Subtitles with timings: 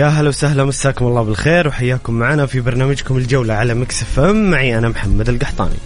[0.00, 4.50] يا هلا وسهلا مساكم الله بالخير وحياكم معنا في برنامجكم الجولة على Mix FM.
[4.50, 5.76] معي أنا محمد القحطاني.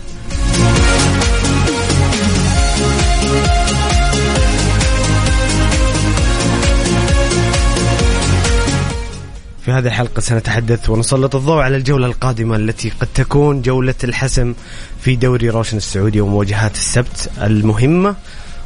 [9.64, 14.54] في هذه الحلقة سنتحدث ونسلط الضوء على الجولة القادمة التي قد تكون جولة الحسم
[15.00, 18.14] في دوري روشن السعودي ومواجهات السبت المهمة.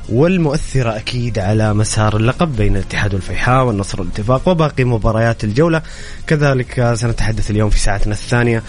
[0.08, 5.82] والمؤثرة أكيد على مسار اللقب بين الاتحاد والفيحاء والنصر والاتفاق وباقي مباريات الجولة.
[6.26, 8.62] كذلك سنتحدث اليوم في ساعتنا الثانية.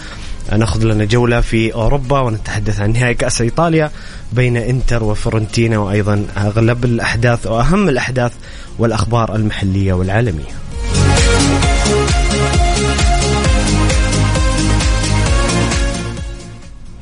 [0.58, 3.90] نأخذ لنا جولة في أوروبا ونتحدث عن نهائي كأس إيطاليا
[4.32, 8.32] بين إنتر وفرنتينا وأيضا أغلب الأحداث وأهم الأحداث
[8.78, 10.60] والأخبار المحلية والعالمية.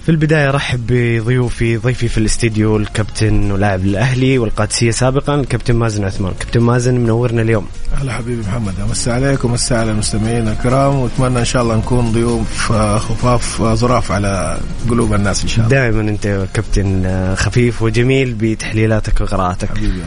[0.08, 6.32] في البداية رحب بضيوفي ضيفي في الاستديو الكابتن ولاعب الأهلي والقادسية سابقا الكابتن مازن عثمان.
[6.40, 7.66] كابتن مازن منورنا اليوم.
[7.94, 8.80] هلا حبيبي محمد.
[8.80, 13.74] امسي عليك ومسي على المستمعين الكرام وأتمنى إن شاء الله نكون ضيوف آه، خفاف آه،
[13.74, 14.58] ظراف على
[14.90, 15.76] قلوب الناس إن شاء الله.
[15.76, 19.68] دائما أنت كابتن آه، خفيف وجميل بتحليلاتك وقراءاتك.
[19.68, 20.04] حبيبي حبيبي.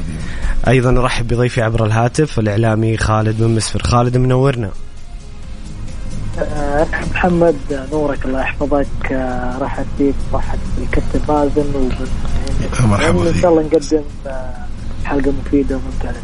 [0.68, 3.84] أيضا نرحب بضيفي عبر الهاتف الإعلامي خالد بن مسفر.
[3.84, 4.68] خالد منورنا.
[4.68, 4.91] آه،
[7.14, 7.56] محمد
[7.92, 9.12] نورك الله يحفظك.
[9.62, 11.90] رحب فيك رحب بالكابتن مازن
[12.80, 13.42] مرحبا ان.
[13.42, 14.54] شاء الله نقدم آه،
[15.06, 16.22] حلقة مفيدة وممتعة.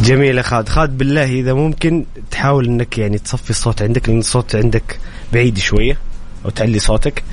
[0.00, 0.68] جميل يا خالد.
[0.68, 4.98] خالد بالله إذا ممكن تحاول إنك يعني تصفي الصوت عندك لأن الصوت عندك
[5.32, 5.96] بعيد شوية
[6.44, 7.24] أو تعلي صوتك.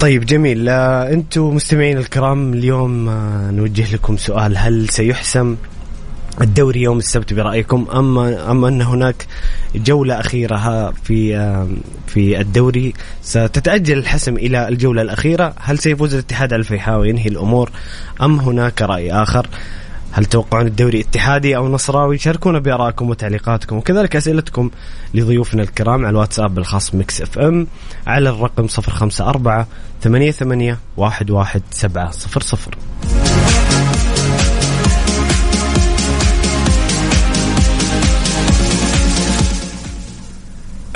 [0.00, 0.68] طيب جميل.
[0.68, 4.58] آه، أنتم مستمعين الكرام اليوم آه، نوجه لكم سؤال.
[4.58, 5.56] هل سيحسم
[6.40, 9.26] الدوري يوم السبت برأيكم؟ اما أم أن هناك
[9.74, 11.38] جولة أخيرة في
[12.06, 15.54] في الدوري؟ ستتأجل الحسم إلى الجولة الأخيرة.
[15.60, 17.70] هل سيفوز الاتحاد على الفيحاء وينهي الأمور.
[18.22, 19.46] أم هناك رأي آخر؟
[20.12, 23.76] هل توقعون الدوري اتحادي أو نصراوي؟ شاركونا بآرائكم وتعليقاتكم.
[23.76, 24.70] وكذلك أسئلتكم
[25.14, 27.66] لضيوفنا الكرام على الواتساب الخاص Mix FM
[28.06, 29.66] على الرقم 054
[30.02, 32.68] 88 11700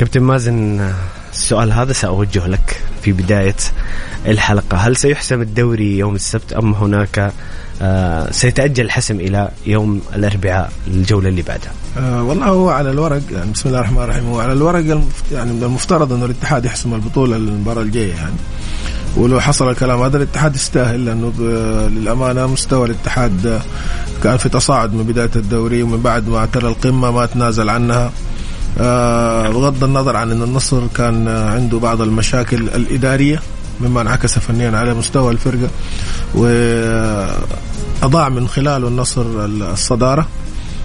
[0.02, 0.90] كابتن مازن
[1.32, 3.56] السؤال هذا سأوجه لك في بداية
[4.26, 4.76] الحلقة.
[4.76, 7.32] هل سيحسم الدوري يوم السبت أم هناك
[7.82, 13.52] آه سيتأجل الحسم إلى يوم الأربعاء الجولة اللي بعدها؟ آه والله هو على الورق يعني
[13.52, 14.84] بسم الله الرحمن الرحيم هو على الورق
[15.32, 18.36] يعني من المفترض انه الاتحاد يحسم البطولة المباراه الجاية يعني.
[19.16, 21.32] ولو حصل الكلام هذا الاتحاد يستاهل لأنه
[21.88, 23.60] للأمانة مستوى الاتحاد
[24.22, 28.12] كان في تصاعد من بداية الدوري ومن بعد ما اعتلى القمة ما تنازل عنها.
[28.76, 33.40] بغض النظر عن إن النصر كان آه، عنده بعض المشاكل الإدارية
[33.80, 35.68] مما انعكس فنيا على مستوى الفرقة
[36.34, 40.26] وأضاع من خلاله النصر الصدارة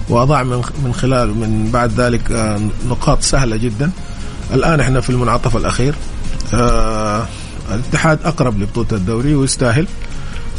[0.08, 3.90] وأضاع من من خلال من بعد ذلك آه، نقاط سهلة جدا.
[4.54, 5.94] الآن إحنا في المنعطف الأخير.
[6.54, 7.26] آه،
[7.74, 9.86] الاتحاد أقرب لبطولة الدوري ويستاهل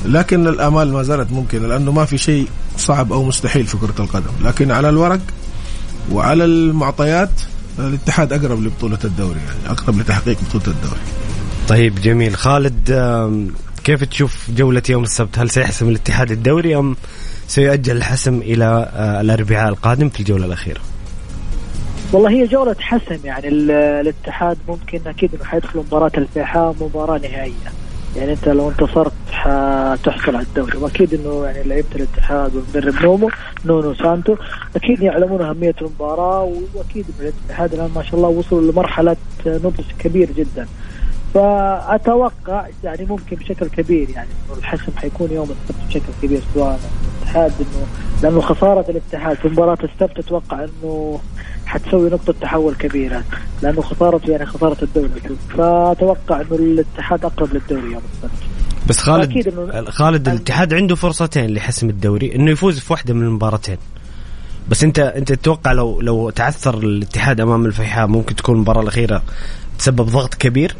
[0.05, 2.47] لكن الآمال ما زالت ممكنة لأنه ما في شيء
[2.77, 4.31] صعب أو مستحيل في كرة القدم.
[4.43, 5.19] لكن على الورق
[6.11, 7.29] وعلى المعطيات
[7.79, 10.99] الاتحاد أقرب لبطولة الدوري يعني أقرب لتحقيق بطولة الدوري.
[11.67, 12.35] طيب جميل.
[12.35, 12.91] خالد
[13.83, 16.95] كيف تشوف جولة يوم السبت؟ هل سيحسم الاتحاد الدوري أم
[17.47, 18.65] سيؤجل الحسم إلى
[18.95, 20.79] آه، الأربعاء القادم في الجولة الأخيرة؟
[22.13, 27.71] والله هي جولة حسم يعني ال- الاتحاد ممكن أكيد إنه حيدخل مباراة الفيحاء مباراة نهائية.
[28.19, 33.29] يعني انت لو انتصرت حتحصل على الدوري وأكيد إنه يعني لعيبة الاتحاد والمدرب نومو
[33.65, 34.35] نونو سانتو
[34.75, 40.67] أكيد يعلمون أهمية المباراة وأكيد الاتحاد الآن ما شاء الله وصلوا لمرحلة نضج كبير جدا.
[41.33, 46.79] فأتوقع يعني ممكن بشكل كبير يعني الحسم حيكون يوم السبت بشكل كبير سواء
[47.23, 47.85] الاتحاد إنه
[48.23, 51.19] لأنه خسارة الاتحاد في مباراة السبت أتوقع إنه
[51.65, 53.23] حتسوي نقطة تحول كبيرة
[53.61, 55.09] لأنه خسارته يعني خسارة الدوري.
[55.57, 58.39] فأتوقع إنه الاتحاد أقرب للدوري يوم السبت.
[58.87, 63.23] بس خالد أكيد إنه- خالد الاتحاد عنده فرصتين لحسم الدوري إنه يفوز في واحدة من
[63.25, 63.77] المباراتين.
[64.69, 69.23] بس أنت أنت تتوقع لو لو تعثر الاتحاد أمام الفيحاء ممكن تكون المباراة الأخيرة
[69.79, 70.75] تسبب ضغط كبير؟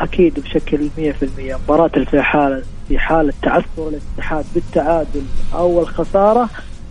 [0.00, 5.22] أكيد بشكل 100% مباراة الفيحاء في حالة تعثر الاتحاد بالتعادل
[5.54, 6.48] أو الخساره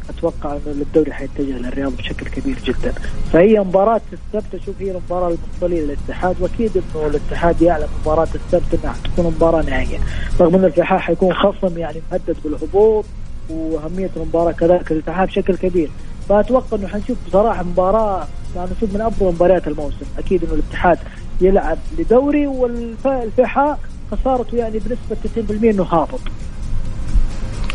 [0.09, 2.93] أتوقع إنه الدوري حيتجه للرياض بشكل كبير جدا.
[3.33, 4.55] فهي مباراة السبت.
[4.55, 9.99] أشوف هي المباراة المفضلة للاتحاد وأكيد إنه الاتحاد يعلم مباراة السبت إنها حتكون مباراة نهائية.
[10.39, 13.05] رغم إن الفيحاء حيكون خصم يعني مهدد بالهبوط
[13.49, 15.89] وأهمية المباراة كذلك الاتحاد بشكل كبير.
[16.29, 20.05] فأتوقع إنه حنشوف بصراحة مباراة يعني نشوف من افضل مباريات الموسم.
[20.17, 20.99] أكيد إنه الاتحاد
[21.41, 23.79] يلعب لدوري والفيحاء
[24.11, 26.19] خسارته يعني بنسبة 90% إنه هابط.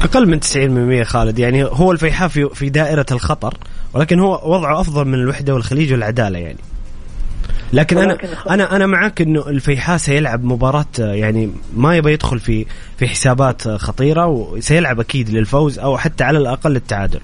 [0.03, 0.41] أقل من
[1.03, 1.39] 90% خالد.
[1.39, 3.55] يعني هو الفيحاء في في دائرة الخطر
[3.95, 6.59] ولكن هو وضعه أفضل من الوحدة والخليج والعدالة يعني.
[7.73, 8.19] لكن أنا
[8.51, 12.67] أنا أنا معك إنه الفيحاء سيلعب مباراة يعني ما يبغى يدخل في
[12.97, 17.21] في حسابات خطيرة وسيلعب أكيد للفوز أو حتى على الأقل التعادل.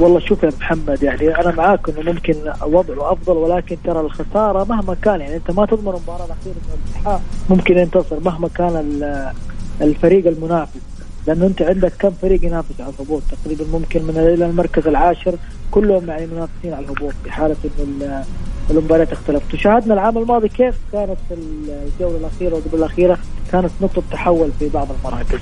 [0.00, 4.94] والله شوف يا محمد يعني أنا معاك إنه ممكن وضعه افضل ولكن ترى الخسارة مهما
[5.02, 9.32] كان يعني أنت ما تضمن المباراة الأخيرة ممكن ينتصر مهما كان ال-
[9.80, 10.80] الفريق المنافس.
[11.26, 15.34] لأنه أنت عندك كم فريق ينافس على الهبوط؟ تقريبا ممكن من إلى المركز العاشر
[15.70, 18.24] كلهم يعني منافسين على الهبوط في حاله انه
[18.70, 19.54] المباريات اختلفت.
[19.54, 23.18] وشاهدنا العام الماضي كيف كانت الجولة الأخيرة وقبل الأخيرة.
[23.52, 25.38] كانت نقطة تحول في بعض المراكز.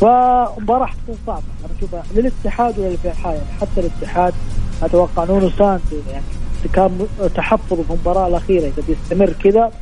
[0.00, 1.42] فمباراة حتكون صعبة.
[1.64, 4.34] أنا أشوفها للاتحاد وللفيحاء حتى الاتحاد
[4.82, 6.24] أتوقع نونو سانتو يعني
[6.72, 8.66] كان تحفظ في المباراة الأخيرة.
[8.66, 9.72] إذا بيستمر كذا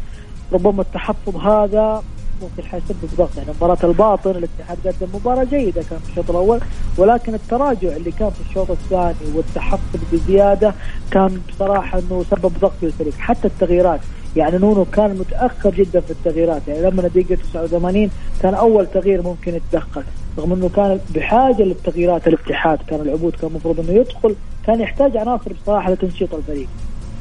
[0.52, 2.02] ربما التحفظ هذا
[2.42, 6.60] ممكن حيسبب ضغط يعني مباراة الباطن الاتحاد قدم مباراة جيدة كان في الشوط الأول
[6.98, 10.74] ولكن التراجع اللي كان في الشوط الثاني والتحفظ بزيادة
[11.10, 14.00] كان بصراحة أنه سبب ضغط للفريق حتى التغييرات
[14.36, 18.10] يعني نونو كان متأخر جدا في التغييرات يعني لما الدقيقة 89
[18.42, 20.02] كان أول تغيير ممكن يتدخل
[20.38, 24.34] رغم أنه كان بحاجة للتغييرات الاتحاد كان العبود كان المفروض أنه يدخل
[24.66, 26.68] كان يحتاج عناصر بصراحة لتنشيط الفريق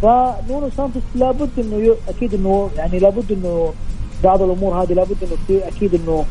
[0.01, 1.95] فنونو سانتوس لابد إنه.
[2.09, 3.73] أكيد إنه يعني لابد إنه
[4.23, 6.25] بعض الأمور هذه لابد إنه في أكيد إنه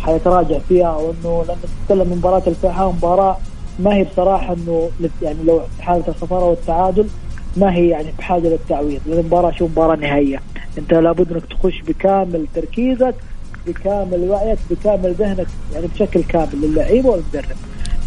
[0.00, 3.36] حيتراجع فيها أو انه لما تتكلم مباراة الفيحاء مباراة
[3.78, 4.90] ما هي بصراحة إنه
[5.22, 7.08] يعني لو حالة الخساره والتعادل
[7.56, 9.00] ما هي يعني بحاجة للتعويض.
[9.06, 10.42] لأن المباراة شو؟ مباراة نهائية.
[10.78, 13.14] أنت لابد إنك تخش بكامل تركيزك
[13.66, 17.56] بكامل وعيك بكامل ذهنك يعني بشكل كامل للعيبة والمدرب.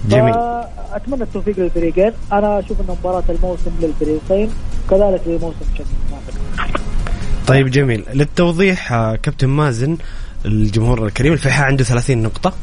[0.09, 0.33] جميل.
[0.33, 2.11] فأتمنى التوفيق للفريقين.
[2.31, 4.49] أنا أشوف ان مباراة الموسم للفريقين
[4.87, 6.84] وكذلك للموسم بشكل كامل.
[7.47, 8.03] طيب جميل.
[8.13, 9.97] للتوضيح آه، كابتن مازن
[10.45, 12.53] الجمهور الكريم الفيحاء عنده 30 نقطة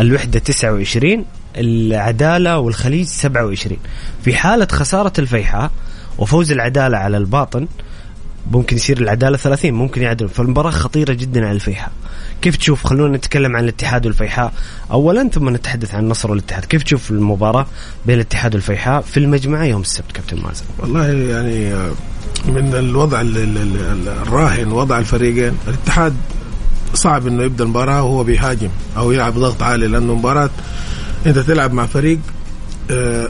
[0.00, 1.24] الوحدة 29
[1.56, 3.78] العدالة والخليج 27
[4.24, 5.70] في حالة خسارة الفيحاء
[6.18, 7.66] وفوز العدالة على الباطن
[8.50, 10.28] ممكن يصير العدالة 30 ممكن يعدل.
[10.28, 11.92] فالمباراة خطيرة جدا على الفيحاء.
[12.42, 14.52] كيف تشوف خلونا نتكلم عن الاتحاد والفيحاء.
[14.90, 17.66] اولا ثم نتحدث عن النصر والاتحاد كيف تشوف المباراة
[18.06, 21.74] بين الاتحاد والفيحاء في المجمعة يوم السبت كابتن مازن؟ والله يعني
[22.48, 26.14] من الوضع ال- ال- ال- الراهن وضع الفريقين الاتحاد
[26.94, 30.50] صعب إنه يبدأ المباراة وهو بيهاجم أو يلعب ضغط عالي لأنه مباراة
[31.26, 32.18] انت تلعب مع فريق
[32.90, 33.28] آه،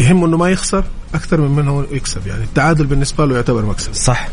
[0.00, 0.84] يهمه إنه ما يخسر
[1.14, 2.26] أكثر من انه يكسب.
[2.26, 3.94] يعني التعادل بالنسبة له يعتبر مكسب.
[3.94, 4.28] صح.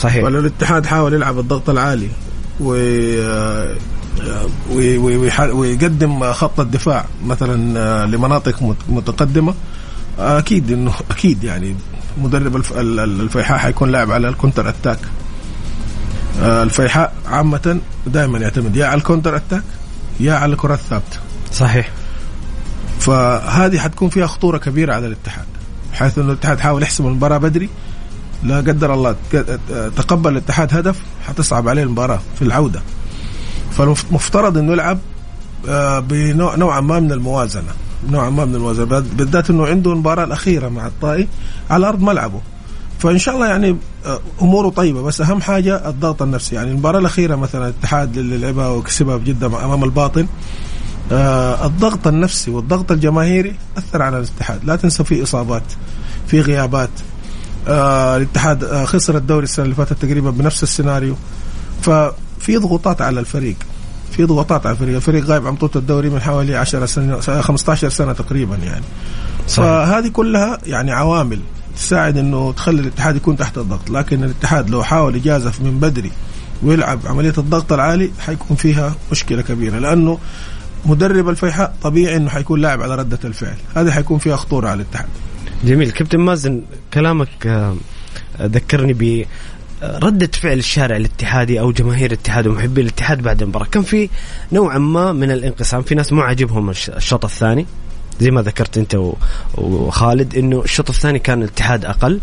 [0.00, 0.24] صحيح.
[0.24, 2.08] ولا الاتحاد حاول يلعب الضغط العالي
[5.52, 9.54] ويقدم خط الدفاع مثلا آه، لمناطق مت- متقدمة.
[10.18, 11.76] آه، أكيد انه أكيد يعني
[12.22, 14.98] مدرب الف- ال- ال- الفيحاء حيكون لاعب على ال counter attack.
[16.42, 19.62] آه، الفيحاء عامة دائما يعتمد يا على ال counter attack
[20.20, 21.18] يا على الكرات الثابتة.
[21.52, 21.90] صحيح.
[23.00, 25.44] فهذه حتكون فيها خطورة كبيرة على الاتحاد
[25.92, 27.68] حيث إنه الاتحاد حاول يحسم المباراة بدري
[28.44, 29.58] لا قدر الله تق-
[29.96, 32.82] تقبل الاتحاد هدف حتصعب عليه المباراة في العودة.
[33.70, 34.98] فالمفترض إنه يلعب
[35.68, 37.72] آه، بنوع نوعا ما من الموازنة.
[38.10, 38.84] نوعا ما من الموازنة.
[38.84, 41.28] بالذات إنه عنده المباراة الأخيرة مع الطائي
[41.70, 42.40] على أرض ملعبه.
[42.98, 45.02] فإن شاء الله يعني آه، أموره طيبة.
[45.02, 46.54] بس أهم حاجة الضغط النفسي.
[46.54, 50.26] يعني المباراة الأخيرة مثلا الاتحاد اللي لعبها وكسبها بجدة أمام الباطن
[51.12, 54.64] آه الضغط النفسي والضغط الجماهيري أثر على الاتحاد.
[54.64, 55.62] لا تنسى في إصابات
[56.26, 56.90] في غيابات
[57.68, 61.16] آه الاتحاد آه خسر الدوري السنة اللي فاتت تقريبا بنفس السيناريو.
[61.82, 63.56] ففي ضغوطات على الفريق.
[64.12, 64.94] في ضغوطات على الفريق.
[64.96, 68.84] الفريق غايب عن بطوله الدوري من حوالي 10 سنه 15 سنة تقريبا يعني.
[69.48, 69.66] صحيح.
[69.66, 71.40] فهذه كلها يعني عوامل
[71.76, 73.90] تساعد إنه تخلي الاتحاد يكون تحت الضغط.
[73.90, 76.12] لكن الاتحاد لو حاول يجازف من بدري
[76.62, 79.78] ويلعب عملية الضغط العالي حيكون فيها مشكلة كبيرة.
[79.78, 80.18] لأنه
[80.84, 83.56] مدرب الفيحاء طبيعي إنه حيكون لاعب على ردة الفعل.
[83.74, 85.08] هذه حيكون فيها خطورة على الاتحاد.
[85.64, 85.90] جميل.
[85.90, 86.62] كابتن مازن
[86.94, 87.76] كلامك آه،
[88.42, 89.26] ذكرني ب
[89.82, 93.66] ردة فعل الشارع الاتحادي أو جماهير الاتحاد ومحبي الاتحاد بعد المباراة.
[93.66, 94.08] كان في
[94.52, 95.82] نوعا ما من الانقسام.
[95.82, 97.66] في ناس مو عاجبهم الشوط الثاني.
[98.20, 99.14] زي ما ذكرت أنت
[99.54, 102.20] وخالد إنه الشوط الثاني كان الاتحاد أقل.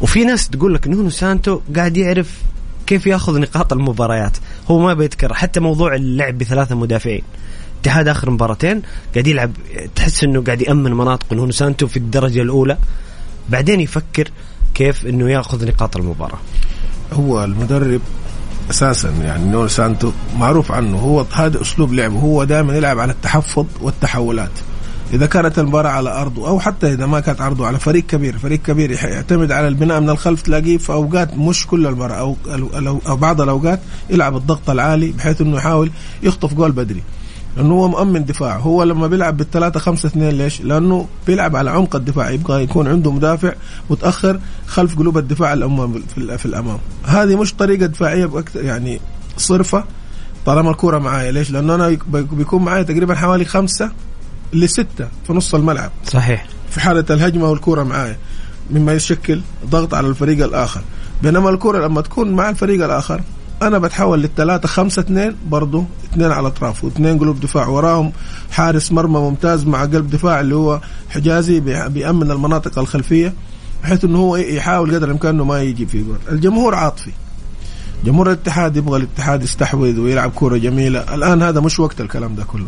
[0.00, 2.42] وفي ناس تقول لك نونو سانتو قاعد يعرف
[2.86, 4.36] كيف ياخذ نقاط المباريات.
[4.70, 7.22] هو ما بيذكر حتى موضوع اللعب بثلاثة مدافعين.
[7.84, 8.82] الاتحاد آخر مباراتين
[9.14, 9.52] قاعد يلعب
[9.94, 12.78] تحس إنه قاعد يأمن مناطق نونو سانتو في الدرجة الأولى.
[13.48, 14.30] بعدين يفكر
[14.74, 16.38] كيف إنه يأخذ نقاط المباراة.
[17.12, 18.00] هو المدرب
[18.70, 23.66] أساسا يعني نونو سانتو معروف عنه هو هذا أسلوب لعبه هو دائما يلعب على التحفظ
[23.80, 24.50] والتحولات.
[25.12, 28.62] إذا كانت المباراة على أرضه أو حتى إذا ما كانت أرضه على فريق كبير فريق
[28.62, 32.36] كبير يعتمد على البناء من الخلف تلاقيه في أوقات مش كل المباراة أو
[33.08, 35.90] أو بعض الأوقات يلعب الضغط العالي بحيث إنه يحاول
[36.22, 37.02] يخطف جول بدري.
[37.56, 38.56] لأنه هو مؤمن دفاع.
[38.56, 42.30] هو لما بيلعب بالثلاثة خمسة اثنين ليش؟ لأنه بيلعب على عمق الدفاع.
[42.30, 43.52] يبغى يكون عنده مدافع
[43.90, 46.02] متأخر خلف قلوب الدفاع الأمام
[46.36, 46.78] في الأمام.
[47.04, 49.00] هذه مش طريقة دفاعية يعني
[49.36, 49.84] صرفة
[50.46, 51.32] طالما الكرة معايا.
[51.32, 53.90] ليش؟ لأنه أنا بيكون معايا تقريبا حوالي خمسة
[54.52, 55.90] لستة في نص الملعب.
[56.04, 56.46] صحيح.
[56.70, 58.16] في حالة الهجمة والكرة معايا.
[58.70, 60.80] مما يشكل ضغط على الفريق الآخر.
[61.22, 63.20] بينما الكرة لما تكون مع الفريق الآخر
[63.62, 68.12] أنا بتحول للثلاثة خمسة اثنين برضو اثنين على أطراف واثنين قلوب دفاع وراهم
[68.50, 73.34] حارس مرمى ممتاز مع قلب دفاع اللي هو حجازي بيأمن المناطق الخلفية
[73.82, 76.16] بحيث إنه هو يحاول قدر الإمكان إنه ما يجي في جول.
[76.30, 77.10] الجمهور عاطفي.
[78.04, 81.14] جمهور الاتحاد يبغى الاتحاد يستحوذ ويلعب كورة جميلة.
[81.14, 82.66] الآن هذا مش وقت الكلام ده كله.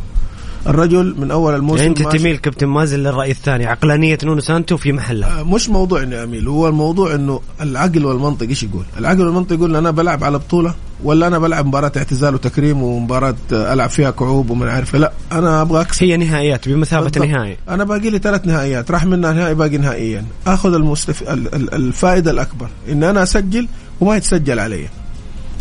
[0.68, 4.92] الرجل من أول الموسم يعني أنت تميل كابتن مازن للرأي الثاني عقلانية نونو سانتو في
[4.92, 9.52] محلها آه مش موضوع اني أميل هو الموضوع إنه العقل والمنطق إيش يقول؟ العقل والمنطق
[9.52, 14.50] يقول أنا بلعب على بطولة ولا أنا بلعب مباراة اعتزال وتكريم ومباراة ألعب فيها كعوب
[14.50, 16.04] وما عارف لا أنا أبغى أكسب.
[16.04, 17.56] هي نهائيات بمثابة نهائي.
[17.68, 21.22] أنا باقي لي ثلاث نهائيات راح منها نهائي باقي نهائيا آخذ المستف...
[21.72, 23.68] الفائدة الأكبر إن أنا أسجل
[24.00, 24.88] وما يتسجل علي.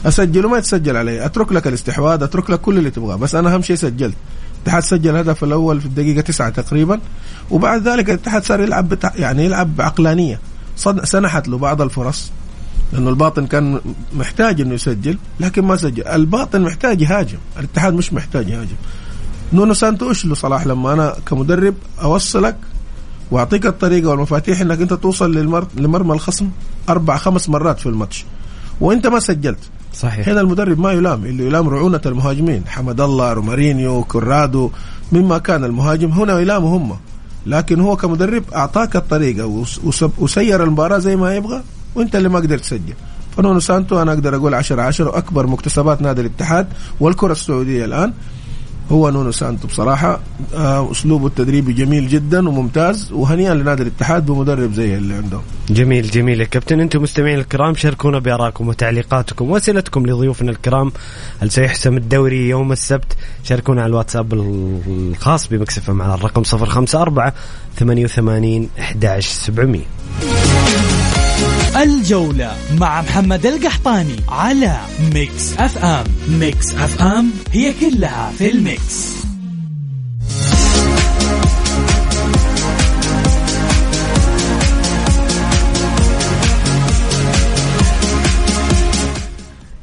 [0.05, 3.62] أسجل وما يتسجل علي أترك لك الاستحواذ أترك لك كل اللي تبغاه بس أنا أهم
[3.62, 4.15] شيء سجلت.
[4.65, 7.00] الاتحاد سجل الهدف الأول في الدقيقة تسعة تقريبا
[7.51, 8.98] وبعد ذلك الاتحاد صار يلعب.
[9.15, 10.39] يعني يلعب بعقلانية.
[11.03, 12.31] سنحت له بعض الفرص
[12.93, 13.79] لأنه الباطن كان
[14.13, 16.07] محتاج إنه يسجل لكن ما سجل.
[16.07, 18.75] الباطن محتاج يهاجم الاتحاد مش محتاج يهاجم.
[19.53, 22.57] نونو سانتو إيش له صلاح لما أنا كمدرب أوصلك
[23.31, 25.67] وأعطيك الطريقة والمفاتيح إنك أنت توصل للمر...
[25.75, 26.50] لمرمى الخصم
[26.89, 28.25] أربع خمس مرات في الماتش
[28.81, 29.60] وأنت ما سجلت.
[29.95, 30.29] صحيح.
[30.29, 32.67] هنا المدرب ما يلام اللي يلام رعونة المهاجمين.
[32.67, 34.71] حمدالله رومارينيو كورادو
[35.11, 36.95] مما كان المهاجم هنا يلاموا هم.
[37.45, 39.63] لكن هو كمدرب أعطاك الطريقة
[40.19, 41.61] وسير المباراة زي ما يبغى
[41.95, 42.93] وأنت اللي ما قدرت تسجل.
[43.37, 46.67] فنونو سانتو أنا أقدر أقول 10 10 واكبر مكتسبات نادي الاتحاد
[46.99, 48.13] والكرة السعودية الآن.
[48.92, 50.20] هو نونو سانتو بصراحة.
[50.56, 55.39] آه، أسلوبه التدريبي جميل جدا وممتاز وهنيئا لنادي الاتحاد بمدرب زي اللي عنده.
[55.70, 56.80] جميل جميل يا كابتن.
[56.80, 60.92] أنتم مستمعين الكرام شاركونا بآرائكم وتعليقاتكم وأسئلتكم لضيوفنا الكرام.
[61.42, 64.34] هل سيحسم الدوري يوم السبت؟ شاركونا على الواتساب
[64.88, 67.32] الخاص بمكسفة على الرقم 054
[67.80, 69.82] 88 11700
[71.75, 74.77] الجولة مع محمد القحطاني على
[75.13, 79.15] Mix FM Mix FM هي كلها في ال mix.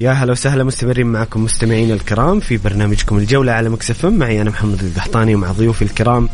[0.00, 4.50] يا هلا وسهلا مستمرين معكم مستمعين الكرام في برنامجكم الجولة على Mix FM معي أنا
[4.50, 6.28] محمد القحطاني ومع ضيوفي الكرام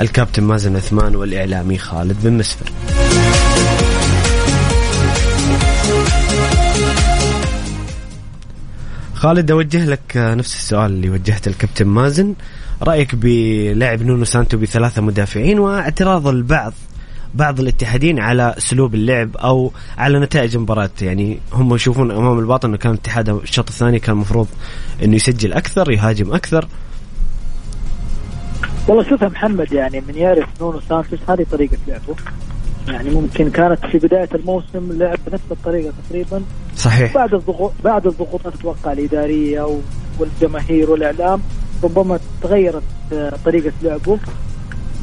[0.00, 2.66] الكابتن مازن عثمان والإعلامي خالد بن مسفر.
[9.22, 12.34] خالد أوجه لك نفس السؤال اللي وجهته للكابتن مازن.
[12.82, 16.72] رأيك بلعب نونو سانتو بثلاثة مدافعين واعتراض البعض
[17.34, 22.76] بعض الاتحادين على أسلوب اللعب أو على نتائج المباراة؟ يعني هم يشوفون أمام الباطن إنه
[22.76, 24.48] كان الاتحاد الشوط الثاني كان المفروض
[25.02, 26.68] إنه يسجل أكثر يهاجم أكثر.
[28.88, 32.16] والله شوف محمد يعني من يعرف نونو سانتو هذه طريقة لعبه؟
[32.88, 36.42] يعني ممكن كانت في بداية الموسم لعب بنفس الطريقة تقريبا.
[36.76, 37.14] صحيح.
[37.14, 39.80] بعد الضغوط بعد الضغوطات أتوقع الإدارية
[40.18, 41.42] والجماهير والإعلام
[41.84, 44.18] ربما تغيرت آه، طريقة لعبه.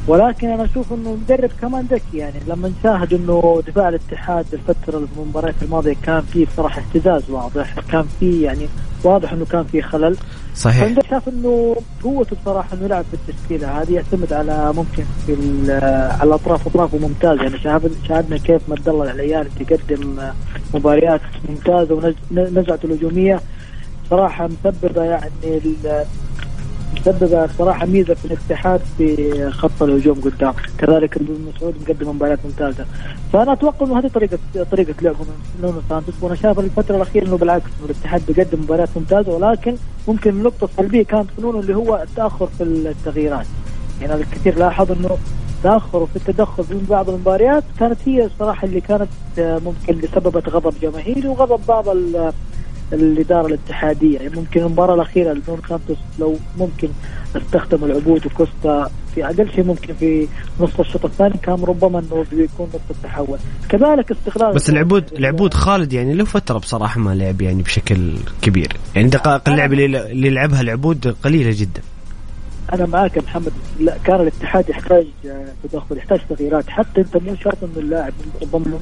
[0.10, 2.39] ولكن أنا أشوف إنه المدرب كمان ذكي يعني.
[2.48, 8.46] لما نشاهد إنه دفاع الاتحاد الفترة المباريات الماضية كان فيه بصراحة اهتزاز واضح كان فيه
[8.46, 8.68] يعني
[9.04, 10.18] واضح إنه كان فيه خلل.
[10.56, 10.84] صحيح.
[10.84, 15.34] فانت شاف إنه قوته بصراحة إنه يلعب بالتشكيله هذه يعتمد على ممكن في
[16.20, 17.38] على الأطراف اطرافه ممتاز.
[17.38, 17.60] يعني
[18.08, 20.18] شاهدنا كيف مد الله العيال تقدم
[20.74, 23.39] مباريات ممتازة ونزعته الهجومية.
[24.10, 25.32] صراحة مسببه يعني
[27.06, 30.53] سبب صراحة ميزة في الاتحاد في خط الهجوم قدام.
[30.77, 32.86] كذلك ابن مسعود مقدم مباريات ممتازة.
[33.34, 34.38] فأنا أتوقع إنه هذه طريقه
[34.72, 35.18] طريقة لعبه
[35.62, 36.15] نونو سانتوس.
[36.22, 39.32] وأنا شايف الفترة الأخيرة إنه بالعكس الاتحاد بيقدم مباريات ممتازة.
[39.32, 39.75] ولكن
[40.08, 43.46] ممكن النقطه السلبيه كانت في نونو اللي هو التأخر في التغييرات.
[44.01, 45.18] يعني الكثير لاحظ إنه
[45.63, 50.74] تأخر في التدخل في بعض المباريات كانت هي الصراحه اللي كانت ممكن اللي سببت غضب
[50.82, 51.86] جماهيري وغضب بعض
[52.93, 54.19] الإدارة الاتحادية.
[54.19, 56.89] يعني ممكن المباراة الأخيرة لنون سانتوس لو ممكن
[57.36, 60.27] استخدم العبود وكوستا في أقل شيء ممكن في
[60.60, 63.38] نصف الشوط الثاني كان ربما إنه بيكون نقطه تحول
[63.69, 68.77] كذلك استغلال بس العبود العبود خالد يعني له فترة بصراحة ما لعب يعني بشكل كبير.
[68.96, 71.81] يعني دقائق اللعب اللي لعبها العبود قليلة جدا.
[72.73, 73.51] أنا معاك يا محمد.
[73.79, 75.07] لا كان الاتحاد يحتاج
[75.63, 76.69] تدخل يحتاج تغييرات.
[76.69, 78.13] حتى أنت مو شرط إنه اللاعب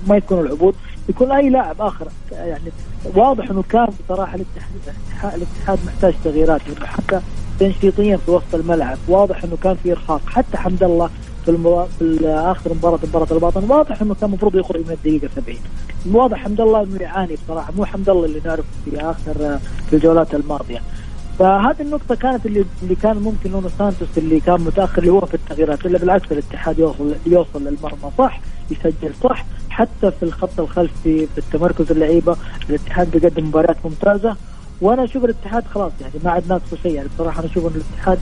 [0.07, 0.75] ما يكون العبود
[1.09, 2.07] يكون أي لاعب آخر.
[2.31, 2.71] يعني
[3.15, 6.61] واضح إنه كان بصراحة الاتحاد الاتحاد محتاج تغييرات.
[6.83, 7.21] حتى
[7.59, 10.21] تنشيطيا في وسط الملعب واضح إنه كان في إرهاق.
[10.27, 11.09] حتى حمد الله
[11.45, 15.57] في, في اخر مباراة مباراة الباطن واضح إنه كان المفروض يخرج من الدقيقة 70
[16.11, 17.73] واضح حمد الله إنه يعاني بصراحة.
[17.77, 20.81] مو حمد الله اللي نعرفه في آخر في الجولات الماضية.
[21.39, 25.33] فهذه النقطة كانت اللي اللي كان ممكن نونو سانتوس اللي كان متأخر اللي هو في
[25.33, 28.39] التغييرات إلا بالعكس الاتحاد يوصل يوصل للمرمى صح
[28.71, 29.45] يسجل صح.
[29.69, 32.37] حتى في الخط الخلفي في التمركز اللعيبة
[32.69, 34.35] الاتحاد بيقدم مباريات ممتازة.
[34.81, 36.91] وأنا أشوف الاتحاد خلاص يعني ما عاد ناقصه شيء.
[36.91, 38.19] يعني بصراحة أنا أشوف أن الاتحاد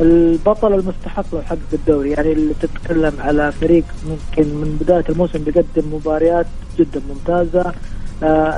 [0.00, 2.10] البطل المستحق لو حقق الدوري.
[2.10, 6.46] يعني اللي تتكلم على فريق ممكن من بداية الموسم بيقدم مباريات
[6.78, 7.60] جدا ممتازة.
[7.60, 7.74] آه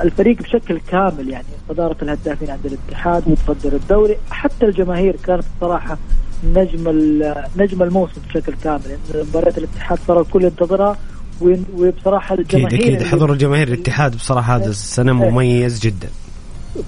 [0.03, 5.97] الفريق بشكل كامل يعني صدارة الهدافين عند الاتحاد متصدر الدوري حتى الجماهير كانت بصراحة
[6.43, 6.89] نجم
[7.57, 8.81] نجم الموسم بشكل كامل.
[8.85, 10.97] يعني مباريات الاتحاد صار الكل ينتظرها
[11.41, 12.95] وبصراحة الجماهير أكيد.
[12.95, 15.29] أكيد حضور الجماهير الاتحاد بصراحة هذا السنة إيه.
[15.29, 16.09] مميز جدا.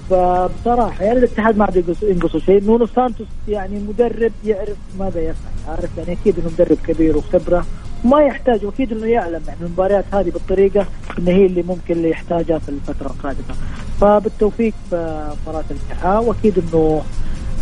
[0.09, 2.63] فبصراحة يعني الاتحاد ما عاد ينقصوا شيء.
[2.63, 7.65] نونو سانتوس يعني مدرب يعرف ماذا يفعل عارف؟ يعني أكيد إنه مدرب كبير وخبرة
[8.03, 10.85] ما يحتاج وأكيد إنه يعلم يعني المباريات هذه بالطريقة
[11.19, 13.55] إن هي اللي ممكن اللي يحتاجها في الفترة القادمة.
[14.01, 17.01] فبالتوفيق في مباراة الفحاء وأكيد إنه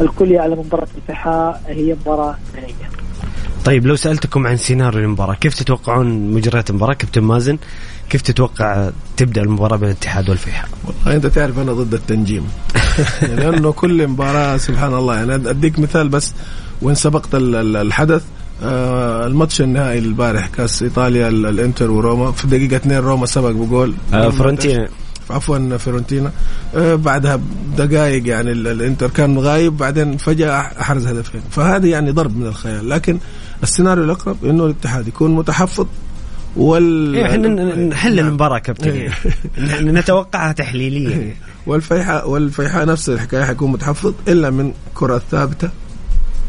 [0.02, 2.89] الكل يعلم مباراة الفحاء هي مباراة نهائيه
[3.65, 7.58] طيب لو سألتكم عن سيناريو المباراة كيف تتوقعون مجريات المباراة؟ كابتن مازن
[8.10, 12.47] كيف تتوقع تبدأ المباراة بين الاتحاد والفيحاء؟ والله أنت تعرف أنا ضد التنجيم.
[13.38, 16.34] لأنه كل مباراة سبحان الله يعني أديك مثال بس
[16.82, 18.23] وين سبقت الحدث
[18.63, 22.32] آه الماتش النهائي البارح كاس إيطاليا الإنتر وروما.
[22.32, 23.93] في دقيقة اثنين روما سبق بجول.
[24.13, 24.89] آه فرونتينا
[25.30, 26.32] عفوا فيرونتينا
[26.76, 27.39] آه بعدها
[27.78, 31.41] دقائق يعني الإنتر كان غايب بعدين فجأة احرز هدفين.
[31.52, 32.89] فهذه يعني ضرب من الخيال.
[32.89, 33.17] لكن
[33.63, 35.86] السيناريو الأقرب إنه الاتحاد يكون متحفظ
[36.56, 38.28] وال إيه إحنا نحل نعم.
[38.28, 38.89] المباراة كابتن.
[38.89, 39.12] إيه.
[39.82, 41.10] نتوقعها تحليليا.
[41.10, 41.36] إيه.
[41.67, 45.70] والفيحاء والفيحاء نفس الحكاية حيكون متحفظ إلا من كرة ثابتة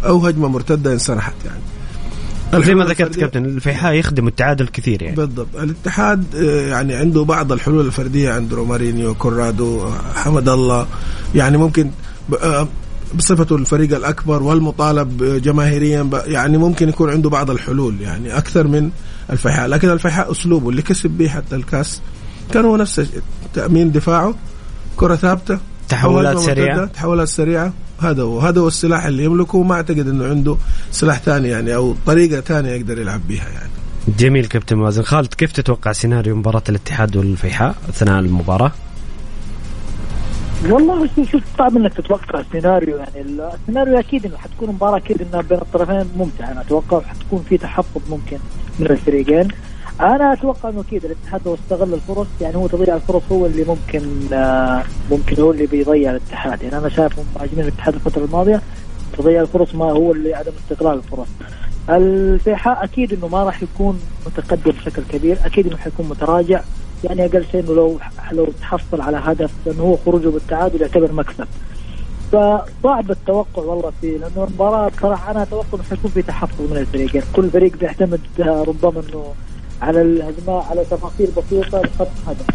[0.05, 1.61] أو هجمة مرتدة انسنحت يعني.
[2.55, 5.17] زي ما ذكرت كابتن الفيحاء يخدم التعادل كثير يعني.
[5.17, 5.57] بالضبط.
[5.57, 10.87] الاتحاد آه، يعني عنده بعض الحلول الفردية عند رومارينيو كورادو حمد الله.
[11.35, 11.91] يعني ممكن
[12.43, 12.69] آه،
[13.15, 18.91] بصفته الفريق الأكبر والمطالب جماهيريا يعني ممكن يكون عنده بعض الحلول يعني أكثر من
[19.31, 22.01] الفيحاء لكن الفيحاء أسلوبه اللي كسب به حتى الكاس
[22.53, 23.11] كان هو نفس
[23.55, 24.35] تأمين دفاعه
[24.97, 25.59] كرة ثابتة
[25.89, 26.85] تحولات سريعة.
[26.87, 27.73] تحولات سريعة.
[27.99, 30.57] هذا هو هذا هو السلاح اللي يملكه وما أعتقد إنه عنده
[30.91, 33.71] سلاح ثاني يعني أو طريقة ثانية يقدر يلعب بها يعني.
[34.19, 35.03] جميل كابتن مازن.
[35.03, 38.73] خالد كيف تتوقع سيناريو مباراة الاتحاد والفيحاء أثناء المباراة؟
[40.69, 45.59] والله شوف صعب إنك تتوقع سيناريو يعني السيناريو أكيد إنه حتكون مباراة أكيد إنها بين
[45.59, 46.53] الطرفين ممتعة.
[46.53, 48.39] أنا أتوقع حتكون في تحفظ ممكن
[48.79, 49.49] من الفريقين.
[50.01, 54.03] أنا أتوقع إنه أكيد الاتحاد لو استغل الفرص يعني هو تضييع الفرص هو اللي ممكن
[54.33, 56.63] آه ممكن هو اللي بيضيع الاتحاد.
[56.63, 58.63] يعني أنا شايف مهاجمين الاتحاد الفترة الماضية
[59.19, 61.27] تضيع الفرص ما هو اللي عدم استغلال الفرص.
[61.91, 66.61] الفيحاء أكيد إنه ما راح يكون متقدم بشكل كبير أكيد إنه حيكون متراجع.
[67.05, 67.99] يعني أقل شيء إنه لو
[68.33, 71.47] لو تحصل على هدف إنه هو خروجه بالتعادل يعتبر مكسب.
[72.33, 77.23] فصعب التوقع والله فيه لأنه المباراة بصراحه أنا أتوقع إنه حيكون في تحفظ من الفريقين،
[77.33, 79.35] كل فريق بيعتمد ربما إنه
[79.83, 82.47] على الهجمات على تفاصيل بسيطة لخط هدف.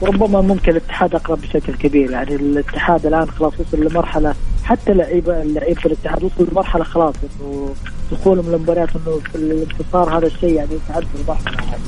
[0.00, 4.34] وربما ممكن الاتحاد أقرب بشكل كبير يعني الاتحاد الآن خلاص وصل لمرحلة
[4.64, 7.74] حتى لعيبه اللعيبه في الاتحاد وصلوا لمرحلة خلاص إنه
[8.12, 11.80] دخولهم للمباريات إنه في الانتصار هذا الشيء يعني يتعدى المرحلة هذه.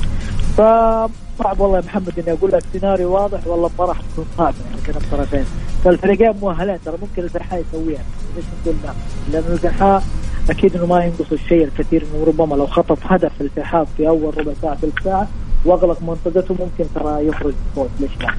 [0.57, 4.95] صعب والله يا محمد إني أقول لك سيناريو واضح والله المباراه حتكون صعبة يعني كان
[4.95, 5.45] الطرفين
[5.83, 8.01] فالفريقين مؤهلين ترى ممكن الفرحاء يسويها
[8.35, 8.93] ليش نقول لا؟
[9.31, 10.03] لأن الفرحاء
[10.49, 14.51] أكيد إنه ما ينقص الشيء الكثير إنه ربما لو خطف هدف الفرحاء في أول ربع
[14.61, 15.27] ساعة ثلث ساعة
[15.65, 18.33] وأغلق منطقته ممكن ترى يخرج فوز ليش لا؟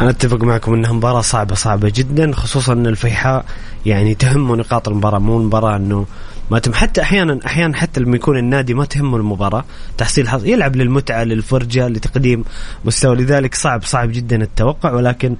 [0.00, 3.44] أنا أتفق معكم إنها مباراة صعبة صعبة جدا خصوصا إن الفيحاء
[3.86, 6.06] يعني تهمه نقاط المباراة مو مباراة إنه
[6.50, 9.64] ما تم حتى أحيانا أحيانا حتى لما يكون النادي ما تهمه المباراة
[9.98, 12.44] تحصيل حظ يلعب للمتعة للفرجة لتقديم
[12.84, 15.36] مستوى لذلك صعب صعب جدا التوقع ولكن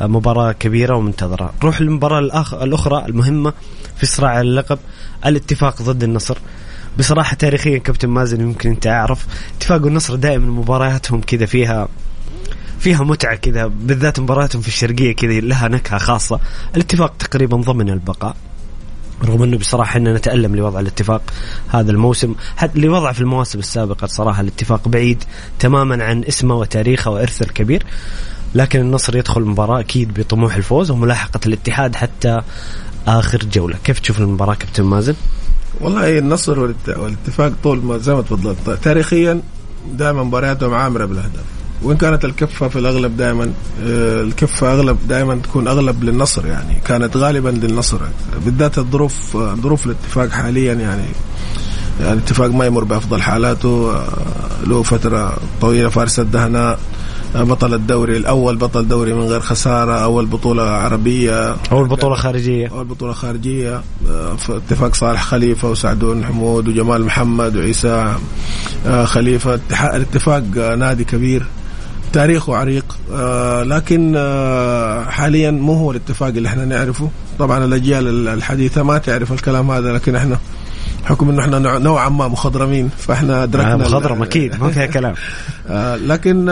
[0.00, 2.18] مباراة كبيرة ومنتظرة نروح للمباراة.
[2.62, 3.52] الأخرى المهمة
[3.96, 4.78] في صراع اللقب
[5.26, 6.38] الاتفاق ضد النصر.
[6.98, 11.88] بصراحة تاريخيا كابتن مازن يمكن أنت أعرف اتفاق النصر دائما مبارياتهم كذا فيها
[12.78, 16.40] فيها متعة كذا بالذات مباراتهم في الشرقية كذا لها نكهة خاصة.
[16.76, 18.36] الاتفاق تقريبا ضمن البقاء
[19.24, 21.22] رغم إنه بصراحة إحنا نتألم لوضع الاتفاق
[21.68, 22.34] هذا الموسم.
[22.56, 25.24] حتى لوضع في المواسم السابقة صراحة الاتفاق بعيد
[25.58, 27.82] تماما عن اسمه وتاريخه وإرثه الكبير.
[28.54, 32.40] لكن النصر يدخل المباراة أكيد بطموح الفوز وملاحقة الاتحاد حتى
[33.06, 33.76] آخر جولة.
[33.84, 35.14] كيف تشوف المباراة كابتن مازن؟
[35.80, 39.40] والله النصر والاتفاق طول ما زي ما تفضلت تاريخيا
[39.92, 41.44] دائما مبارياتهم عامرة بالأهداف.
[41.82, 43.52] وإن كانت الكفة في الأغلب دائما
[43.84, 46.74] آه، الكفة أغلب دائما تكون أغلب للنصر يعني.
[46.84, 47.98] كانت غالبا للنصر.
[48.44, 51.04] بالذات الظروف ظروف الاتفاق حاليا يعني
[52.00, 53.92] يعني الاتفاق ما يمر بأفضل حالاته.
[53.96, 54.06] آه،
[54.66, 56.78] له فترة طويلة فارس الدهناء.
[57.34, 61.56] بطل الدوري الأول بطل دوري من غير خسارة أول بطولة عربية.
[61.72, 62.68] أول بطولة خارجية.
[62.68, 63.82] أول بطولة خارجية.
[64.38, 68.14] في اتفاق صالح خليفة وسعدون حمود وجمال محمد وعيسى
[69.04, 69.60] خليفة.
[69.72, 71.46] الاتفاق نادي كبير.
[72.12, 72.84] تاريخه عريق.
[73.12, 77.10] آه لكن آه حاليا مو هو الاتفاق اللي إحنا نعرفه.
[77.38, 80.38] طبعا الأجيال الحديثة ما تعرف الكلام هذا لكن إحنا
[81.04, 85.14] حكم إنه إحنا نوعا ما مخضرمين فإحنا أدركنا آه مخضرم أكيد ما فيها كلام.
[85.68, 86.48] آه لكن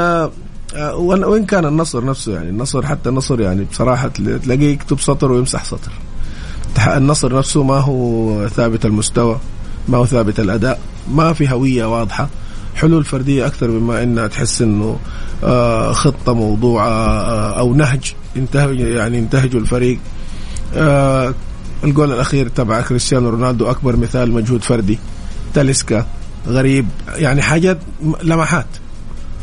[0.74, 5.64] آه, وين كان النصر نفسه يعني النصر حتى النصر يعني بصراحة تلاقيه يكتب سطر ويمسح
[5.64, 5.92] سطر.
[6.96, 9.40] النصر نفسه ما هو ثابت المستوى
[9.88, 10.80] ما هو ثابت الأداء
[11.11, 12.28] ما في هوية واضحة.
[12.74, 14.98] حلول فردية أكثر مما انها تحس إنه
[15.44, 19.98] آه، خطة موضوعه آه، أو نهج ينتهج يعني ينتهجه الفريق.
[21.85, 24.98] الجول الأخير تبع كريستيانو رونالدو أكبر مثال مجهود فردي.
[25.54, 26.06] تاليسكا
[26.46, 27.78] غريب يعني حاجات
[28.22, 28.66] لمحات.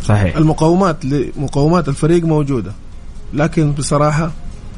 [0.04, 0.36] صحيح.
[0.36, 1.06] المقومات
[1.38, 2.72] مقومات الفريق موجودة.
[3.34, 4.32] لكن بصراحة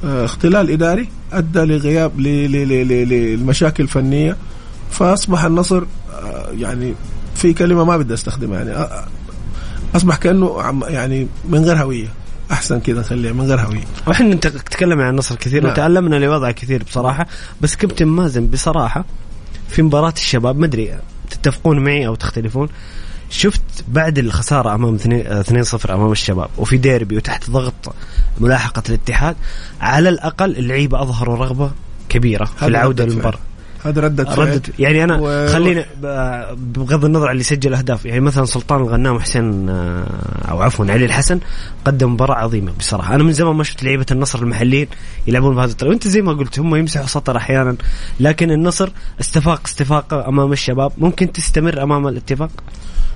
[0.03, 4.37] اختلال إداري أدى لغياب للمشاكل الفنية.
[4.91, 5.83] فأصبح النصر
[6.51, 6.93] يعني
[7.35, 8.87] في كلمة ما بدي أستخدمها يعني
[9.95, 12.07] أصبح كأنه يعني من غير هوية.
[12.51, 13.83] أحسن كذا نخليها من غير هوية.
[14.07, 15.71] وإحنا نتكلم عن النصر كثير نعم.
[15.71, 17.27] وتعلمنا لوضع كثير بصراحة.
[17.61, 19.05] بس كابتن مازن بصراحة
[19.69, 22.69] في مباراة الشباب ما أدري تتفقون معي أو تختلفون؟
[23.31, 27.95] شفت بعد الخسارة أمام 2-0 أمام الشباب وفي ديربي وتحت ضغط
[28.39, 29.35] ملاحقة الاتحاد
[29.81, 31.71] على الأقل اللعيبة أظهروا رغبة
[32.09, 33.39] كبيرة في العودة للمباراة.
[33.85, 35.47] هذا ردة ردة يعني أنا و...
[35.47, 35.85] خلينا
[36.55, 40.05] بغض النظر عن اللي سجل أهداف يعني مثلا سلطان الغنام وحسين آه،
[40.49, 41.39] أو عفوا علي الحسن
[41.85, 43.15] قدم مباراة عظيمة بصراحة.
[43.15, 44.87] أنا من زمان ما شفت لعيبة النصر المحليين
[45.27, 47.75] يلعبون بهذا الطريقة وأنت زي ما قلت هم يمسحوا سطر أحيانا
[48.19, 48.89] لكن النصر
[49.19, 50.91] استفاق استفاقه أمام الشباب.
[50.97, 52.51] ممكن تستمر أمام الاتفاق؟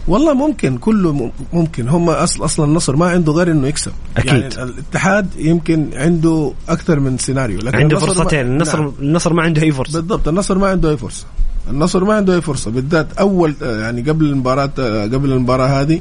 [0.08, 1.88] والله ممكن كله ممكن.
[1.88, 3.91] هم اصل أصلا النصر ما عنده غير إنه يكسب.
[4.18, 4.34] أكيد.
[4.34, 8.46] يعني الاتحاد يمكن عنده أكثر من سيناريو لكن عنده فرصتين.
[8.46, 8.52] ما...
[8.52, 8.91] النصر نعم.
[9.00, 10.00] النصر ما عنده أي فرصة.
[10.00, 10.28] بالضبط.
[10.28, 11.26] النصر ما عنده أي فرصة.
[11.70, 12.72] النصر ما عنده أي فرصة.
[12.72, 14.72] بالذات أول يعني قبل المباراة
[15.04, 16.00] قبل المباراة هذه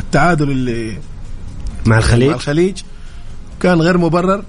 [0.00, 0.98] التعادل اللي
[1.86, 2.28] مع الخليج.
[2.28, 2.78] مع الخليج
[3.60, 4.42] كان غير مبرر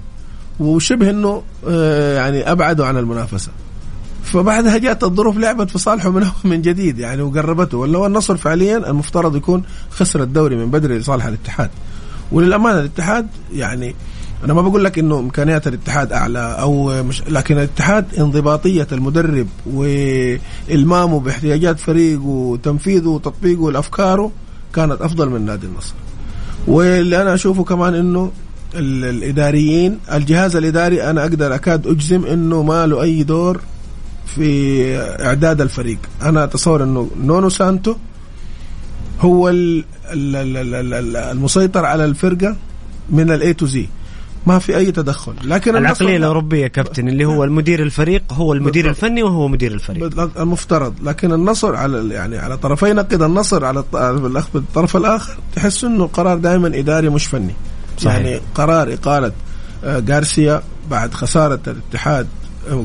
[0.60, 3.50] وشبه إنه آه، يعني أبعده عن المنافسة.
[4.32, 7.78] فبعدها جاءت الظروف لعبت في صالحه من من جديد يعني وقربته.
[7.78, 11.70] ولا هو النصر فعليا المفترض يكون خسر الدوري من بدري لصالح الاتحاد.
[12.32, 13.94] وللأمانة الاتحاد يعني
[14.44, 21.20] أنا ما بقول لك إنه إمكانيات الاتحاد أعلى أو مش لكن الاتحاد انضباطية المدرب والمامه
[21.20, 24.30] باحتياجات فريق وتنفيذه وتطبيقه لأفكاره
[24.74, 25.94] كانت أفضل من نادي النصر.
[26.66, 28.30] واللي أنا أشوفه كمان إنه
[28.74, 33.60] الإداريين الجهاز الإداري أنا أقدر أكاد أجزم إنه ما له أي دور
[34.34, 35.98] في إعداد الفريق.
[36.22, 37.94] أنا أتصور إنه نونو سانتو
[39.20, 42.56] هو ال- ال- ال- ال- ال- المسيطر على الفرقة
[43.10, 43.86] من ال A to Z
[44.46, 45.34] ما في أي تدخل.
[45.44, 49.04] لكن العقلية الأوروبية كابتن اللي هو المدير الفريق هو المدير بالضبط.
[49.04, 50.20] الفني وهو مدير الفريق.
[50.40, 50.94] المفترض.
[51.02, 53.84] لكن النصر على يعني على طرفي نقد النصر على
[54.54, 57.54] الطرف الآخر تحس إنه القرار دائما إداري مش فني.
[57.98, 58.14] صحيح.
[58.16, 59.32] يعني قرار إقالة
[59.84, 62.26] آه، غارسيا بعد خسارة الاتحاد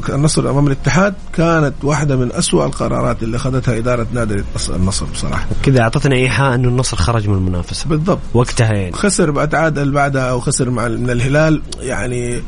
[0.10, 5.46] النصر أمام الاتحاد كانت واحدة من أسوأ القرارات اللي اخذتها إدارة نادي النصر بصراحة.
[5.63, 7.89] كذا أعطتنا ايحاء انه النصر خرج من المنافسة.
[7.89, 8.19] بالضبط.
[8.34, 8.91] وقتها يعني.
[8.93, 12.41] خسر بعد تعادل بعدها أو خسر مع من الهلال يعني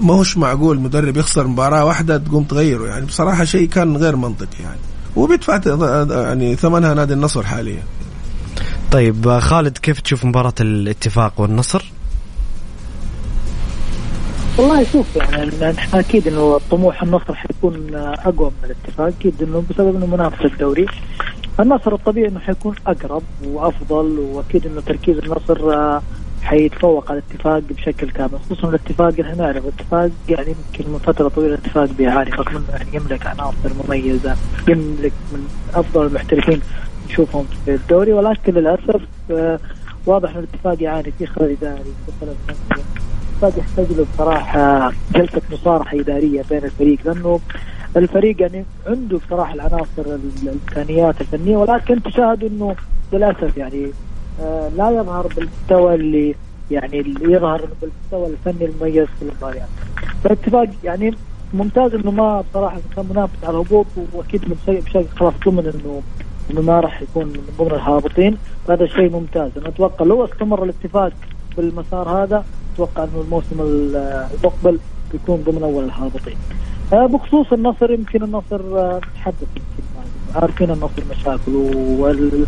[0.00, 2.86] ما هوش معقول مدرب يخسر مباراة واحدة تقوم تغيره.
[2.86, 4.80] يعني بصراحة شيء كان غير منطقي يعني.
[5.16, 5.60] وبيدفع
[6.10, 7.82] يعني ثمنها نادي النصر حاليا.
[8.90, 11.84] طيب خالد كيف تشوف مباراة الاتفاق والنصر؟
[14.58, 19.06] والله شوف يعني نحن أكيد إنه طموح النصر حيكون أقوى من الاتفاق.
[19.06, 20.86] أكيد إنه بسبب إنه منافسه الدوري.
[21.60, 26.02] النصر الطبيعي إنه حيكون أقرب وأفضل وأكيد إنه تركيز النصر آه،
[26.42, 31.54] حيتفوق على الاتفاق بشكل كامل خصوصا الاتفاق إحنا نعرف الاتفاق يعني يمكن من فترة طويلة
[31.54, 34.36] الاتفاق بيعاني رغم إنه يعني يملك عناصر مميزة
[34.68, 36.60] يملك من أفضل المحترفين
[37.08, 38.12] نشوفهم في الدوري.
[38.12, 39.58] ولكن للأسف آه،
[40.06, 43.03] واضح ان الاتفاق يعاني في خلل إداري في
[43.44, 47.40] الاتفاق يحتاج له بصراحة جلسة مصارحة إدارية بين الفريق لأنه
[47.96, 52.76] الفريق يعني عنده بصراحة العناصر الإمكانيات الفنية ولكن تشاهد إنه
[53.12, 53.90] للأسف يعني
[54.42, 56.34] آه لا يظهر بالمستوى اللي
[56.70, 59.68] يعني اللي يظهر بالمستوى الفني المميز في المباريات.
[60.24, 61.14] فالاتفاق يعني
[61.54, 66.02] ممتاز إنه ما بصراحة كان منافس على الهبوط وأكيد من بشكل خلاص ضمن إنه
[66.50, 68.36] إنه ما راح يكون من ضمن الهابطين
[68.68, 71.12] فهذا شيء ممتاز أنا أتوقع لو استمر الاتفاق
[71.56, 74.78] بالمسار هذا أتوقع إنه الموسم المقبل
[75.12, 76.36] بيكون ضمن أول الهابطين.
[76.92, 79.84] آه، بخصوص النصر يمكن النصر آه، تحدث يمكن.
[80.34, 82.46] عارفين النصر مشاكله وال-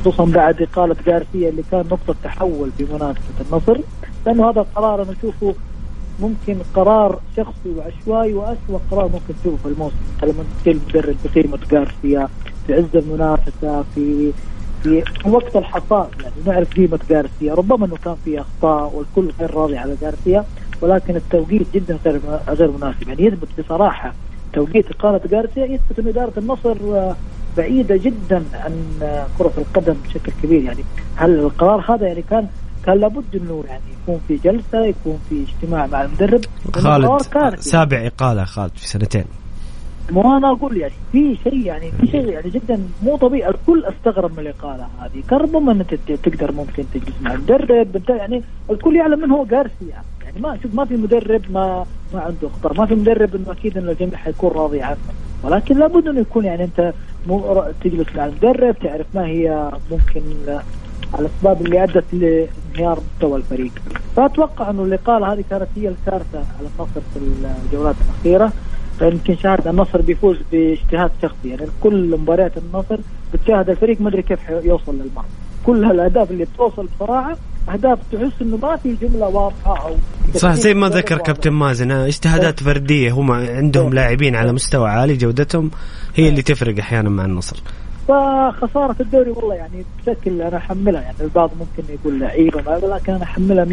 [0.00, 3.80] خصوصا بعد إقالة جارسيا اللي كان نقطة تحول في منافسة النصر.
[4.26, 5.54] لأنه هذا القرار أنا أشوفه
[6.20, 9.96] ممكن قرار شخصي وعشوائي واسوء قرار ممكن تشوفه في الموسم.
[10.22, 12.28] لما تشيل مدرب بقيمة جارسيا
[12.66, 14.32] في عز المنافسة في
[14.84, 17.54] في وقت الحصاد يعني نعرف قيمة جارسيا.
[17.54, 20.44] ربما إنه كان في أخطاء والكل غير راضي على جارسيا
[20.80, 21.98] ولكن التوقيت جدا
[22.48, 23.08] غير مناسب.
[23.08, 24.12] يعني يثبت بصراحة
[24.52, 27.16] توقيت إقالة جارسيا يثبت ان إدارة النصر آه،
[27.56, 30.62] بعيدة جدا عن آه، كرة القدم بشكل كبير.
[30.62, 30.84] يعني
[31.16, 32.46] هل القرار هذا يعني كان
[32.86, 36.40] كان لابد إنه يعني يكون في جلسة يكون في اجتماع مع المدرب؟
[36.74, 37.60] خالد.
[37.60, 39.24] سابع إقالة خالد في سنتين.
[40.10, 43.50] مو أنا أقول يعني في شيء يعني في شيء يعني جدا مو طبيعي.
[43.50, 45.22] الكل أستغرب من الإقالة هذه.
[45.80, 50.58] انت ت- تقدر ممكن تجلس مع المدرب يعني الكل يعلم من هو جارسيا يعني ما
[50.62, 54.16] شوف ما في مدرب ما ما عنده اخطاء ما في مدرب إنه أكيد إنه الجميع
[54.16, 54.96] حيكون راضي عنه.
[55.42, 56.92] ولكن لابد إنه يكون يعني أنت
[57.26, 60.22] مو تجلس مع المدرب تعرف ما هي ممكن
[61.18, 63.72] الأسباب اللي أدت لانهيار مستوى الفريق.
[64.16, 67.18] فأتوقع إنه الإقالة هذه كانت هي الكارثة على النصر في
[67.66, 68.52] الجولات الأخيرة.
[68.98, 71.48] فيمكن شاهد النصر بيفوز باجتهاد شخصي.
[71.48, 72.98] يعني كل مباريات النصر
[73.34, 75.28] بتشاهد الفريق ما أدري كيف يوصل للمرمى.
[75.66, 77.36] كل هالأهداف اللي بتوصل بصراحه
[77.68, 79.96] أهداف تحس إنه ما في جملة واضحة أو
[80.34, 81.18] صح زي ما ذكر.
[81.18, 83.10] كابتن مازن آه، اجتهادات فردية.
[83.12, 83.94] هم عندهم.
[83.94, 85.70] لاعبين على مستوى عالي جودتهم
[86.14, 87.56] هي اللي تفرق أحيانا مع النصر.
[88.08, 93.22] فخسارة الدوري والله يعني بشكل أنا احملها يعني البعض ممكن يقول لعيبه ما ولكن أنا
[93.22, 93.68] احملها 100%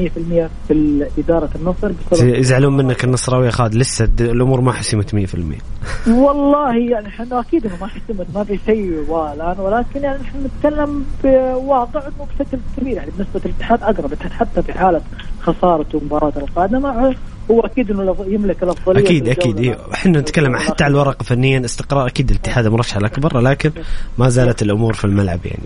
[0.67, 6.77] في إدارة النصر بسبب يزعلون منك النصراوي يا خالد لسه الأمور ما حسمت 100% والله
[6.77, 12.01] يعني إحنا أكيد إنه ما حسمت ما في شيء الان ولكن يعني نحن نتكلم بواقع
[12.01, 15.01] انه بشكل كبير يعني بنسبه الاتحاد أقرب حتى في حالة
[15.41, 17.15] خسارته مباراه القادمة
[17.51, 19.59] هو أكيد إنه يملك الأفضلية أكيد أكيد.
[19.59, 19.77] إيه.
[19.93, 23.71] إحنا نتكلم حتى على الورق فنيا استقرار أكيد الاتحاد المرشح الأكبر لكن
[24.17, 25.63] ما زالت الأمور في الملعب يعني.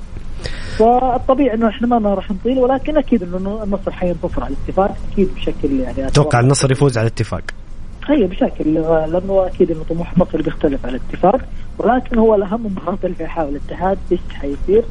[0.77, 5.79] فالطبيعي إنه إحنا ما راح نطيل ولكن أكيد إنه النصر حينتصر على الاتفاق أكيد بشكل
[5.79, 6.39] يعني أتوقع.
[6.39, 7.41] النصر يفوز على الاتفاق؟
[8.07, 11.41] هي بشكل لأنه أكيد إنه طموح النصر بيختلف على الاتفاق
[11.77, 14.83] ولكن هو الأهم مباراه الفيحاء والاتحاد إيش حيصير؟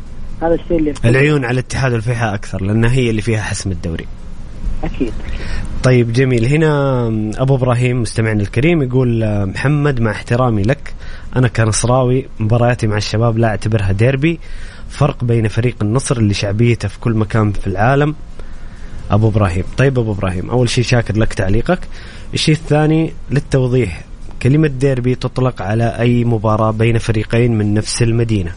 [0.42, 4.07] هذا الشيء اللي العيون على الاتحاد والفيحاء أكثر لأنها هي اللي فيها حسم الدوري.
[4.85, 5.12] أكيد.
[5.83, 6.44] طيب جميل.
[6.44, 7.07] هنا
[7.38, 10.94] أبو إبراهيم مستمعنا الكريم يقول محمد مع احترامي لك
[11.37, 14.40] أنا كنصراوي مبارياتي مع الشباب لا أعتبرها ديربي.
[14.88, 18.14] فرق بين فريق النصر اللي شعبيته في كل مكان في العالم.
[19.11, 19.64] أبو إبراهيم.
[19.77, 21.79] طيب أبو إبراهيم أول شيء شاكر لك تعليقك.
[22.35, 24.05] الشيء الثاني للتوضيح
[24.42, 28.53] كلمة ديربي تطلق على أي مباراة بين فريقين من نفس المدينة؟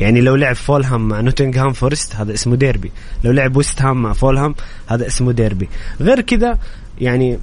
[0.00, 2.90] يعني لو لعب فولهام مع نوتنغهام فورست هذا اسمه ديربي.
[3.24, 4.54] لو لعب ويست هام مع فولهام
[4.86, 5.68] هذا اسمه ديربي.
[6.00, 6.58] غير كذا
[7.00, 7.38] يعني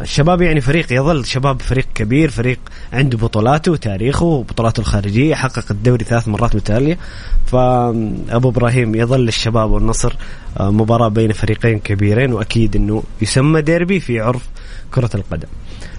[0.00, 2.58] الشباب يعني فريق يظل شباب فريق كبير فريق
[2.92, 6.98] عنده بطولاته وتاريخه وبطولاته الخارجية حقق الدوري ثلاث مرات متتالية
[7.46, 10.16] فأبو إبراهيم يظل الشباب والنصر
[10.60, 14.48] آه، مباراة بين فريقين كبيرين وأكيد أنه يسمى ديربي في عرف
[14.94, 15.48] كرة القدم.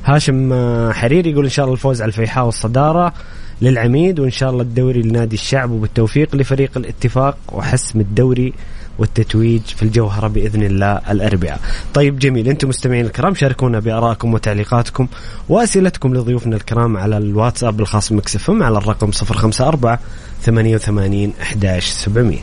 [0.05, 3.13] هاشم آه، حرير يقول إن شاء الله الفوز على الفيحاء والصدارة.
[3.61, 8.53] للعميد وإن شاء الله الدوري لنادي الشعب وبالتوفيق لفريق الاتفاق وحسم الدوري
[8.99, 11.59] والتتويج في الجوهرة بإذن الله الأربعاء.
[11.93, 12.47] طيب جميل.
[12.47, 15.07] أنتم مستمعين الكرام شاركونا بآرائكم وتعليقاتكم
[15.49, 19.97] وأسئلتكم لضيوفنا الكرام على الواتساب الخاص مكسفم على الرقم 054
[20.41, 22.37] 88 11700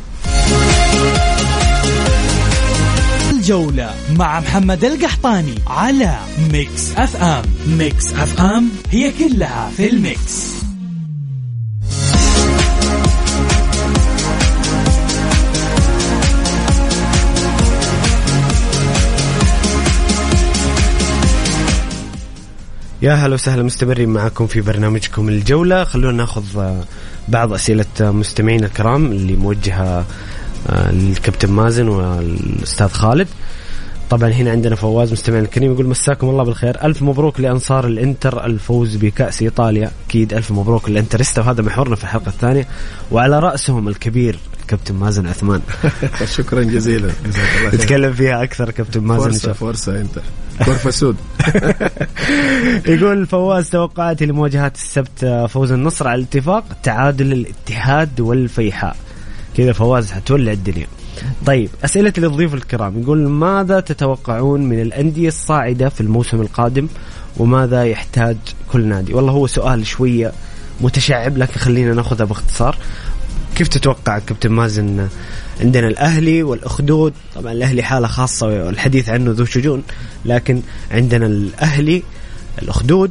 [3.31, 6.18] الجولة مع محمد القحطاني على
[6.52, 7.42] Mix FM.
[7.78, 10.57] Mix FM هي كلها في ال mix
[23.02, 25.84] يا هلا وسهلا مستمرين معكم في برنامجكم الجولة.
[25.84, 26.84] خلونا ناخذ آه،
[27.28, 30.04] بعض أسئلة مستمعين الكرام اللي موجهة
[30.68, 33.28] آه، للكابتن مازن والأستاذ خالد.
[34.10, 36.84] طبعا هنا عندنا فواز مستمعنا الكريم يقول مساكم الله بالخير.
[36.84, 39.90] ألف مبروك لأنصار الإنتر الفوز بكأس إيطاليا.
[40.08, 42.68] أكيد ألف مبروك للإنترستا وهذا محورنا في الحلقة الثانية.
[43.12, 45.60] وعلى رأسهم الكبير كابتن مازن عثمان.
[46.36, 47.10] شكرا جزيلا.
[47.74, 50.18] نتكلم فيها أكثر كابتن مازن شاء فرصة أنت
[50.62, 51.16] غرفة سود.
[52.86, 58.96] يقول فواز توقعاتي لمواجهات السبت آه، فوز النصر على الاتفاق تعادل الاتحاد والفيحاء.
[59.56, 60.86] كذا فواز حتولع الدنيا.
[61.46, 63.02] طيب أسئلة للضيوف الكرام.
[63.02, 66.88] يقول ماذا تتوقعون من الأندية الصاعدة في الموسم القادم
[67.37, 68.37] وماذا يحتاج
[68.72, 70.33] كل نادي؟ والله هو سؤال شوية
[70.81, 72.76] متشعب لكن خلينا ناخذها باختصار.
[73.57, 75.09] كيف تتوقع كابتن مازن
[75.61, 79.83] عندنا الأهلي والأخدود؟ طبعا الأهلي حالة خاصة والحديث عنه ذو شجون
[80.24, 82.02] لكن عندنا الأهلي
[82.62, 83.11] الأخدود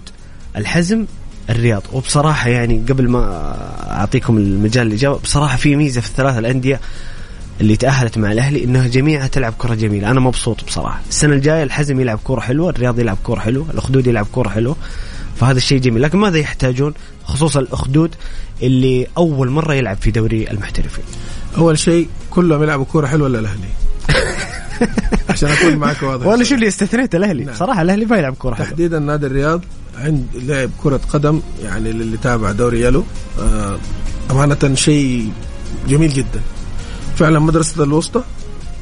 [0.55, 1.05] الحزم
[1.49, 1.83] الرياض.
[1.93, 3.21] وبصراحة يعني قبل ما
[3.91, 6.79] أعطيكم المجال الاجابه بصراحة في ميزة في الثلاث الأندية.
[7.61, 10.11] اللي تأهلت مع الأهلي إنها جميعها تلعب كرة جميلة.
[10.11, 11.01] أنا مبسوط بصراحة.
[11.09, 14.75] السنة الجاية الحزم يلعب كرة حلوة الرياض يلعب كرة حلوة الأخدود يلعب كرة حلوة.
[15.39, 16.01] فهذا الشيء جميل.
[16.01, 16.93] لكن ماذا يحتاجون؟
[17.23, 18.15] خصوصا الأخدود
[18.61, 21.03] اللي أول مرة يلعب في دوري المحترفين.
[21.57, 23.67] أول شيء كلهم يلعبوا كورة حلوة ولا الأهلي.
[25.29, 26.25] عشان أكون معك واضح.
[26.25, 27.43] وأنا شو اللي استثنيت؟ الأهلي.
[27.43, 27.55] نعم.
[27.55, 29.61] صراحة الأهلي ما يلعب كرة تحديدا نادي الرياض
[29.97, 33.03] عند لعب كرة قدم يعني للي تابع دوري يلو.
[33.39, 33.79] آه،
[34.31, 35.31] أمانة شيء
[35.87, 36.41] جميل جدا.
[37.17, 38.21] فعلا مدرسة الوسطى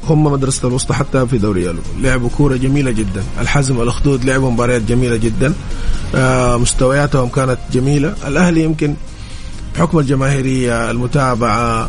[0.08, 1.80] هم مدرسة الوسطى حتى في دوري يلو.
[2.00, 3.24] لعبوا كورة جميلة جدا.
[3.40, 5.54] الحزم والأخدود لعبوا مباريات جميلة جدا.
[6.14, 8.14] آه، مستوياتهم كانت جميلة.
[8.26, 8.94] الأهلي يمكن
[9.74, 11.88] بحكم الجماهيرية المتابعة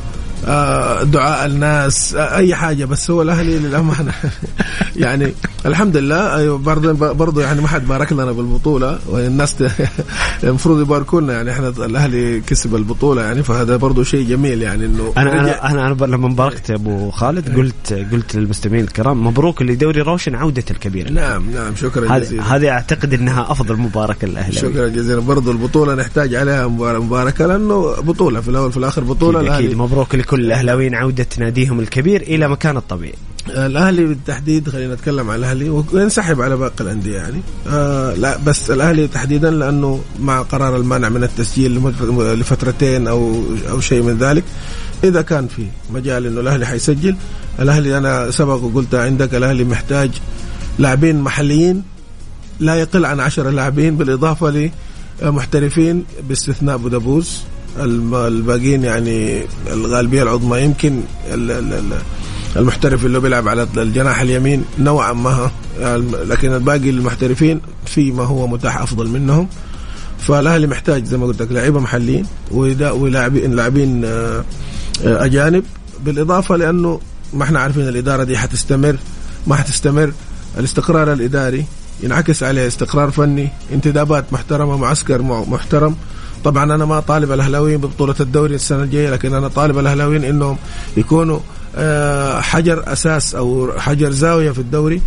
[1.03, 4.11] دعاء الناس آه، أي حاجة بس هو الأهلي للأمانة.
[4.95, 5.33] يعني
[5.65, 9.55] الحمد لله أيوه برضه برضه يعني ما حد بارك لنا بالبطولة والناس
[10.43, 15.13] المفروض يباركوا لنا يعني إحنا الأهلي كسب البطولة يعني فهذا برضه شيء جميل يعني إنه
[15.17, 20.35] أنا أنا أنا, أنا لما باركت أبو خالد قلت قلت للمستمعين الكرام مبروك لدوري روشن
[20.35, 22.55] عودة الكبير نعم نعم شكرا جزيلا.
[22.55, 24.55] هذه أعتقد إنها أفضل مباركه للأهلي.
[24.55, 25.19] شكرا جزيلا.
[25.19, 29.77] برضه البطولة نحتاج عليها مبار- مباركه لأنه بطولة في الأول في الآخر بطولة أكيد, أكيد.
[29.77, 33.13] مبروك لكل الأهلاويين عودة ناديهم الكبير إلى مكان الطبيعي.
[33.47, 37.41] الأهلي بالتحديد خلينا نتكلم عن الأهلي وينسحب على باقي الأندية يعني.
[37.67, 41.81] آه لا بس الأهلي تحديدا لأنه مع قرار المنع من التسجيل
[42.39, 44.43] لفترتين أو أو شيء من ذلك.
[45.03, 47.15] إذا كان في مجال إنه الأهلي حيسجل
[47.59, 50.09] الأهلي أنا سبق وقلت عندك الأهلي محتاج
[50.79, 51.83] لاعبين محليين
[52.59, 54.69] لا يقل عن عشرة لاعبين بالإضافة
[55.21, 61.01] لمحترفين باستثناء بودابوز الم- الباقيين يعني الغالبية العظمى يمكن
[61.33, 61.97] ال- ال- ال-
[62.55, 65.51] المحترف اللي بيلعب على الجناح اليمين نوعا ما
[66.25, 69.47] لكن الباقي المحترفين في ما هو متاح أفضل منهم.
[70.19, 74.43] فالأهلي محتاج زي ما قلت لك لعيبة محليين ولاعبين لاعبين آه،
[75.05, 75.63] أجانب.
[76.05, 76.99] بالإضافة لأنه
[77.33, 78.95] ما إحنا عارفين الإدارة دي حتستمر
[79.47, 80.11] ما حتستمر.
[80.57, 81.65] الاستقرار الإداري
[82.03, 85.95] ينعكس عليه استقرار فني انتدابات محترمة معسكر مع- محترم.
[86.43, 90.57] طبعا أنا ما طالب الأهلاويين ببطولة الدوري السنة الجاية لكن أنا طالب الأهلاويين إنهم
[90.97, 91.39] يكونوا
[91.75, 95.01] آه، حجر أساس أو حجر زاوية في الدوري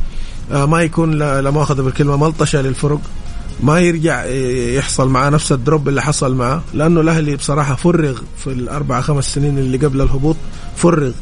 [0.52, 3.00] آه، ما يكون لا مؤاخذة بالكلمة ملطشة للفرق
[3.62, 8.46] ما يرجع آه، يحصل معاه نفس الدروب اللي حصل معاه لأنه الأهلي بصراحة فرغ في
[8.46, 10.36] الأربع خمس سنين اللي قبل الهبوط
[10.76, 11.12] فرغ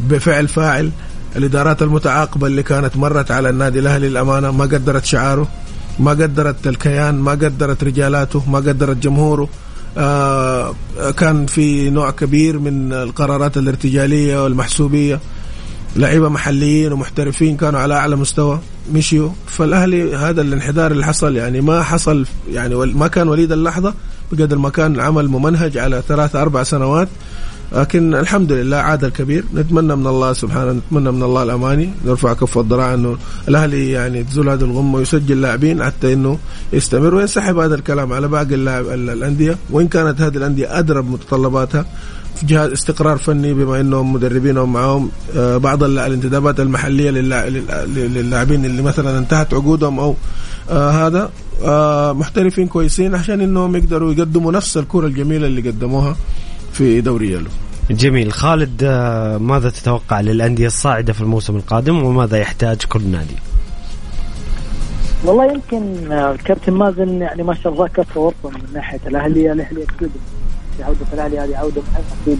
[0.00, 0.90] بفعل فاعل
[1.36, 5.48] الإدارات المتعاقبة اللي كانت مرت على النادي الأهلي الأمانة ما قدرت شعاره.
[5.98, 9.48] ما قدرت الكيان ما قدرت رجالاته ما قدرت جمهوره.
[9.98, 10.74] آه
[11.16, 15.20] كان في نوع كبير من القرارات الارتجالية والمحسوبية.
[15.96, 18.60] لعيبة محليين ومحترفين كانوا على أعلى مستوى
[18.92, 19.30] مشيوا.
[19.46, 23.94] فالأهلي هذا الانحدار اللي حصل يعني ما حصل يعني ما كان وليد اللحظة
[24.32, 27.08] بقدر ما كان عمل ممنهج على ثلاثة أربع سنوات.
[27.72, 29.44] لكن الحمد لله عاد الكبير.
[29.54, 31.90] نتمنى من الله سبحانه نتمنى من الله الأماني.
[32.04, 33.16] نرفع كف الضراعه إنه
[33.48, 36.38] الأهلي يعني تزول هذه الغمة ويسجل لاعبين حتى إنه
[36.72, 37.14] يستمر.
[37.14, 39.56] وينسحب هذا الكلام على باقي اللاعب الأندية.
[39.70, 41.86] وإن كانت هذه الأندية ادرى بمتطلباتها
[42.36, 49.18] في جهه استقرار فني بما إنهم مدربينهم معاهم آه، بعض الانتدابات المحلية للاعبين اللي مثلا
[49.18, 50.14] انتهت عقودهم أو
[50.70, 51.30] آه، هذا
[51.64, 56.16] آه، محترفين كويسين عشان إنهم يقدروا يقدموا نفس الكرة الجميلة اللي قدموها.
[56.76, 57.50] في دوري يلو.
[57.90, 58.32] جميل.
[58.32, 58.84] خالد
[59.40, 63.36] ماذا تتوقع للأندية الصاعدة في الموسم القادم وماذا يحتاج كل نادي؟
[65.24, 69.52] والله يمكن الكابتن مازن يعني ما شاء الله كفى ورطه من ناحية الأهلية.
[69.52, 70.10] الاهلي أكيد
[70.80, 72.38] عودة الأهلي هذه عودة مهمه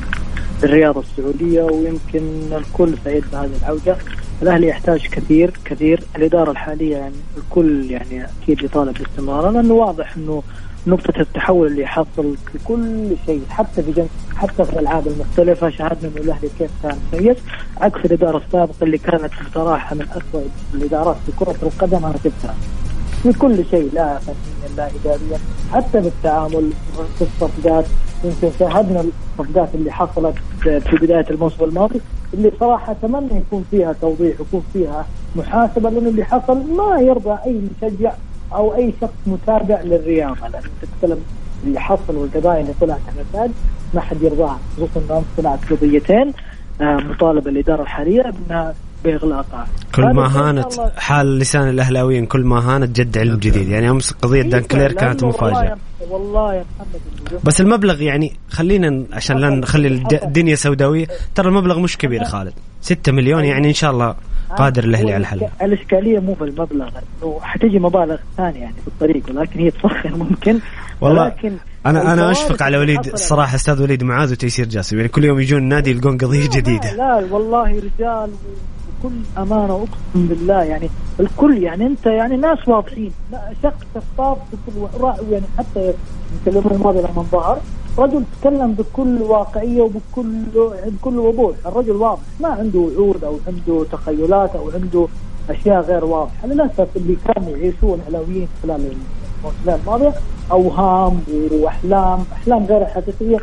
[0.60, 3.96] في الرياضه السعودية ويمكن الكل سعيد بهذه العودة.
[4.42, 6.02] الأهلي يحتاج كثير كثير.
[6.16, 10.42] الإدارة الحالية يعني الكل يعني أكيد يطالب باستمرارها لأنه واضح أنه
[10.86, 14.06] نقطة التحول اللي حصل في كل شيء حتى في جن...
[14.36, 17.36] حتى في الألعاب المختلفة شاهدنا إنه الأهلي كيف كان سيء.
[17.80, 20.40] عكس الإدارة السابقة اللي كانت بصراحة من أسوأ
[20.74, 22.54] الإدارات في كرة القدم أنا شفتها
[23.22, 25.38] في كل شيء لا فنيا لا إداريا
[25.72, 26.70] حتى بالتعامل
[27.18, 27.84] في الصفقات.
[28.24, 29.04] يمكن شاهدنا
[29.40, 32.00] الصفقات اللي حصلت في بداية الموسم الماضي
[32.34, 35.06] اللي صراحة أتمنى يكون فيها توضيح ويكون فيها
[35.36, 38.12] محاسبة لأنه اللي حصل ما يرضى أي مشجع
[38.52, 40.48] أو أي شخص متابع للرياضة.
[40.48, 41.18] لأن تتكلم
[41.64, 43.50] اللي حصل والقضايا اللي طلعت على النتائج
[43.94, 46.32] ما حد يرضاها خصوصا انه طلعت قضيتين
[46.80, 48.74] آه، مطالبة الإدارة الحالية بأنها
[49.04, 53.68] باغلاقها كل ما هانت حال لسان الأهلاويين كل ما هانت جد علم جديد.
[53.68, 55.76] يعني أمس قضية دان كلير كانت مفاجأة.
[56.10, 59.88] والله يا محمد بس المبلغ يعني خلينا عشان لا نخلي
[60.22, 61.06] الدنيا سوداوية.
[61.34, 62.52] ترى المبلغ مش كبير خالد.
[62.80, 64.14] 6 مليون يعني إن شاء الله
[64.58, 65.40] قادر الأهلي على الحل.
[65.62, 66.88] الإشكالية مو في المبلغ
[67.22, 70.58] إنه حتجي مبالغ ثانية يعني في الطريق ولكن هي تفخر ممكن.
[71.00, 71.56] والله ولكن
[71.90, 74.96] أنا أنا أشفق على وليد الصراحه أستاذ وليد معاذ وتيسير جاسم.
[74.96, 78.30] يعني كل يوم يجون النادي يلقون قضية جديده لا, لا والله رجال
[79.02, 83.12] بكل أمانة اقسم بالله يعني الكل يعني أنت يعني ناس واضحين.
[83.62, 84.38] شخص شفاف
[85.30, 85.92] يعني حتى
[86.46, 87.58] يمكن الماضي لما ظهر.
[87.98, 90.32] رجل تكلم بكل واقعية وبكل
[90.86, 91.56] بكل وضوح.
[91.66, 95.08] الرجل واضح ما عنده وعود أو عنده تخيلات أو عنده
[95.50, 96.46] أشياء غير واضحة.
[96.46, 98.80] للاسف اللي كانوا يعيشون الاويين خلال
[99.38, 100.14] الموسمين الماضيه
[100.52, 101.20] أوهام
[101.52, 103.38] وأحلام أحلام غير حقيقية.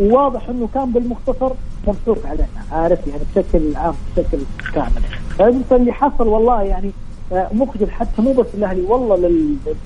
[0.00, 1.50] وواضح إنه كان بالمختصر
[1.86, 4.38] ممسوك علينا عارف؟ يعني بشكل عام بشكل
[4.74, 5.02] كامل.
[5.38, 6.90] فإنت اللي حصل والله يعني
[7.32, 9.30] آه، مخجل حتى مو بس الأهلي والله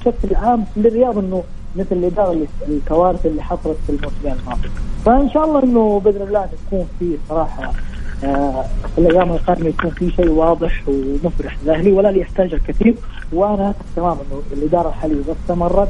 [0.00, 1.42] بشكل عام للرياض إنه
[1.76, 4.68] مثل الإدارة الكوارث اللي حصلت في الموسمين الماضي.
[5.04, 7.72] فإن شاء الله إنه بإذن الله تكون في صراحة
[8.20, 12.94] في الأيام القادمة يكون في شيء واضح ومفرح للاهلي ولا يحتاج الكثير
[13.32, 15.88] وأنا تمام إنه الإدارة الحالية اذا استمرت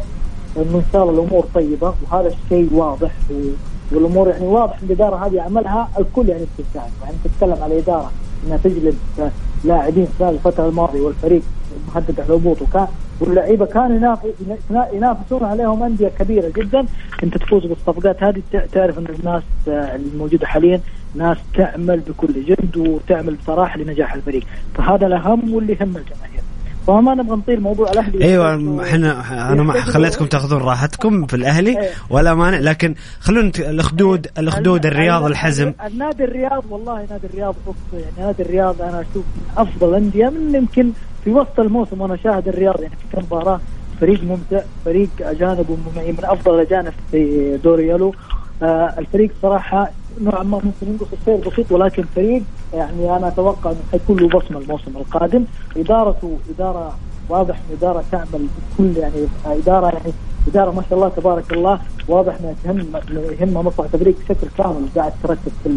[0.56, 3.10] إنه إن شاء الله الأمور طيبة وهذا الشيء واضح
[3.92, 8.10] والأمور يعني واضح الإدارة هذه عملها الكل يعني استمتاع يعني تتكلم على إدارة
[8.46, 8.98] إنها تجلب
[9.64, 11.42] لاعبين خلال الفترة الماضية والفريق
[11.88, 12.86] مهدد على الهبوط وكان
[13.20, 14.16] واللعيبة كانوا
[14.92, 16.86] ينافسون عليهم أندية كبيرة جدا.
[17.22, 18.42] أنت تفوز بالصفقات هذه
[18.72, 20.80] تعرف أن الناس الموجودة حاليا
[21.14, 24.44] ناس تعمل بكل جد وتعمل بصراحة لنجاح الفريق.
[24.74, 26.40] فهذا الأهم واللي يهم الجماهير.
[26.86, 28.24] فما نبغى نطيل موضوع الأهلي.
[28.24, 31.88] أيوه إحنا أنا ما خليتكم تأخذون راحتكم في الأهلي إيه.
[32.10, 32.58] ولا مانع.
[32.58, 35.72] لكن خلونا الاخدود الأخدود الرياض الحزم.
[35.86, 37.54] النادي الرياض والله نادي الرياض
[37.92, 40.92] يعني نادي الرياض أنا أشوف من أفضل الانديه من يمكن
[41.24, 43.60] في وسط الموسم وأنا شاهد الرياض يعني في كم مباراة
[44.00, 48.14] فريق ممتع فريق أجانب من أفضل الأجانب في دوري يلو.
[48.62, 49.90] آه الفريق صراحة
[50.20, 52.42] نوعا ما ممكن ينقص السير بسيط ولكن فريق
[52.74, 55.44] يعني أنا أتوقع إنه حيكون له بصمة الموسم القادم.
[55.76, 56.98] إدارته إدارة
[57.28, 58.48] واضح إدارة تعمل
[58.78, 60.12] بكل يعني إدارة يعني
[60.50, 62.86] اداره ما شاء الله تبارك الله واضح إنها تهم
[63.40, 65.70] يهمها مصلحة الفريق بشكل كامل قاعد تركز في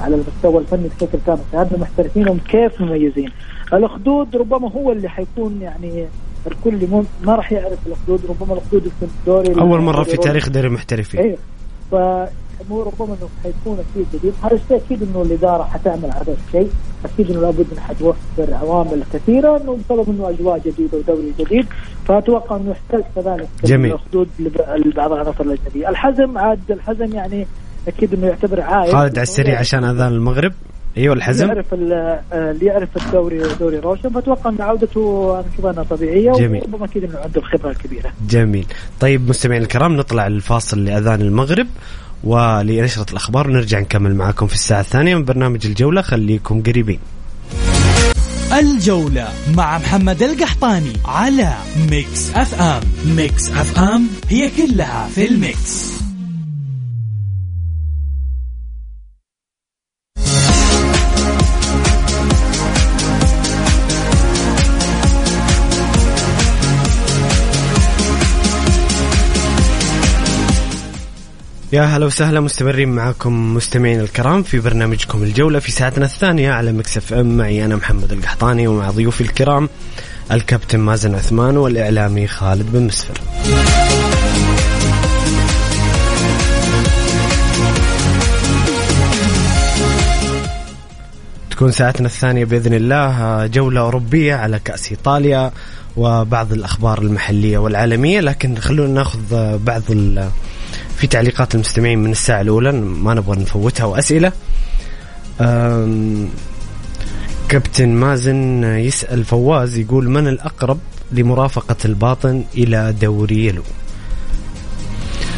[0.00, 1.40] على المستوى الفني بشكل كامل.
[1.52, 3.30] شاهدنا محترفينهم كيف مميزين.
[3.72, 6.06] الاخدود ربما هو اللي حيكون يعني
[6.46, 6.88] الكل
[7.24, 11.20] ما راح يعرف الاخدود ربما الاخدود في الدوري أول مرة في تاريخ دوري المحترفين.
[11.20, 11.36] إيه.
[12.68, 14.32] ف ربما إنه حيكون أكيد جديد.
[14.42, 16.70] هذا الشيء أكيد إنه الإدارة حتعمل هذا الشيء.
[17.04, 21.66] أكيد إنه لابد انها حتوفر عوامل كثيرة إنه بسبب إنه أجواء جديدة ودوري جديد.
[22.08, 23.92] فأتوقع إنه يحتاج كذلك جميل.
[23.92, 24.28] الخدود
[24.86, 25.88] لبعض العناصر الأجنبية.
[25.88, 27.46] الحزم عاد الحزم يعني
[27.88, 28.92] أكيد إنه يعتبر عائد.
[28.92, 30.52] خالد على السريع عشان أذان المغرب.
[30.96, 31.46] أيوه الحزم.
[31.46, 34.08] يعرف اللي يعرف الدوري دوري روشن.
[34.08, 36.62] فأتوقع إن عودته أنا أشوف انها طبيعية جميل.
[36.62, 38.66] وربما أكيد إنه عنده الخبره الكبيره جميل.
[39.00, 41.66] طيب مستمعينا الكرام نطلع الفاصل لأذان المغرب.
[42.24, 46.98] ولنشرة الأخبار ونرجع نكمل معكم في الساعة الثانية من برنامج الجولة خليكم قريبين.
[48.52, 51.54] الجولة مع محمد القحطاني على
[51.90, 52.82] Mix FM
[53.16, 55.90] Mix FM هي كلها في ال Mix.
[71.72, 77.12] يا هلا وسهلا مستمرين معكم مستمعين الكرام في برنامجكم الجولة في ساعتنا الثانية على Mix
[77.12, 77.36] FM.
[77.36, 79.68] معي أنا محمد القحطاني ومع ضيوفي الكرام
[80.32, 83.20] الكابتن مازن عثمان والإعلامي خالد بن مسفر.
[91.50, 95.52] تكون ساعتنا الثانية بإذن الله جولة أوروبية على كأس إيطاليا
[95.96, 99.82] وبعض الأخبار المحلية والعالمية لكن خلونا ناخذ بعض
[101.00, 104.32] في تعليقات المستمعين من الساعة الأولى ما نبغى نفوتها وأسئلة.
[107.48, 110.78] كابتن مازن يسأل فواز يقول من الأقرب
[111.12, 113.62] لمرافقة الباطن إلى دوري يلو؟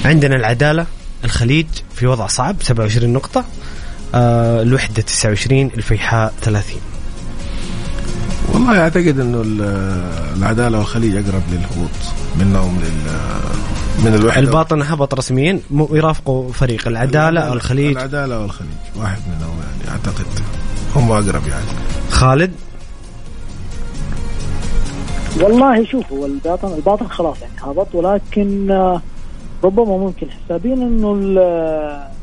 [0.05, 0.87] عندنا العدالة
[1.25, 3.45] الخليج في وضع صعب 27 نقطة.
[4.15, 6.77] آه الوحدة 29 الفيحاء 30
[8.53, 9.43] والله أعتقد إنه
[10.37, 11.91] العدالة والخليج أقرب للهبوط
[12.39, 13.11] منهم لل
[13.99, 14.41] من الوحدة.
[14.41, 17.97] الباطن هبط رسميا يرافقوا فريق العدالة أو الخليج.
[17.97, 20.27] العدالة والخليج واحد منهم يعني أعتقد
[20.97, 21.65] هم أقرب يعني.
[22.11, 22.53] خالد؟
[25.41, 29.03] والله شوفوا الباطن الباطن خلاص يعني هبط ولكن آه،
[29.65, 30.27] ربما ممكن.
[30.31, 31.13] حسابين إنه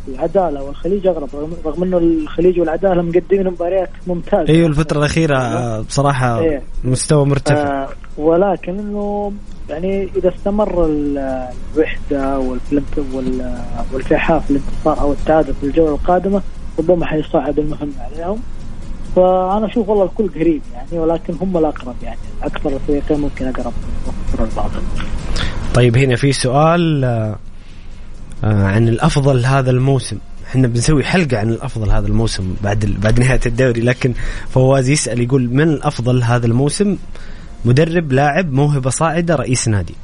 [0.07, 1.30] العدالة والخليج اغرب
[1.65, 4.49] رغم إنه الخليج والعدالة مقدمين مباريات ممتازة.
[4.49, 6.61] أيوه الفترة الأخيرة آه، بصراحة إيه.
[6.84, 7.55] مستوى مرتفع.
[7.84, 9.32] آه ولكن إنه
[9.70, 12.39] يعني إذا استمر الوحدة
[13.93, 16.41] والفيحاء في الانتصار أو التعادل في الجولة القادمة
[16.80, 18.39] ربما حيصعب المهمه عليهم.
[19.15, 22.20] فأنا أشوف والله الكل قريب يعني ولكن هم الأقرب يعني.
[22.43, 23.74] أكثر الفريقين ممكن أقرب
[24.39, 24.82] الباطل
[25.74, 27.36] طيب هنا في سؤال آه،
[28.43, 30.17] عن الأفضل هذا الموسم.
[30.47, 34.13] إحنا بنسوي حلقة عن الأفضل هذا الموسم بعد بعد نهاية الدوري لكن
[34.49, 36.97] فواز يسأل يقول من الأفضل هذا الموسم؟
[37.66, 39.95] مدرب لاعب موهبة صاعدة رئيس نادي.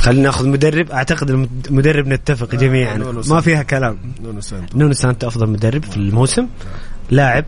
[0.00, 0.90] خلينا ناخذ مدرب.
[0.90, 2.96] أعتقد المدرب نتفق آه جميعا.
[3.28, 3.98] ما فيها كلام.
[4.20, 4.78] نونو سانتو.
[4.78, 6.46] نونو سانتو أفضل مدرب في الموسم.
[7.10, 7.44] لاعب.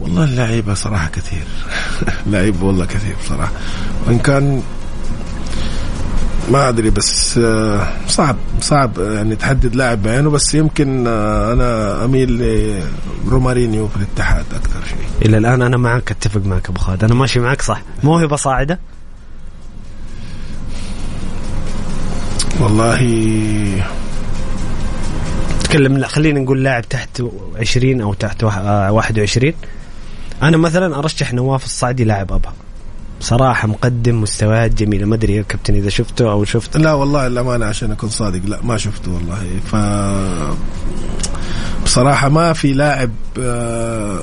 [0.00, 1.44] والله اللعيبة صراحة كثير.
[2.32, 3.52] لعيب والله كثير صراحة.
[4.06, 4.62] وإن كان
[6.50, 12.42] ما أدري بس آه، صعب صعب يعني تحدد لاعب بعينه بس يمكن آه، أنا أميل
[13.26, 15.28] لرومارينيو في الاتحاد أكثر شيء.
[15.28, 17.04] إلى الآن أنا معك أتفق معك أبو خالد.
[17.04, 17.82] أنا ماشي معك صح.
[18.02, 18.78] موهبه صاعده
[22.60, 22.98] والله
[25.64, 27.22] تكلم لا خلينا نقول لاعب تحت
[27.60, 29.52] 20 أو تحت 21
[30.42, 32.52] أنا مثلا أرشح نواف الصعدي لاعب ابها
[33.20, 36.76] بصراحة مقدم مستويات جميله ما أدري يا كابتن إذا شفته أو شفت.
[36.76, 39.60] لا والله الامانه عشان أكون صادق لا ما شفته والله.
[39.72, 39.76] ف
[41.84, 43.10] بصراحة ما في لاعب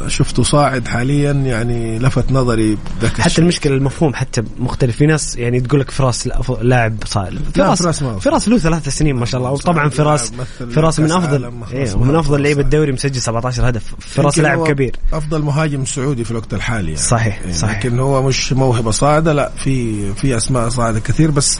[0.08, 3.42] شفته صاعد حاليا يعني لفت نظري حتى الشيء.
[3.42, 4.96] المشكلة المفهوم حتى مختلف.
[4.98, 6.30] في ناس يعني تقول لك فراس
[6.62, 7.40] لاعب صاعد.
[7.56, 9.52] فراس فراس, فراس له ثلاث سنين ما شاء الله.
[9.52, 10.32] وطبعا فراس
[10.76, 13.96] فراس من افضل إيه من أفضل لعيبة الدوري مسجل 17 هدف.
[14.00, 14.96] فراس لاعب كبير.
[15.14, 16.98] أفضل مهاجم سعودي في الوقت الحالي يعني.
[16.98, 17.78] صحيح يعني صحيح.
[17.78, 21.32] لكن هو مش موهبة صاعدة لا في في أسماء صاعدة كثير.
[21.32, 21.60] بس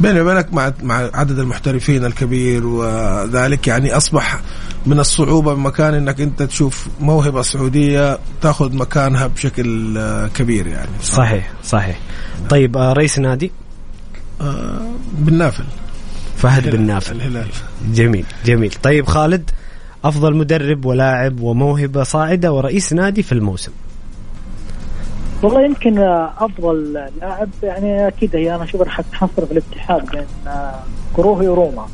[0.00, 4.40] بيني وبينك مع مع عدد المحترفين الكبير وذلك يعني أصبح
[4.86, 10.90] من الصعوبة بمكان إنك أنت تشوف موهبة سعودية تاخذ مكانها بشكل آه، كبير يعني.
[11.02, 11.98] صحيح صحيح.
[12.50, 13.52] طيب آه، رئيس نادي؟
[14.40, 14.80] آه
[15.12, 15.64] بن نافل
[16.36, 17.48] فهد بن نافل الهلال.
[17.94, 18.74] جميل جميل.
[18.82, 19.50] طيب خالد
[20.04, 23.72] أفضل مدرب ولاعب وموهبة صاعدة ورئيس نادي في الموسم.
[25.42, 25.98] والله يمكن
[26.38, 30.26] أفضل لاعب يعني أكيد هي أنا أشوف في الاتحاد بين
[31.16, 31.86] كروهي وروما.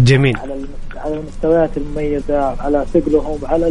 [0.00, 0.36] جميل.
[0.36, 0.54] على
[0.96, 3.68] على المستويات المميزة على ثقلهم على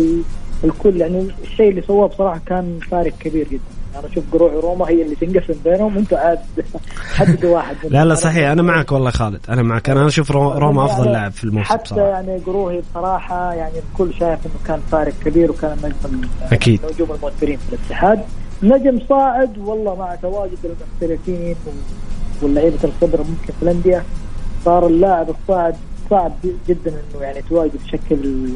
[0.63, 3.61] الكل يعني الشيء اللي سواه بصراحة كان فارق كبير جدا.
[3.99, 6.39] أنا أشوف قروع روما هي اللي تنقسم بينهم أنتم عاد
[7.13, 7.75] حددوا واحد.
[7.89, 8.49] لا لا صحيح.
[8.49, 9.39] أنا معك والله خالد.
[9.49, 9.89] أنا معك.
[9.89, 12.07] أنا أشوف روما أفضل يعني لاعب في الموسم حتى بصراحة.
[12.09, 16.81] يعني قروهي بصراحة يعني الكل شايف إنه كان فارق كبير وكان النجم أكيد.
[16.93, 18.19] نجوم المؤثرين في الاتحاد.
[18.63, 21.55] نجم صاعد والله مع تواجد المحترفين
[22.41, 24.03] واللعيبة الخبره ممكن في الأندية.
[24.65, 25.75] صار اللاعب الصاعد
[26.09, 26.31] صعب
[26.67, 28.47] جدا إنه يعني تواجد بشكل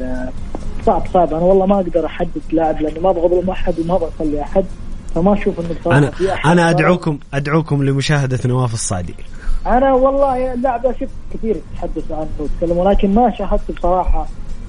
[0.86, 1.34] صعب صعب.
[1.34, 4.64] أنا والله ما أقدر أحدد لاعب لأني ما أبغى اظلم احد وما أبغى أخلي أحد.
[5.14, 9.14] فما أشوف انه بصراحه أنا في أحد أنا ادعوكم أدعوكم لمشاهدة نواف الصادي
[9.66, 14.26] أنا والله اللاعب شفت كثير يتحدثوا عنه ويتكلموا ولكن ما شاهدت بصراحة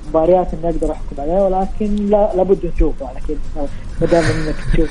[0.10, 3.68] مباريات إني أقدر أحكم عليها ولكن لا لابد نشوفه على كذا
[4.02, 4.90] ما دام إنك تشوف.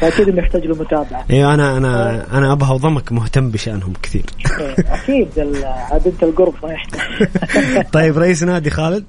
[0.00, 4.24] فأكيد إنه يحتاج له متابعه أيوه أنا أنا أنا ابها وضمك مهتم بشأنهم كثير.
[4.60, 5.28] إيه، أكيد
[5.64, 7.00] عاد انت القرب ما يحتاج.
[7.92, 9.04] طيب رئيس نادي خالد؟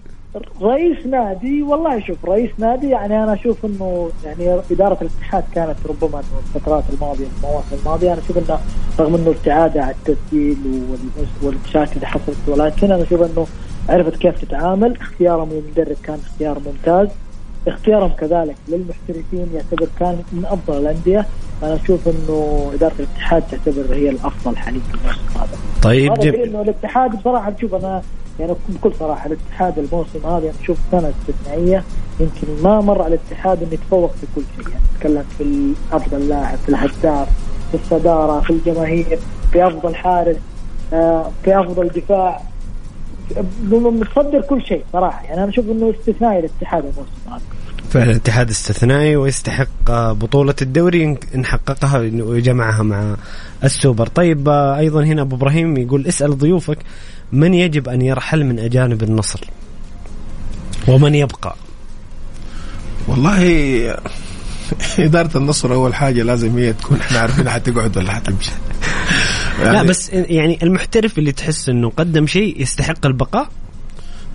[0.61, 6.19] رئيس نادي والله شوف رئيس نادي يعني أنا أشوف إنه يعني إدارة الاتحاد كانت ربما
[6.19, 8.59] انه الفترات الماضية المواسم الماضية أنا أشوف إنه
[8.99, 13.47] رغم إنه ابتعادها عن التسجيل وال- والمشاكل اللي حصلت ولكن أنا أشوف إنه
[13.89, 17.07] عرفت كيف تتعامل اختيارهم للمدرب كان اختيار ممتاز
[17.67, 21.25] اختيارهم كذلك للمحترفين يعتبر كان من أفضل الأندية
[21.63, 25.57] أنا أشوف إنه إدارة الاتحاد تعتبر هي الأفضل حاليا في الموسم هذا.
[25.84, 26.41] طيب جميل.
[26.41, 28.01] إنه الاتحاد بصراحة تشوف أنا
[28.39, 31.84] يعني بكل صراحة الاتحاد الموسم هذا يعني أشوف سنة استثنائيه
[32.19, 36.57] يمكن ما مر على الاتحاد إنه يتفوق في كل شيء يعني نتكلم في افضل لاعب
[36.57, 37.27] في الهداف
[37.71, 39.19] في الصدارة في الجماهير
[39.51, 40.38] في أفضل حارس
[40.93, 42.41] آه، في أفضل دفاع.
[43.71, 47.41] متصدر كل شيء صراحة يعني أنا أشوف إنه استثنائي الاتحاد الموسم هذا.
[47.91, 53.15] فعلا الاتحاد استثنائي ويستحق بطولة الدوري إن- حققها وجمعها مع
[53.63, 54.07] السوبر.
[54.07, 56.77] طيب آه، أيضا هنا أبو إبراهيم يقول اسأل ضيوفك
[57.31, 59.39] من يجب أن يرحل من أجانب النصر؟
[60.87, 61.55] ومن يبقى؟
[63.07, 63.41] والله
[64.99, 68.51] إدارة النصر أول حاجة لازم هي تكون إحنا عارفين حتقعد ولا حتمشي.
[69.59, 73.49] لا يعني بس يعني المحترف اللي تحس إنه قدم شيء يستحق البقاء؟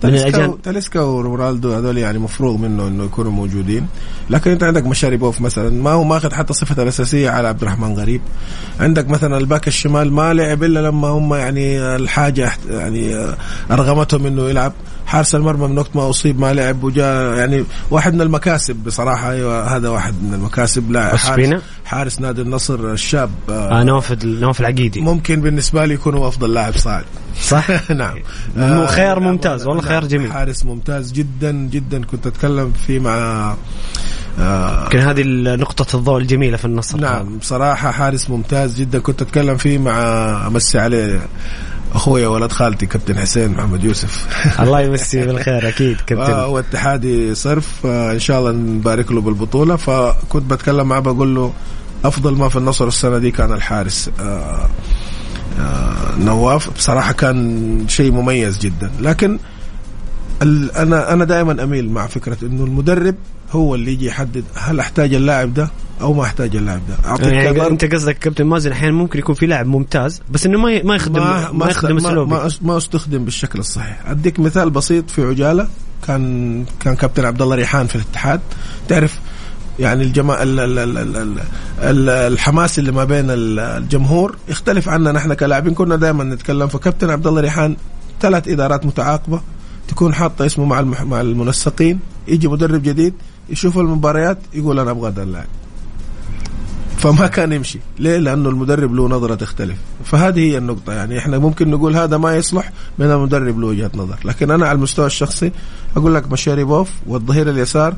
[0.03, 3.87] من تاليسكا ورونالدو هذول يعني مفروغ منه إنه يكونوا موجودين.
[4.29, 8.21] لكن أنت عندك مشاريبوف مثلا ما هو ماخذ حتى صفته الأساسية على عبد الرحمن غريب.
[8.79, 13.27] عندك مثلا الباك الشمال ما لعب إلا لما هم يعني الحاجة يعني
[13.71, 14.73] أرغمتهم إنه يلعب.
[15.07, 19.31] حارس المرمى من وقت ما أصيب ما لعب وجاء يعني واحد من المكاسب بصراحة.
[19.31, 20.91] أيوه هذا واحد من المكاسب.
[20.91, 21.49] لا؟ حارس,
[21.85, 23.29] حارس نادي النصر الشاب.
[23.49, 25.01] آه نوف نوف العقيدي.
[25.01, 27.05] ممكن بالنسبة لي يكون هو أفضل لاعب صاعد.
[27.41, 28.19] صح؟ نعم.
[28.57, 30.31] مو خيار نعم، ممتاز، والله نعم، خيار جميل.
[30.31, 32.05] حارس ممتاز جدا جدا.
[32.05, 33.55] كنت أتكلم فيه مع
[34.39, 35.23] آه يمكن هذه
[35.55, 36.99] نقطة الضوء الجميلة في النصر.
[36.99, 38.99] نعم بصراحة حارس ممتاز جدا.
[38.99, 39.97] كنت أتكلم فيه مع
[40.47, 41.19] أمسي عليه.
[41.95, 44.27] اخويا ولد خالتي كابتن حسين محمد يوسف.
[44.63, 49.21] الله يمسيه بالخير أكيد آه كابتن هو اتحادي صرف آه إن شاء الله نبارك له
[49.21, 49.75] بالبطولة.
[49.75, 51.53] فكنت بتكلم معه بقول له
[52.05, 54.09] أفضل ما في النصر السنة دي كان الحارس.
[54.19, 54.69] آه
[55.59, 56.69] آه نواف.
[56.77, 58.91] بصراحة كان شيء مميز جدا.
[58.99, 59.39] لكن
[60.41, 63.15] أنا أنا دائما أميل مع فكرة إنه المدرب
[63.51, 65.69] هو اللي يجي يحدد هل أحتاج اللاعب ده
[66.01, 67.09] أو ما أحتاج اللاعب ده.
[67.09, 70.83] أعطيك يعني أنت قصدك كابتن مازن أحيانا ممكن يكون في لاعب ممتاز بس إنه ما
[70.83, 74.09] ما يخدم ما, ما يخدم ما, ما, ما أستخدم بالشكل الصحيح.
[74.09, 75.67] أديك مثال بسيط في عجالة.
[76.07, 78.39] كان كان كابتن عبد الله ريحان في الاتحاد.
[78.87, 79.19] تعرف
[79.79, 81.39] يعني الجما ال ال ال ال ال
[81.81, 85.73] ال الحماس اللي ما بين ال- الجمهور يختلف عنا نحن كلاعبين.
[85.73, 87.75] كنا دائما نتكلم فكابتن عبد الله ريحان
[88.21, 89.41] ثلاث إدارات متعاقبة.
[89.87, 93.13] تكون حاطة اسمه مع المح مع المنسقين يجي مدرب جديد
[93.49, 95.47] يشوف المباريات يقول أنا أبغى هذا اللاعب.
[96.97, 97.79] فما كان يمشي.
[97.99, 99.77] ليه؟ لأنه المدرب له نظرة تختلف.
[100.03, 100.93] فهذه هي النقطة.
[100.93, 104.15] يعني إحنا ممكن نقول هذا ما يصلح بين المدرب له وجهة نظر.
[104.25, 105.51] لكن أنا على المستوى الشخصي
[105.97, 107.93] أقول لك مشاريبوف والظهير اليسار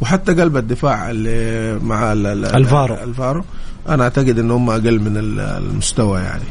[0.00, 2.94] وحتى قلب الدفاع اللي مع ال- ال- الفارو.
[2.94, 3.44] الفارو.
[3.88, 6.44] أنا أعتقد ان هم أقل من ال- المستوى يعني.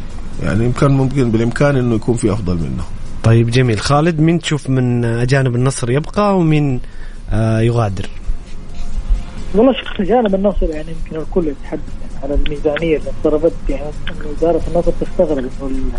[0.44, 2.84] يعني يمكن ممكن بالإمكان إنه يكون في أفضل منه
[3.26, 3.80] طيب جميل.
[3.80, 6.80] خالد مين تشوف من أجانب النصر يبقى ومين
[7.32, 8.10] آه يغادر؟
[9.56, 13.54] والله شفت جانب النصر يعني يمكن الكل يتحدث يعني على الميزانية اللي انصرفت.
[13.70, 13.84] يعني
[14.38, 15.92] اداره النصر تستغرب إنه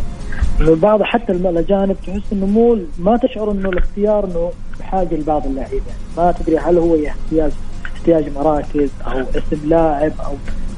[0.61, 5.83] إنه البعض حتى الأجانب تحس إنه مو ما تشعر إنه الاختيار إنه بحاجة لبعض اللاعبين
[5.89, 7.53] يعني ما تدري هل هو احتياج
[7.95, 10.35] احتياج مراكز أو اسم لاعب أو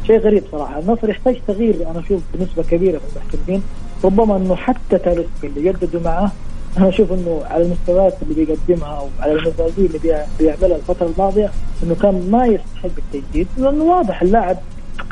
[0.06, 0.78] شيء غريب صراحة.
[0.78, 1.90] النصر يحتاج تغيير.
[1.90, 3.62] أنا أشوف بنسبة كبيرة في المحترفين
[4.04, 6.32] ربما أنه حتى تاليسكا اللي جددوا معه
[6.78, 11.50] أنا أشوف أنه على المستويات اللي بيقدمها أو على المزاجية اللي بي- بيعملها الفترة الماضية
[11.82, 14.56] أنه كان ما يستحق التجديد لأنه واضح اللاعب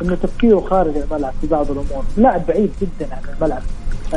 [0.02, 3.62] أنه تفكيره خارج الملعب في بعض الأمور، لاعب بعيد جدا عن الملعب.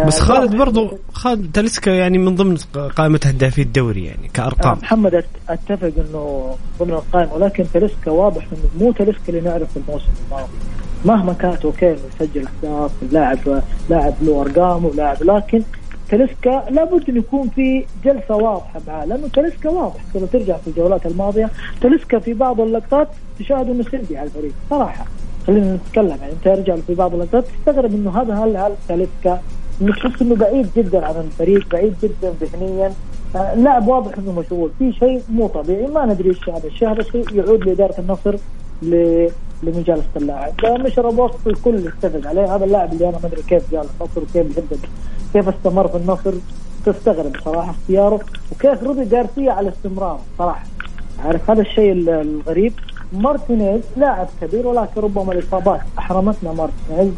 [0.08, 2.58] بس آه، خالد واضح برضو خالد تاليسكا يعني من ضمن
[2.96, 8.44] قائمة هدافي الدوري يعني آه، كأرقام محمد أت- أتفق أنه ضمن القائمة ولكن تاليسكا واضح
[8.52, 10.50] أنه مو تاليسكا اللي نعرفه الموسم الماضي.
[11.06, 13.38] مهما كانت أوكي يسجل اهداف اللاعب
[13.90, 15.62] لاعب له أرقام ولاعب لكن
[16.10, 20.02] تاليسكا لابد أن يكون في جلسة واضحة معاه لأنه تاليسكا واضح.
[20.16, 21.50] لو ترجع في الجولات الماضية
[21.82, 23.08] تاليسكا في بعض اللقطات
[23.40, 24.52] تشاهد أنه سلبي على الفريق.
[24.70, 25.06] صراحة
[25.48, 26.18] خلينا نتكلم.
[26.22, 29.42] يعني أنت ترجع في بعض اللقطات تستغرب أنه هذا هل هل تاليسكا
[29.82, 32.94] أنه تحس أنه بعيد جدا عن الفريق بعيد جدا ذهنيا.
[33.36, 34.72] آه، لاعب واضح إنه مشغول.
[34.80, 36.68] في شيء مو طبيعي ما ندري إيش هذا.
[36.68, 38.36] الشيء هذا الشيء يعود لإدارة النصر
[39.64, 40.54] لمجالسه اللاعب.
[40.66, 42.56] مشرب وسط الكل اتفق عليه.
[42.56, 44.80] هذا اللاعب اللي أنا ما أدري كيف جاء النصر وكيف جدد
[45.34, 46.34] كيف استمر في النصر
[46.86, 48.20] تستغرب صراحة اختياره.
[48.52, 50.66] وكيف رضي جارسيا على استمراره صراحة.
[51.26, 52.74] عارف هذا الشيء ال- الغريب.
[53.14, 57.14] مارتينيز لاعب كبير ولكن ربما الإصابات أحرمتنا مارتينيز.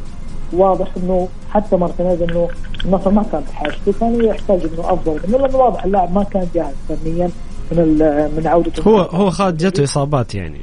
[0.54, 2.50] واضح إنه حتى مارتينيز إنه
[2.86, 5.20] النصر ما كان بحاجته كان يحتاج إنه أفضل.
[5.28, 7.30] منه لأنه واضح اللاعب ما كان جاهز فنيا
[7.72, 7.88] من
[8.38, 10.62] من عودته هو هو خاد جاته إصابات يعني.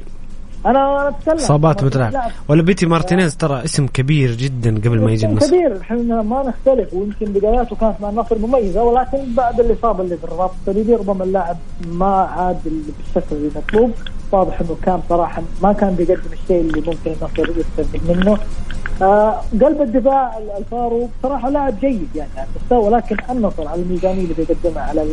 [0.65, 5.25] أنا أنا أتكلم إصابات متلاعب ولا بيتي مارتينيز ترى اسم كبير جدا قبل ما يجي
[5.25, 5.47] النصر.
[5.47, 5.81] كبير.
[5.81, 10.95] إحنا ما نختلف ويمكن بداياته كانت مع النصر مميزة ولكن بعد الإصابة اللي بالربط الصليبي
[10.95, 11.57] ربما اللاعب
[11.91, 13.91] ما عاد بالشكل اللي مطلوب.
[14.31, 18.37] واضح إنه كان صراحة ما كان بيقدم الشيء اللي ممكن النصر يستفيد منه.
[19.01, 24.33] آه قلب الدفاع الفارو بصراحه لاعب جيد يعني على المستوى ولكن النصر على الميزانيه اللي
[24.33, 25.05] بيقدمها على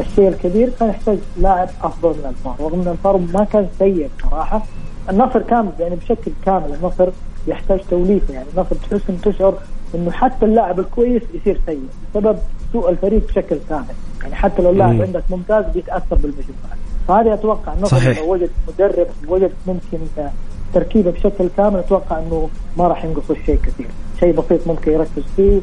[0.00, 4.62] الشيء الكبير كان يحتاج لاعب أفضل من الفارو رغم إن الفارو ما كان سيء صراحة.
[5.10, 7.08] النصر كامل يعني بشكل كامل النصر
[7.46, 9.54] يحتاج توليفة يعني النصر تحس ان تشعر
[9.94, 12.38] إنه حتى اللاعب الكويس يصير سيء بسبب
[12.72, 13.84] سوء الفريق بشكل كامل.
[14.22, 16.76] يعني حتى لو اللاعب عندك ممتاز بيتأثر بالمجموعة.
[17.08, 18.18] فهذه أتوقع النصر صحيح.
[18.18, 19.98] لو وجد مدرب وجد ممكن
[20.74, 23.86] تركيبه بشكل كامل أتوقع إنه ما راح ينقص شيء كثير.
[24.20, 25.60] شيء بسيط ممكن يركز فيه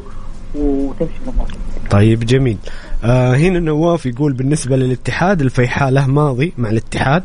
[0.54, 1.46] وتمشي الأمور.
[1.90, 2.58] طيب جميل.
[3.04, 7.22] آه هنا نواف يقول بالنسبة للاتحاد الفيحاء له ماضي مع الاتحاد.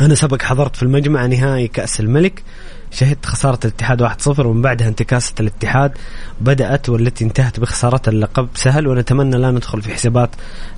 [0.00, 2.42] أنا سبق حضرت في المجمع نهائي كأس الملك.
[2.90, 5.92] شهدت خسارة الاتحاد 1-0 ومن بعدها انتكاسة الاتحاد
[6.40, 8.48] بدأت والتي انتهت بخسارة اللقب.
[8.54, 10.30] سهل ونتمنى لا ندخل في حسابات.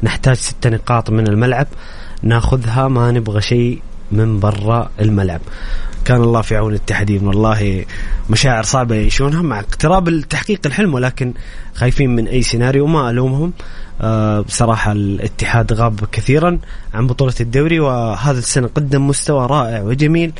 [0.02, 1.66] نحتاج ست نقاط من الملعب.
[2.22, 5.40] ناخذها ما نبغى شيء من برا الملعب.
[6.04, 7.84] كان الله في عون الاتحادين والله
[8.30, 11.34] مشاعر صعبة يعيشونها مع اقتراب التحقيق الحلم ولكن
[11.74, 13.52] خايفين من أي سيناريو ما ألومهم.
[14.00, 16.58] آه بصراحة الاتحاد غاب كثيرا
[16.94, 20.32] عن بطولة الدوري وهذا السنة قدم مستوى رائع وجميل.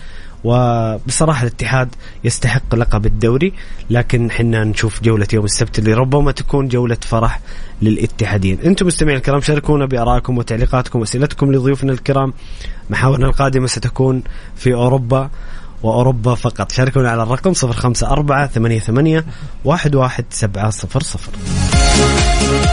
[0.44, 1.88] وبصراحة الاتحاد
[2.24, 3.52] يستحق لقب الدوري
[3.90, 7.40] لكن حنا نشوف جولة يوم السبت اللي ربما تكون جولة فرح
[7.82, 8.60] للاتحادين.
[8.60, 12.32] أنتم مستمعين الكرام شاركونا بآرائكم وتعليقاتكم وأسئلتكم لضيوفنا الكرام.
[12.90, 14.22] محاورنا القادمة ستكون
[14.56, 15.30] في أوروبا
[15.82, 16.72] وأوروبا فقط.
[16.72, 19.22] شاركونا على الرقم 054 88
[19.66, 22.63] 11700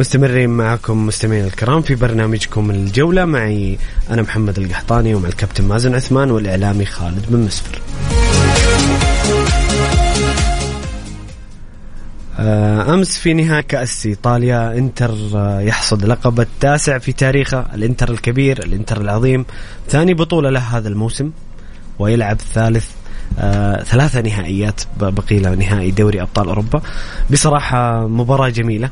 [0.00, 3.24] مستمرين معكم مستمعين الكرام في برنامجكم الجولة.
[3.24, 3.78] معي
[4.10, 7.80] أنا محمد القحطاني ومع الكابتن مازن عثمان والإعلامي خالد بن مسفر.
[12.38, 18.58] آه، أمس في نهاية كأس إيطاليا إنتر آه، يحصد لقب التاسع في تاريخه الإنتر الكبير
[18.58, 19.44] الإنتر العظيم.
[19.88, 21.30] ثاني بطولة له هذا الموسم
[21.98, 22.90] ويلعب ثالث
[23.38, 26.82] آه ثلاثة نهائيات بقي له نهائي دوري أبطال أوروبا.
[27.30, 28.90] بصراحة مباراة جميلة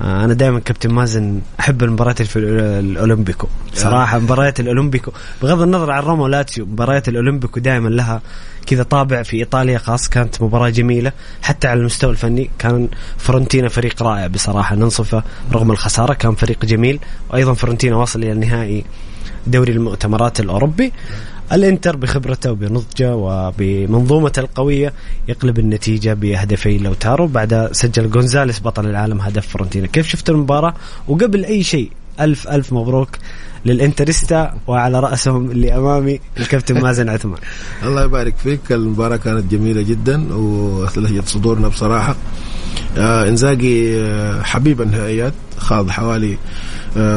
[0.00, 3.48] أنا دائما كابتن مازن أحب المباريات في الأولمبيكو.
[3.74, 8.22] صراحة مباريات الأولمبيكو بغض النظر عن روما ولاتسيو مباريات الأولمبيكو دائما لها
[8.66, 12.88] كذا طابع في إيطاليا خاص كانت مباراة جميلة حتى على المستوى الفني كان
[13.18, 14.76] فرونتينا فريق رائع بصراحة.
[14.76, 15.22] ننصفه
[15.52, 18.84] رغم الخسارة كان فريق جميل وأيضا فرونتينا وصل إلى النهائي
[19.46, 20.92] دوري المؤتمرات الأوروبي.
[21.52, 24.92] الانتر بخبرته وبنضجه وبمنظومته القوية
[25.28, 30.74] يقلب النتيجة بهدفين لوتارو بعد سجل جونزاليس بطل العالم هدف فرونتينا كيف شفت المباراة؟
[31.08, 31.90] وقبل أي شيء
[32.20, 33.08] ألف ألف مبروك
[33.66, 37.38] للانترستا وعلى رأسهم اللي أمامي الكابتن مازن عثمان.
[37.82, 38.72] الله يبارك فيك.
[38.72, 42.16] المباراة كانت جميلة جدا وثلجت صدورنا بصراحة.
[42.98, 46.38] آه إنزاجي آه، حبيب النهائيات خاض حوالي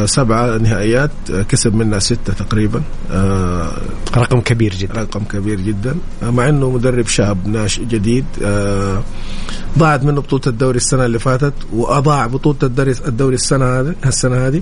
[0.06, 2.82] سبعة نهائيات آه، كسب منها ستة تقريبا.
[3.12, 3.72] آه،
[4.18, 5.02] رقم كبير جدا.
[5.02, 5.96] رقم كبير جدا.
[6.24, 8.26] مع إنه مدرب شاب ناشئ جديد
[9.78, 14.62] ضاعت منه بطولة الدوري السنة اللي فاتت وأضاع بطولة الدوري الدوري السنة هذه السنة هذه.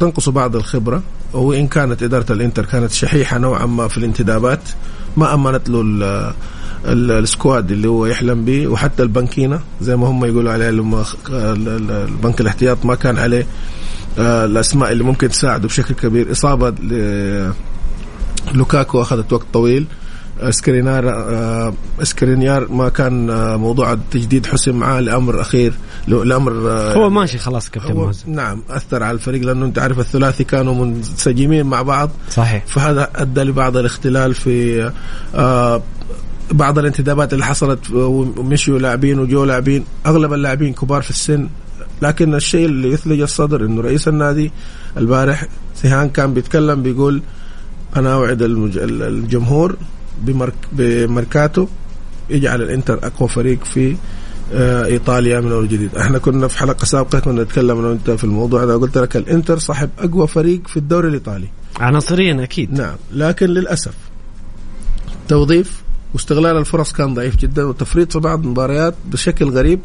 [0.00, 1.02] تنقص بعض الخبرة
[1.32, 4.60] وإن كانت إدارة الإنتر كانت شحيحة نوعا ما في الانتدابات
[5.16, 6.32] ما أمنت له
[6.84, 12.84] السكواد اللي هو يحلم به وحتى البنكينة زي ما هم يقولوا عليه لما البنك الاحتياط
[12.84, 13.46] ما كان عليه
[14.18, 16.32] آه، الأسماء اللي ممكن تساعده بشكل كبير.
[16.32, 16.74] إصابة
[18.54, 19.86] لوكاكو أخذت وقت طويل.
[20.40, 25.72] اسكرينار آه، اسكرينيار ما كان آه، موضوع التجديد حسم معاه لأمر أخير
[26.08, 26.52] لأمر
[26.96, 28.32] هو ماشي خلاص كابتن مازن.
[28.32, 32.10] نعم أثر على الفريق لأنه أنت عارف الثلاثي كانوا منسجمين مع بعض.
[32.30, 32.66] صحيح.
[32.66, 34.90] فهذا أدى لبعض الاختلال في
[36.52, 41.48] بعض الانتدابات اللي حصلت ومشوا لاعبين وجو لاعبين أغلب اللاعبين كبار في السن.
[42.02, 44.50] لكن الشيء اللي يثلج الصدر إنه رئيس النادي
[44.96, 47.22] البارح سيهان كان بيتكلم بيقول
[47.96, 49.76] أنا أوعد الجمهور
[50.22, 51.66] بمرك بمركاتو
[52.30, 53.96] يجعل الإنتر أقوى فريق في
[54.54, 55.96] آه، إيطاليا من أول جديد.
[55.96, 59.58] إحنا كنا في حلقة سابقة كنا نتكلم أنا وأنت في الموضوع هذا قلت لك الإنتر
[59.58, 61.48] صاحب أقوى فريق في الدوري الإيطالي.
[61.80, 62.72] عناصريا أكيد.
[62.72, 63.94] نعم لكن للأسف
[65.28, 65.81] توظيف
[66.14, 69.80] واستغلال الفرص كان ضعيف جدا وتفريط في بعض المباريات بشكل غريب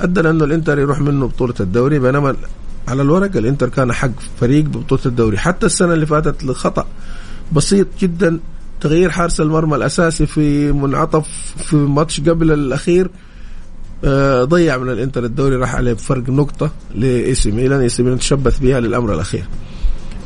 [0.00, 2.36] أدى لأنه الإنتر يروح منه بطولة الدوري بينما
[2.88, 4.10] على الورق الإنتر كان حق
[4.40, 5.38] فريق ببطولة الدوري.
[5.38, 6.86] حتى السنة اللي فاتت لخطأ
[7.52, 8.40] بسيط جدا
[8.80, 13.10] تغيير حارس المرمى الأساسي في منعطف في ماتش قبل الأخير
[14.04, 17.80] آه، ضيع من الإنتر الدوري راح عليه بفرق نقطة لإي سي ميلان.
[17.80, 19.44] إي سي ميلان تشبث بها للأمر الأخير.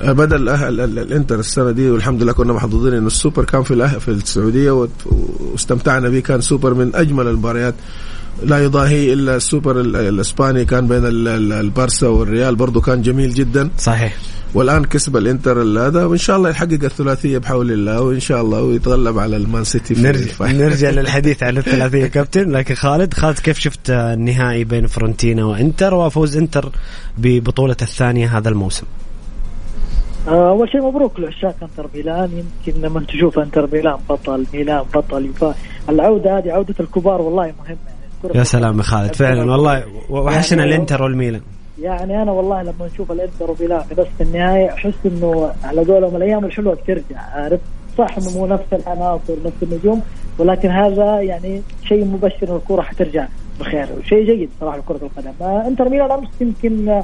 [0.01, 4.89] بدا الأهل الإنتر السنة دي والحمد لله كنا محظوظين إنه السوبر كان في في السعودية
[5.51, 7.75] واستمتعنا به كان سوبر من أجمل المباريات.
[8.43, 11.03] لا يضاهي إلا السوبر الإسباني كان بين
[11.53, 13.71] البارسا والريال برضه كان جميل جدا.
[13.79, 14.17] صحيح.
[14.55, 19.19] والآن كسب الإنتر هذا وإن شاء الله يحقق الثلاثية بحول الله وإن شاء الله ويتغلب
[19.19, 22.07] على المان سيتي نرجع, نرجع للحديث عن الثلاثية.
[22.15, 26.73] كابتن لكن خالد خالد كيف شفت النهائي بين فرونتينا وإنتر وفوز إنتر
[27.19, 29.14] ببطولة الثانية هذا الموسم؟ آه،
[30.29, 32.31] أول شيء مبروك لعشاق إنتر ميلان.
[32.67, 35.31] يمكن لما تشوف إنتر ميلان بطل ميلان بطل
[35.89, 37.79] العودة هذه عودة الكبار والله مهمة.
[38.25, 39.15] يعني يا سلام يا خالد.
[39.15, 41.41] فعلا والله وحشنا يعني الإنتر والميلان.
[41.83, 46.45] يعني أنا والله لما نشوف الإنتر وميلان في نصف النهائي أحس إنه على قولهم الأيام
[46.45, 47.61] الحلوة بترجع عارف؟
[47.99, 50.03] صح إنه مو نفس العناصر نفس النجوم
[50.39, 53.27] ولكن هذا يعني شيء مبشر ان الكرة حترجع
[53.61, 55.33] بخير وشيء جيد صراحة لكرة القدم.
[55.41, 57.03] آه، إنتر ميلان أمس يمكن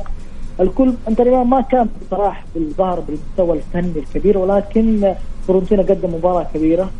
[0.61, 5.15] الكل انتر ما كان بصراحه بالظهر بالمستوى الفني الكبير ولكن
[5.47, 6.91] فورنتينا قدم مباراة كبيرة.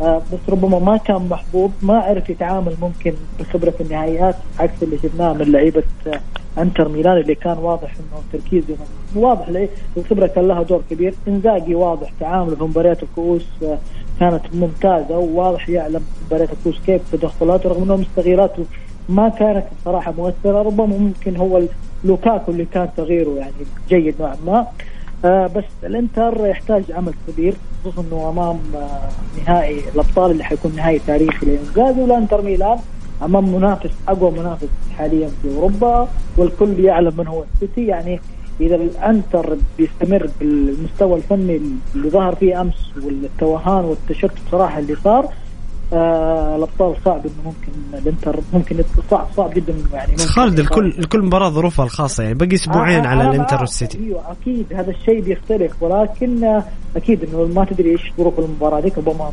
[0.00, 5.32] آه، بس ربما ما كان محبوب ما عرف يتعامل ممكن بخبرة النهائيات عكس اللي شفناه
[5.32, 6.20] من لعيبة آه،
[6.58, 8.74] انتر ميلان اللي كان واضح إنه تركيزه
[9.14, 9.48] واضح
[9.96, 11.14] الخبره كان لها دور كبير.
[11.28, 13.78] إنزاجي واضح تعامله في مباريات الكؤوس آه،
[14.20, 18.64] كانت ممتازة وواضح يعلم مباريات الكؤوس كيف تدخلاته رغم إنه تغييراته
[19.08, 21.62] ما كانت بصراحه مؤثرة ربما ممكن هو
[22.06, 23.52] لوكاكو اللي كان تغييره يعني
[23.88, 24.66] جيد نوعا ما.
[25.24, 27.54] آه بس الانتر يحتاج عمل كبير
[27.84, 29.08] خصوصا إنه أمام آه
[29.46, 32.78] نهائي الأبطال اللي حيكون نهائي تاريخي لإنزاجي والإنتر ميلان.
[33.22, 37.86] أمام منافس أقوى منافس حاليا في أوروبا والكل يعلم من هو السيتي.
[37.86, 38.20] يعني
[38.60, 41.60] إذا الإنتر بيستمر بالمستوى الفني
[41.94, 45.28] اللي ظهر فيه أمس والتوهان والتشتت صراحة اللي صار
[45.92, 48.76] آه الأبطال صعب إنه ممكن الإنتر ممكن
[49.10, 53.08] صعب صعب جدا يعني ممكن خالد الكل الكل مباراة ظروفها الخاصة يعني باقي أسبوعين آه
[53.08, 53.98] على آه الإنتر والسيتي.
[53.98, 56.64] أيوه أكيد هذا الشيء بيختلف ولكن آه
[56.96, 59.30] أكيد إنه ما تدري إيش ظروف المباراة ديك ربما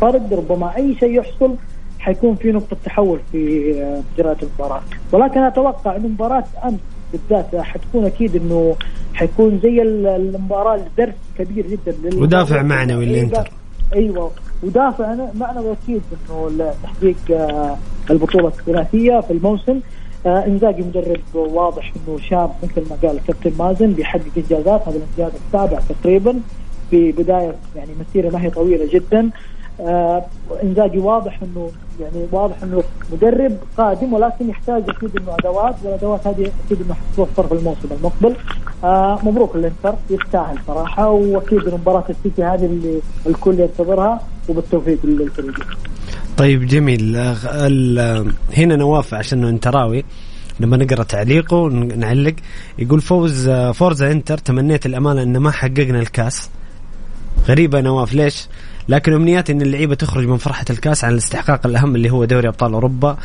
[0.00, 1.54] طرد ربما أي شيء يحصل
[1.98, 4.82] حيكون في نقطة تحول في آه، مجريات المباراة.
[5.12, 6.80] ولكن أتوقع إنه مباراة أمس
[7.12, 8.76] بالذات حتكون أكيد إنه
[9.14, 13.50] حيكون زي المباراة درس كبير جدا ودافع معنوي الانتر
[13.94, 14.30] أيوه
[14.62, 17.76] ودافع معنوي أكيد إنه لتحقيق آه،
[18.10, 19.80] البطولة الثلاثية في الموسم.
[20.26, 24.88] آه إنزاجي مدرب واضح إنه شاب مثل ما قال كابتن مازن بيحقق إنجازات.
[24.88, 26.40] هذا الإنجاز السابع تقريبا
[26.90, 29.30] في بداية يعني مسيرة ما هي طويلة جدا.
[29.80, 30.24] آه
[30.62, 32.82] إنزاجي واضح انه يعني واضح إنه
[33.12, 38.36] مدرب قادم ولكن يحتاج أكيد إنه أدوات والأدوات هذه أكيد إنه حتتوفر في الموسم المقبل.
[39.28, 41.10] مبروك الانتر يستاهل صراحة.
[41.10, 44.20] وأكيد مباراه السيتي هذه اللي الكل ينتظرها.
[44.48, 45.66] وبالتوفيق للفريق
[46.36, 47.16] طيب جميل.
[48.56, 50.04] هنا نواف عشان انتراوي
[50.60, 52.34] لما نقرأ تعليقه نعلق.
[52.78, 56.50] يقول فوز Forza انتر تمنيت الأمانة إن ما حققنا الكاس.
[57.48, 58.48] غريبة نواف ليش؟
[58.88, 62.72] لكن أمنياتي إن اللعيبة تخرج من فرحة الكاس عن الاستحقاق الأهم اللي هو دوري أبطال
[62.72, 63.18] أوروبا.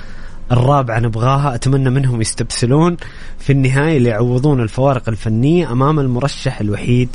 [0.52, 1.56] الرابعة نبغاها.
[1.56, 2.98] أتمنى منهم يستبسلون.
[3.40, 7.10] في النهاية ليعوضون الفوارق الفنية أمام المرشح الوحيد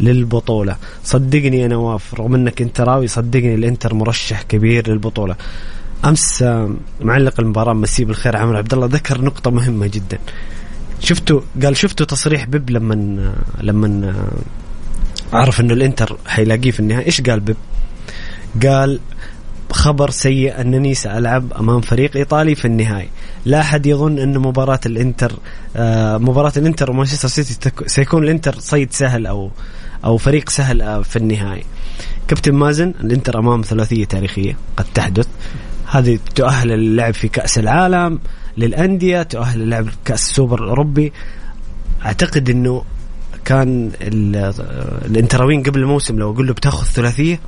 [0.00, 0.76] للبطولة.
[1.04, 5.36] صدقني يا نواف رغم أنك أنت راوي صدقني الإنتر مرشح كبير للبطولة.
[6.04, 6.70] أمس آه،
[7.00, 10.18] معلق المباراة مسيب الخير عمر عبد الله ذكر نقطة مهمة جدا.
[11.00, 14.14] شفتوا قال شفتوا تصريح بيب لما آه، لما
[15.32, 17.56] آه، عرف إنه الإنتر حيلاقيه في النهايه إيش قال بيب؟
[18.62, 19.00] قال
[19.70, 23.08] خبر سيء أنني سألعب أمام فريق إيطالي في النهائي.
[23.44, 25.32] لا أحد يظن إن مباراة الإنتر
[26.18, 29.50] مباراة الإنتر ومانشستر سيتي سيكون الإنتر صيد سهل أو
[30.04, 31.64] أو فريق سهل آه، في النهائي.
[32.28, 35.28] كابتن مازن الإنتر أمام ثلاثية تاريخية قد تحدث.
[35.86, 38.18] هذه تؤهل للعب في كأس العالم
[38.58, 41.12] للأندية تؤهل للعب كأس السوبر الأوروبي.
[42.04, 42.84] أعتقد إنه
[43.44, 44.54] كان آه،
[45.06, 47.40] الانتراويين قبل الموسم لو أقول له بتاخذ ثلاثية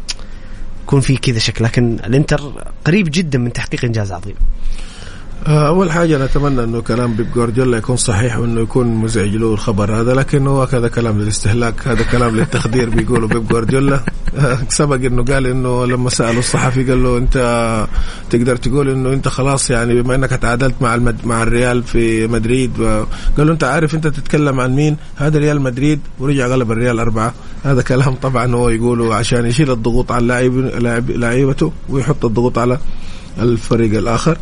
[0.82, 1.64] يكون في كذا شكل.
[1.64, 2.52] لكن الإنتر
[2.84, 4.34] قريب جدا من تحقيق إنجاز عظيم.
[5.46, 10.14] أول حاجة نتمنى إنه كلام بيب جوارديولا يكون صحيح وإنه يكون مزعج له الخبر هذا
[10.14, 14.00] لكن هو هذا كلام للاستهلاك هذا كلام للتخدير بيقولوا بيب جوارديولا
[14.38, 17.86] آه، سبق إنه قال إنه لما سألوا الصحفي قال له أنت
[18.30, 21.16] تقدر تقول إنه أنت خلاص يعني بما إنك تعادلت مع المد...
[21.24, 22.82] مع الريال في مدريد.
[23.36, 27.34] قال له أنت عارف أنت تتكلم عن مين هذا ريال مدريد ورجع غلب الريال أربعة
[27.64, 30.26] هذا كلام طبعا هو يقوله عشان يشيل الضغوط على
[30.78, 32.78] لاعب لعيبته ويحط الضغوط على
[33.38, 34.38] الفريق الآخر.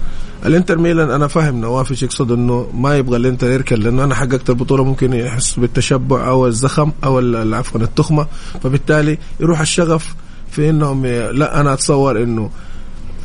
[0.47, 4.85] الإنتر ميلان أنا فاهم نواف يقصد إنه ما يبغى الإنتر يركن لأنه أنا حققت البطولة
[4.85, 7.19] ممكن يحس بالتشبع أو الزخم أو
[7.55, 8.27] عفوا التخمة.
[8.63, 10.15] فبالتالي يروح الشغف
[10.51, 12.51] في إنهم لا أنا أتصور إنه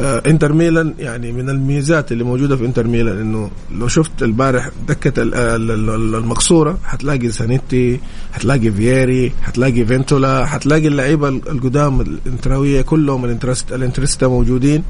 [0.02, 4.70] آه إنتر ميلان يعني من الميزات اللي موجودة في إنتر ميلان إنه لو شفت البارح
[4.88, 8.00] دكة المقصورة حتلاقي سانيتي
[8.34, 13.26] حتلاقي فييري حتلاقي فينتولا حتلاقي اللعيبة القدام الإنتراوية كلهم
[13.72, 14.84] الانترستا موجودين.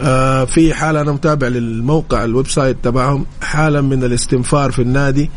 [0.00, 5.30] آه في حاله أنا متابع للموقع ال website تبعهم حاله من الاستنفار في النادي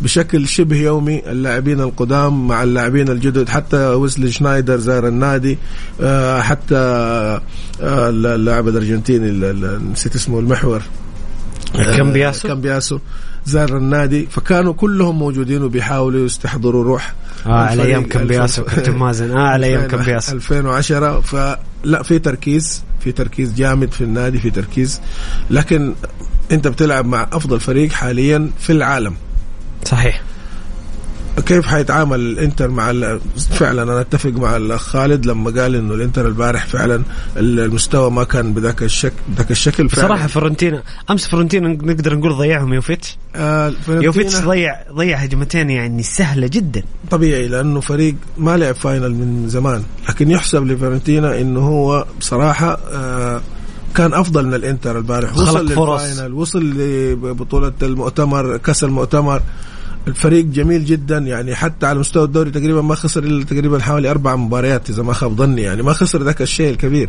[0.00, 5.58] بشكل شبه يومي اللاعبين القدام مع اللاعبين الجدد حتى ويسلي شنايدر زار النادي
[6.00, 9.52] آه حتى آه اللاعب الأرجنتيني
[9.92, 10.82] نسيت اسمه المحور.
[11.74, 12.98] كامبياسو؟ كامبياسو.
[13.46, 17.14] زار النادي فكانوا كلهم موجودين وبيحاولوا يستحضروا روح
[17.46, 19.30] آه على أيام كامبياسو كابتن مازن.
[19.30, 25.00] آه على أيام كامبياسو 2010 فلا في تركيز في تركيز جامد في النادي في تركيز.
[25.50, 25.94] لكن
[26.52, 29.14] أنت بتلعب مع أفضل فريق حاليا في العالم.
[29.84, 30.22] صحيح.
[31.40, 32.92] كيف حيتعامل الإنتر مع
[33.50, 37.02] فعلا أنا أتفق مع الاخ خالد لما قال إنه الإنتر البارح فعلا
[37.36, 40.06] المستوى ما كان بذاك الشكل بذاك الشكل فعلا.
[40.06, 43.18] بصراحة فرنتينا أمس فرنتينا نقدر نقول ضيعهم يوفيتش.
[43.36, 46.82] آه يوفيتش ضيع ضيع هجمتين يعني سهلة جدا.
[47.10, 53.40] طبيعي لأنه فريق ما لعب final من زمان لكن يحسب لفرنتينا إنه هو بصراحة آه
[53.94, 55.36] كان أفضل من الإنتر البارح.
[55.36, 59.42] وصل لل final وصل لبطولة المؤتمر كأس المؤتمر.
[60.08, 64.36] الفريق جميل جدا يعني حتى على مستوى الدوري تقريبا ما خسر إلا تقريبا حوالي أربع
[64.36, 67.08] مباريات إذا ما خاب ظني يعني ما خسر ذاك الشيء الكبير.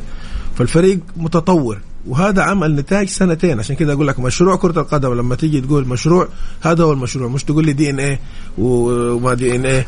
[0.55, 1.77] فالفريق متطور
[2.07, 3.59] وهذا عمل نتاج سنتين.
[3.59, 6.27] عشان كذا أقول لك مشروع كرة القدم لما تيجي تقول مشروع
[6.61, 7.29] هذا هو المشروع.
[7.29, 8.19] مش تقول لي دي إن إيه
[8.57, 9.85] وما دي إن إيه.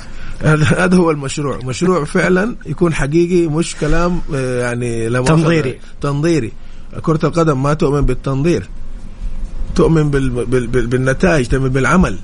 [0.77, 1.59] هذا هو المشروع.
[1.63, 5.79] مشروع فعلا يكون حقيقي مش كلام آه، يعني تنظيري.
[6.01, 6.51] تنظيري.
[7.01, 8.69] كرة القدم ما تؤمن بالتنظير
[9.75, 10.29] تؤمن بال...
[10.29, 10.67] بال...
[10.67, 10.87] بال...
[10.87, 12.17] بالنتائج تؤمن بالعمل.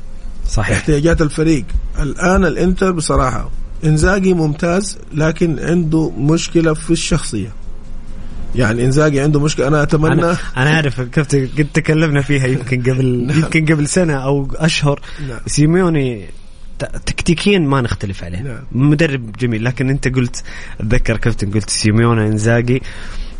[0.49, 1.65] صحيح احتياجات الفريق
[1.99, 3.49] الآن الإنتر بصراحة
[3.85, 7.53] إنزاجي ممتاز لكن عنده مشكلة في الشخصية
[8.55, 13.05] يعني إنزاجي عنده مشكلة أنا أتمنى أنا, أنا عارف كيف قد تكلمنا فيها يمكن قبل
[13.27, 13.39] نعم.
[13.39, 15.39] يمكن قبل سنة أو أشهر نعم.
[15.47, 16.25] سيميوني
[17.05, 18.63] تكتيكيا ما نختلف عليه نعم.
[18.71, 20.43] مدرب جميل لكن أنت قلت
[20.79, 22.81] أتذكر كابتن قلت سيميوني إنزاجي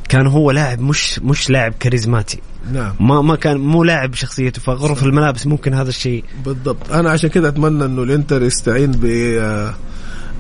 [0.10, 2.39] كان هو لاعب مش مش لاعب كاريزماتي.
[2.74, 2.93] نعم.
[2.99, 6.24] ما ما كان مو لاعب بشخصيته في غرف الملابس ممكن هذا الشيء.
[6.45, 6.91] بالضبط.
[6.91, 9.74] أنا عشان كذا أتمنى إنه الإنتر يستعين ب آه،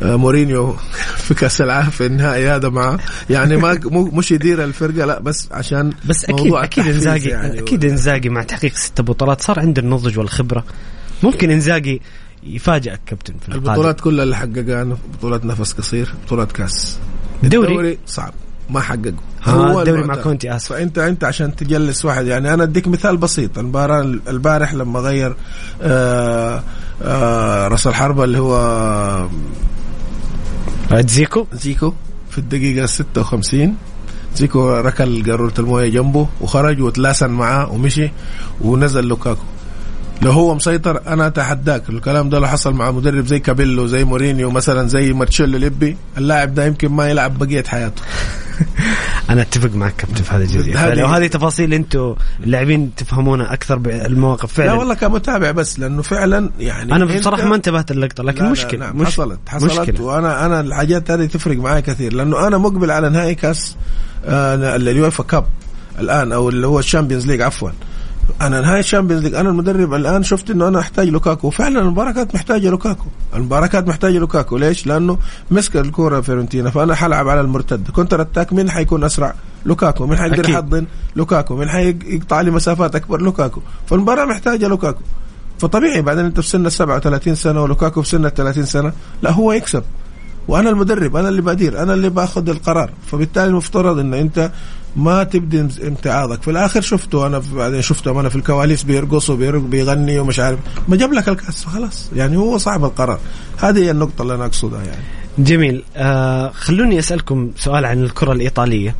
[0.01, 0.75] آه، مورينيو
[1.25, 2.99] في كأس العالم في النهائي هذا معه
[3.29, 3.79] يعني ما
[4.17, 8.75] مش يدير الفرقة لا بس عشان بس أكيد أكيد إنزاجي يعني أكيد إنزاجي مع تحقيق
[8.75, 9.41] ست بطولات.
[9.41, 10.63] صار عنده النضج والخبرة.
[11.23, 12.01] ممكن إنزاجي
[12.43, 16.97] يفاجئك كابتن في البطولات كلها اللي حققها بطولات نفس قصير بطولات كأس.
[17.43, 18.33] الدوري, الدوري صعب.
[18.69, 19.11] ما حققوا.
[19.43, 20.69] هو الدوري مع كونتي آسف.
[20.73, 23.57] فانت أنت عشان تجلس واحد يعني أنا أديك مثال بسيط.
[23.57, 25.35] المباراة البارح لما غير
[25.81, 26.63] آآ
[27.01, 29.27] آآ راس الحربه اللي هو
[30.93, 31.93] زيكو؟ زيكو
[32.29, 33.75] في الدقيقة 56
[34.35, 38.11] زيكو ركل قاروره الموية جنبه وخرج وتلاسن معاه ومشي
[38.61, 39.43] ونزل لوكاكو.
[40.21, 41.89] لو هو مسيطر أنا أتحداك.
[41.89, 46.53] الكلام ده لو حصل مع مدرب زي كابيلو زي مورينيو مثلا زي مارتشيلو ليبي اللاعب
[46.53, 48.01] ده يمكن ما يلعب بقية حياته.
[49.29, 51.03] أنا أتفق معك كابتن في هذه الجزئية.
[51.03, 54.67] وهذه تفاصيل أنتم اللاعبين تفهمونها أكثر بالمواقف فعلا.
[54.67, 58.79] لا والله كمتابع بس لأنه فعلا يعني أنا بصراحة ما انتبهت اللقطه لكن لا مشكلة
[58.79, 59.79] لا نعم مش حصلت حصلت.
[59.79, 60.01] مشكلة.
[60.01, 63.75] وأنا أنا الحاجات هذه تفرق معي كثير لأنه أنا مقبل على نهائي كأس
[64.25, 65.45] آه UEFA Cup
[65.99, 67.69] الآن أو اللي هو ال Champions League عفوا.
[68.41, 71.47] أنا نهايه ال Champions League أنا المدرب الآن شفت إنه أنا أحتاج لوكاكو.
[71.47, 73.05] وفعلا المباراه كانت محتاجة لوكاكو.
[73.35, 74.57] المباراه كانت محتاجة لوكاكو.
[74.57, 75.17] ليش؟ لأنه
[75.51, 77.89] مسك الكورة فيرنتينا فأنا حلعب على المرتد.
[77.89, 79.33] counter attack مين حيكون أسرع؟
[79.65, 80.07] لوكاكو.
[80.07, 81.55] مين حيقدر يحضن؟ لوكاكو.
[81.55, 83.61] مين حيقطع لي مسافات أكبر؟ لوكاكو.
[83.87, 85.01] فالمباراة محتاجة لوكاكو.
[85.59, 89.31] فطبيعي بعدين أنت في سن ال 37 سنة ولوكاكو في سن ال 30 سنة لا
[89.31, 89.83] هو يكسب.
[90.47, 92.89] وأنا المدرب أنا اللي بدير أنا اللي بأخذ القرار.
[93.11, 94.51] فبالتالي المفترض ان أنت
[94.95, 96.41] ما تبدي امتعاضك.
[96.41, 100.59] في الآخر شفته أنا بعدين شفته أنا في الكواليس بيرقص وبيغني ومش عارف.
[100.87, 102.09] ما جاب لك الكأس خلاص.
[102.15, 103.19] يعني هو صعب القرار.
[103.57, 105.03] هذه هي النقطة اللي أنا أقصدها يعني.
[105.37, 105.83] جميل.
[105.95, 108.95] آه خلوني أسألكم سؤال عن الكرة الإيطالية.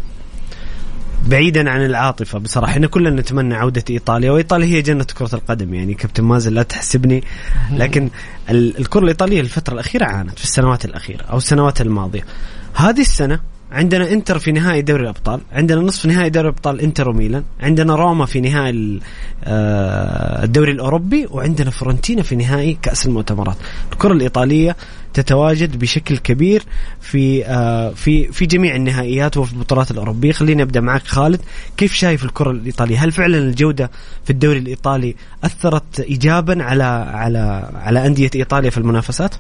[1.27, 2.71] بعيدا عن العاطفة بصراحة.
[2.71, 5.73] إحنا كلنا نتمنى عودة إيطاليا وإيطاليا هي جنة كرة القدم.
[5.73, 7.23] يعني كابتن مازن لا تحسبني.
[7.71, 8.09] لكن
[8.49, 12.25] الكرة الإيطالية الفترة الأخيرة عانت في السنوات الأخيرة أو السنوات الماضية.
[12.73, 13.39] هذه السنة
[13.71, 18.25] عندنا انتر في نهائي دوري الأبطال عندنا نصف نهائي دوري الأبطال انتر وميلان عندنا روما
[18.25, 18.99] في نهائي
[19.43, 23.57] آه، الدوري الأوروبي وعندنا فرونتينا في نهائي كأس المؤتمرات.
[23.93, 24.75] الكرة الإيطالية
[25.13, 26.63] تتواجد بشكل كبير
[27.01, 30.31] في آه، في في جميع النهائيات وفي البطولات الأوروبية.
[30.31, 31.41] خليني أبدأ معك خالد
[31.77, 33.91] كيف شايف الكرة الإيطالية؟ هل فعلا الجودة
[34.23, 39.35] في الدوري الإيطالي أثرت ايجابا على على على أندية إيطاليا في المنافسات؟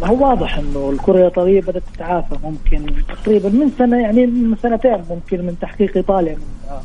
[0.00, 5.02] ما هو واضح إنه الكرة الإيطالية بدأت تتعافى ممكن تقريبا من سنة يعني من سنتين
[5.10, 6.40] ممكن من تحقيق إيطاليا من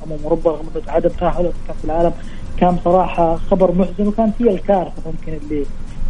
[0.05, 2.12] امم أوروبا رغم عدم تاهلها كأس العالم.
[2.57, 5.66] كان صراحة خبر محزن وكان هي الكارثة ممكن اللي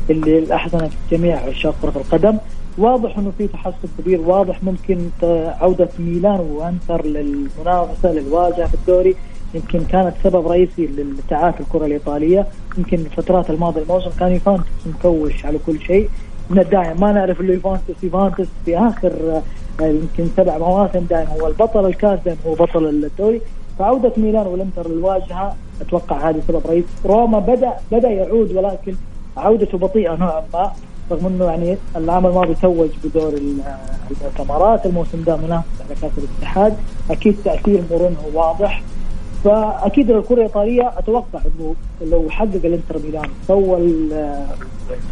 [0.10, 2.38] اللي أحزنت جميع عشاق كرة القدم.
[2.78, 5.10] واضح إنه في تحسن كبير واضح ممكن
[5.62, 9.16] عودة ميلان وانتر للمنافسة للواجهة في الدوري.
[9.54, 12.48] يمكن كانت سبب رئيسي لتعافي الكرة الإيطالية.
[12.78, 16.10] يمكن الفترات الماضيه الموسم كان يفانتس مكوش على كل شيء.
[16.52, 19.42] من الداعم ما نعرف اللي يفانتس يفانتس في آخر
[19.82, 23.42] آه، يمكن سبع مواسم دائما هو البطل الكاس دائما هو بطل الدوري.
[23.80, 28.96] فعودة ميلان والإنتر للواجهة أتوقع هذه سبب رئيسي روما بدأ بدأ يعود ولكن
[29.38, 30.72] عودته بطيئة نوعا ما
[31.12, 36.74] رغم إنه يعني العام الماضي توج بدور المؤتمرات الموسم ده منافس على كأس الاتحاد.
[37.12, 38.84] أكيد تأثير مورينهو واضح.
[39.44, 41.76] فأكيد الكرة الايطاليه أتوقع إنه
[42.12, 44.10] لو حقق الإنتر ميلان سوى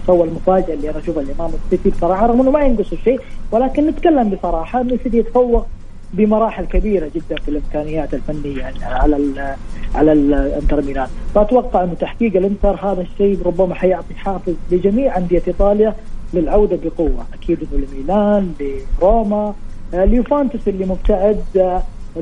[0.08, 3.20] سوى المفاجاه اللي أنا أشوفها امام السيتي بصراحة رغم إنه ما ينقصه شيء
[3.52, 5.66] ولكن نتكلم بصراحة إنه السيتي يتفوق
[6.14, 9.56] بمراحل كبيرة جدا في الإمكانيات الفنية يعني على ال
[9.96, 11.08] على الانتر ميلان.
[11.36, 15.96] فأتوقع إنه تحقيق الإنتر هذا الشيء ربما حيعطي حافز لجميع أندية إيطاليا
[16.34, 17.26] للعودة بقوة.
[17.34, 18.54] أكيد إنه لميلان
[19.02, 19.54] لروما
[19.94, 21.44] ليوفانتوس اللي مبتعد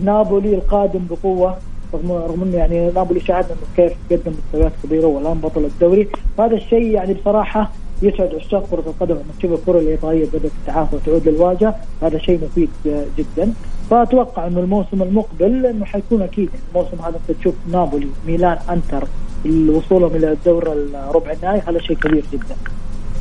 [0.02, 1.58] نابولي القادم بقوة.
[1.94, 6.08] رغم رغم إنه يعني نابولي شاهدنا إنه كيف قدم مستويات كبيرة والآن بطل الدوري.
[6.38, 7.72] فهذا الشيء يعني بصراحة
[8.02, 11.76] يسعد عشاق كرة القدم لما تشوف الكرة الإيطالية بدأت تتعافى وتعود للواجهة.
[12.02, 12.70] هذا شيء مفيد
[13.18, 13.54] جدا.
[13.90, 19.08] فأتوقع إنه الموسم المقبل إنه حيكون أكيد الموسم هذا أنت تشوف نابولي ميلان أنتر
[19.46, 21.62] وصولهم إلى الدور الربع النهائي.
[21.68, 22.56] هذا شيء كبير جدا.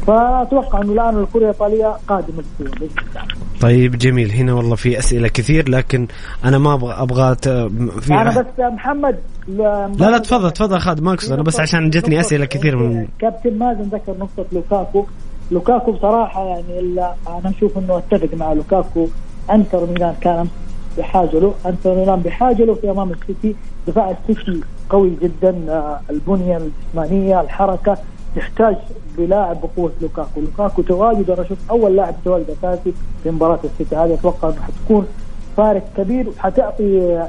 [0.07, 2.91] فأتوقع أنه الآن الكرة الإيطالية قادمة بإذن الله.
[3.61, 4.31] طيب جميل.
[4.31, 6.07] هنا والله في أسئلة كثير لكن
[6.45, 7.35] أنا ما أبغى أبغى
[8.01, 12.21] في أنا بس محمد لا لا تفضل تفضل خالد ما أقصد أنا بس عشان جتني
[12.21, 15.07] أسئلة كثير من كابتن مازن ذكر نقطة لوكاكو.
[15.51, 16.81] لوكاكو بصراحة يعني
[17.29, 19.09] أنا أشوف إنه أتفق مع لوكاكو.
[19.51, 20.49] أنتر ميلان كان
[20.99, 21.55] بحاجة له.
[21.67, 23.57] أنتر ميلان بحاجة له في أمام السيتي.
[23.89, 27.99] دفاع السيتي قوي جدا آه، البنية الجسمانية الحركة.
[28.37, 28.77] يحتاج
[29.19, 34.15] بلاعب بقوة لوكاكو، لوكاكو تواجد أنا أشوف أول لاعب تواجد أساسي في مباراة السيتي هذه.
[34.15, 35.07] أتوقع حتكون
[35.57, 37.27] فارق كبير وحتعطي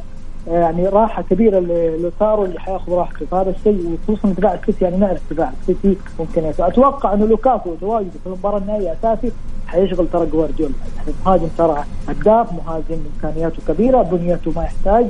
[0.48, 1.60] يعني راحة كبيرة
[2.00, 3.26] لوتارو اللي حياخذ راحته.
[3.26, 6.44] فهذا الشيء وخصوصا دفاع السيتي يعني نعرف دفاع السيتي ممكن.
[6.60, 9.32] أتوقع إنه لوكاكو تواجده في المباراة النهائية أساسي
[9.68, 10.74] حيشغل ترى جوارديولا.
[10.98, 15.06] يعني مهاجم ترى هداف مهاجم إمكانياته كبيرة بنيته ما يحتاج.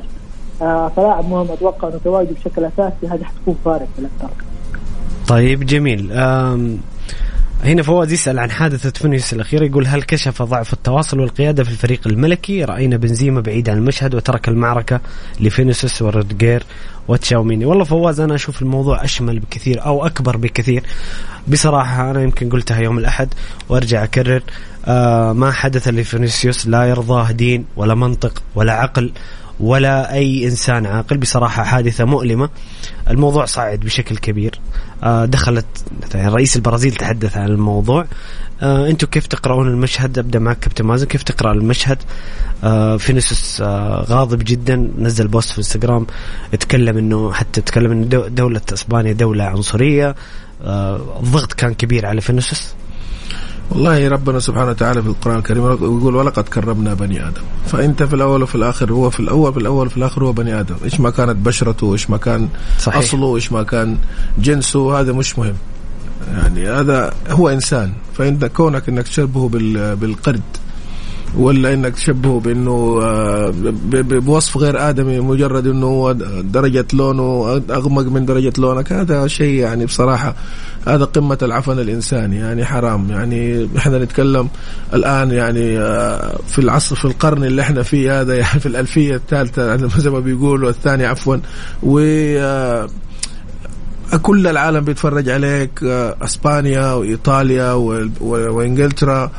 [0.61, 3.07] آه فلاعب مهم أتوقع إنه تواجده بشكل أساسي.
[3.07, 4.29] هذه حتكون فارق في الانتر
[5.27, 6.11] طيب جميل.
[7.63, 12.07] هنا فواز يسأل عن حادثة فينيوس الأخيرة يقول هل كشف ضعف التواصل والقيادة في الفريق
[12.07, 14.99] الملكي؟ رأينا بنزيما بعيد عن المشهد وترك المعركة
[15.39, 16.63] لفينيسيوس وروديجير
[17.07, 17.65] وتشاوميني.
[17.65, 20.83] والله فواز أنا أشوف الموضوع أشمل بكثير أو أكبر بكثير.
[21.47, 23.33] بصراحة أنا يمكن قلتها يوم الأحد
[23.69, 24.41] وأرجع أكرر
[24.85, 29.11] آه ما حدث لفينيسيوس لا يرضاه دين ولا منطق ولا عقل
[29.59, 31.17] ولا أي إنسان عاقل.
[31.17, 32.49] بصراحة حادثة مؤلمة.
[33.09, 34.59] الموضوع صعد بشكل كبير.
[35.03, 35.65] آه، دخلت
[36.15, 38.05] رئيس البرازيل تحدث عن الموضوع.
[38.61, 41.05] آه، أنتم كيف تقرؤون المشهد؟ أبدأ معك كابتن مازن.
[41.05, 41.97] كيف تقرأ المشهد؟
[42.63, 43.61] آه فينيسيوس
[44.11, 44.91] غاضب جدا.
[44.97, 46.07] نزل post في إنستغرام.
[46.53, 50.15] اتكلم إنه حتى تكلم إنه دولة إسبانيا دولة عنصرية.
[50.63, 52.73] آه الضغط كان كبير على فينيسوس
[53.71, 57.41] والله ربنا سبحانه وتعالى في القرآن الكريم يقول ولقد كرمنا بني آدم.
[57.67, 60.75] فأنت في الأول وفي الآخر هو في الأول في الأول وفي الآخر هو بني آدم.
[60.83, 62.47] إيش ما كانت بشرته إيش ما كان
[62.79, 62.97] صحيح.
[62.97, 63.97] أصله إيش ما كان
[64.37, 65.55] جنسه هذا مش مهم.
[66.33, 67.93] يعني هذا هو إنسان.
[68.13, 69.49] فأنت كونك أنك تشبهه
[69.95, 70.41] بالقرد
[71.37, 73.53] ولا إنك تشبهه بإنه آه،
[74.01, 76.11] بوصف غير آدمي مجرد إنه
[76.41, 78.93] درجة لونه أغمق من درجة لونك.
[78.93, 80.35] هذا شيء يعني بصراحة
[80.87, 83.09] هذا قمة العفن الإنساني يعني حرام.
[83.11, 84.49] يعني إحنا نتكلم
[84.93, 89.87] الآن يعني آه، في العصر في القرن اللي إحنا فيه هذا يعني في الألفية الثالثة
[89.99, 91.37] زي ما بيقولوا الثاني عفوا.
[91.83, 92.87] و آه،
[94.21, 95.83] كل العالم بيتفرج عليك
[96.23, 97.73] أسبانيا وإيطاليا
[98.21, 99.31] وإنجلترا.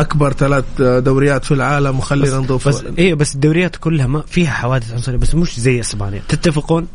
[0.00, 4.92] أكبر ثلاث دوريات في العالم وخلينا نضيف بس إيه بس الدوريات كلها ما فيها حوادث
[4.92, 6.86] عنصرية بس مش زي إسبانيا تتفقون؟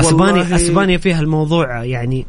[0.00, 2.26] اسبانيا إسبانيا فيها الموضوع يعني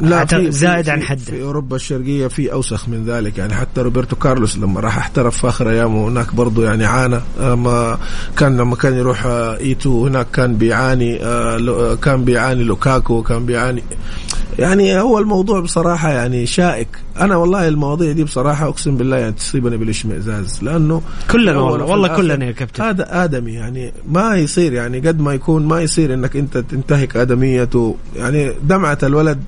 [0.00, 1.18] لا في زائد في عن حده.
[1.18, 5.48] في أوروبا الشرقية في أوسخ من ذلك يعني حتى روبرتو كارلوس لما راح احترف في
[5.48, 7.98] آخر أيامه هناك برضه يعني عانى لما
[8.36, 13.46] كان لما كان يروح آه، ايتو هناك كان بيعاني آه، آه، كان بيعاني لوكاكو كان
[13.46, 13.82] بيعاني.
[14.58, 16.88] يعني هو الموضوع بصراحة يعني شائك.
[17.20, 22.46] أنا والله المواضيع دي بصراحة أقسم بالله يعني تصيبني بالاشمئزاز لأنه كلنا والله والله كلنا
[22.46, 22.82] يا كابتن.
[22.84, 27.96] هذا آدمي يعني ما يصير يعني قد ما يكون ما يصير إنك أنت تنتهك آدميته.
[28.16, 29.42] يعني دمعة الولد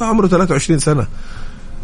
[0.00, 1.06] عمره 23 سنة.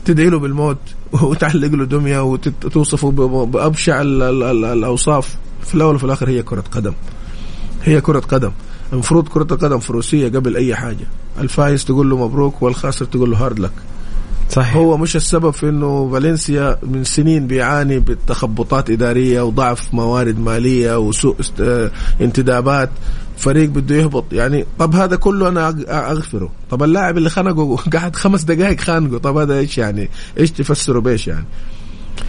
[0.05, 0.79] تدعي له بالموت
[1.13, 3.11] وتعلق له دمية وتوصفه
[3.45, 5.37] بأبشع ال- ال- ال- الأوصاف.
[5.67, 6.93] في الأول وفي الآخر هي كرة قدم.
[7.85, 8.51] هي كرة قدم.
[8.93, 11.07] المفروض كرة القدم فروسية قبل أي حاجة.
[11.41, 13.71] الفايز تقول له مبروك والخاسر تقول له hard luck
[14.51, 14.77] صحيح.
[14.77, 21.37] هو مش السبب في إنه فالنسيا من سنين بيعاني بتخبطات إدارية وضعف موارد مالية وسوء
[21.61, 21.91] آه،
[22.21, 22.91] انتدابات.
[23.41, 24.33] فريق بده يهبط.
[24.33, 26.53] يعني طب هذا كله أنا أغ- أغفره.
[26.71, 29.19] طب اللاعب اللي خنقه قعد خمس دقائق خانقه.
[29.19, 31.45] طب هذا إيش يعني؟ إيش تفسره بإيش يعني؟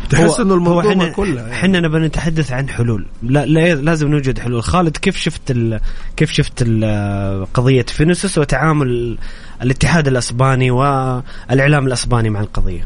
[0.09, 1.53] تحس إنه الموضوع حنا كلها يعني.
[1.53, 3.05] إحنا نبغى نتحدث عن حلول.
[3.23, 4.63] لا, لا لازم نوجد حلول.
[4.63, 5.79] خالد كيف شفت ال...
[6.17, 7.45] كيف شفت ال...
[7.53, 9.17] قضية فينيسوس وتعامل
[9.61, 12.85] الاتحاد الأسباني والإعلام الأسباني مع القضية؟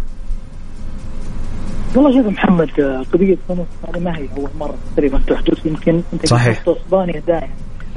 [1.96, 5.66] والله شوف محمد آه، قضية فينيس هذه ما هي أول مرة تقريبا تحدث.
[5.66, 6.60] يمكن أنت صحيح.
[6.60, 7.48] شفت إسبانيا دائما.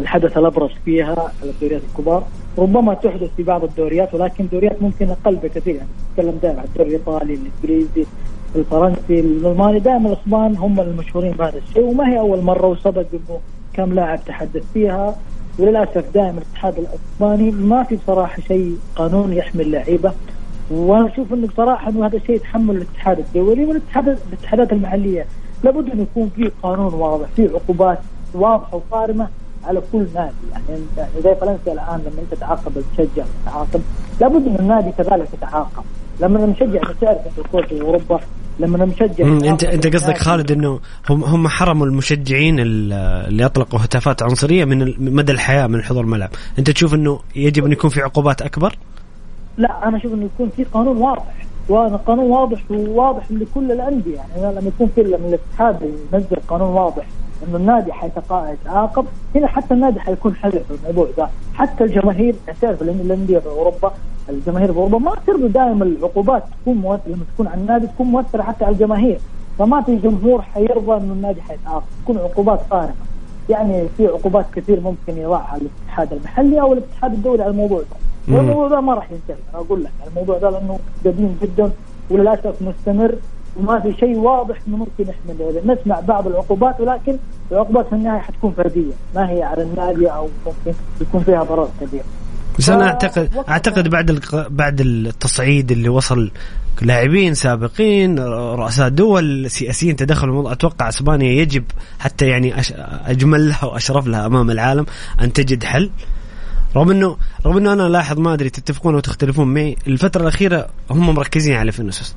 [0.01, 2.23] الحدث الأبرز فيها الدوريات الكبار.
[2.59, 5.75] ربما تحدث في بعض الدوريات ولكن دوريات ممكن أقل بكثير.
[5.75, 8.07] يعني نتكلم دائما عن الدوري الإيطالي الإنجليزي
[8.57, 9.79] الفرنسي الألماني.
[9.79, 13.41] دائما الإسبان هم المشهورين بهذا الشيء وما هي أول مرة وسبق إنه
[13.73, 15.16] كم لاعب تحدث فيها.
[15.59, 20.12] وللأسف دائما الاتحاد الإسباني ما في بصراحة شيء قانون يحمي اللعيبة.
[20.70, 25.27] وأنا أشوف إنه بصراحة إنه هذا الشيء يتحمل الاتحاد الدولي والاتحاد الاتحادات المحلية.
[25.65, 27.99] لابد انه يكون في قانون واضح في عقوبات
[28.35, 29.29] واضحة وصارمه
[29.69, 30.32] على كل نادي.
[30.53, 30.81] يعني
[31.24, 33.81] زي فالنسيا الآن لما أنت تعاقب المشجع تعاقب
[34.20, 35.82] لابد ان النادي كذلك يتعاقب.
[36.20, 38.20] لما المشجع تعرف أنت الكورة في أوروبا
[38.61, 40.81] لما المشجع مم، أنت انت قصدك خالد إنه
[41.11, 42.93] هم هم حرموا المشجعين ال-
[43.28, 46.31] اللي يطلقوا هتافات عنصرية من مدى الحياة من حضور الملعب.
[46.59, 48.77] أنت تشوف إنه يجب أن يكون في عقوبات أكبر؟
[49.59, 51.24] لا أنا أشوف إنه يكون في قانون واضح
[52.07, 54.16] قانون واضح وواضح لكل الأندية.
[54.36, 57.07] يعني لما يكون في لما الاتحاد ينزل قانون واضح
[57.47, 59.05] إنه النادي حيتعاقب.
[59.35, 61.28] هنا حتى النادي حيكون حذر في الموضوع ده.
[61.55, 63.93] حتى الجماهير تعرف لأن الأندية في اوروبا
[64.28, 68.43] الجماهير في أوروبا ما ترضى دائما العقوبات تكون مؤثرة لما تكون على النادي تكون مؤثرة
[68.43, 69.19] حتى على الجماهير.
[69.59, 71.85] فما في جمهور حيرضى إنه النادي حيتعاقب.
[72.05, 72.94] تكون عقوبات صارمه
[73.48, 78.36] يعني في عقوبات كثير ممكن يضعها الاتحاد المحلي أو الاتحاد الدولي على الموضوع ده.
[78.36, 79.36] والموضوع ده ما راح ينتهي.
[79.55, 81.70] أنا أقول لك الموضوع ده لأنه قديم جدا
[82.10, 83.15] وللأسف مستمر.
[83.59, 87.17] وما في شيء واضح إنه ممكن يحمل نسمع بعض العقوبات ولكن
[87.53, 88.93] العقوبات في النهاية حتكون فردية.
[89.15, 92.03] ما هي على النادي أو ممكن يكون فيها ضرر كبير.
[92.59, 96.31] بس أنا اعتقد أعتقد بعد الق- بعد التصعيد اللي وصل
[96.83, 98.19] لاعبين سابقين
[98.55, 101.65] رؤساء دول سياسيين تدخلوا الموضوع أتوقع إسبانيا يجب
[101.99, 102.73] حتى يعني أش-
[103.07, 104.87] أجمل لها وأشرف لها أمام العالم
[105.21, 105.91] أن تجد حل.
[106.77, 107.17] رغم انه
[107.47, 111.73] رغم إنه أنا لاحظ ما أدري تتفقون أو تختلفون معي الفترة الأخيرة هم مركزين على
[111.73, 112.15] فينيسيوس.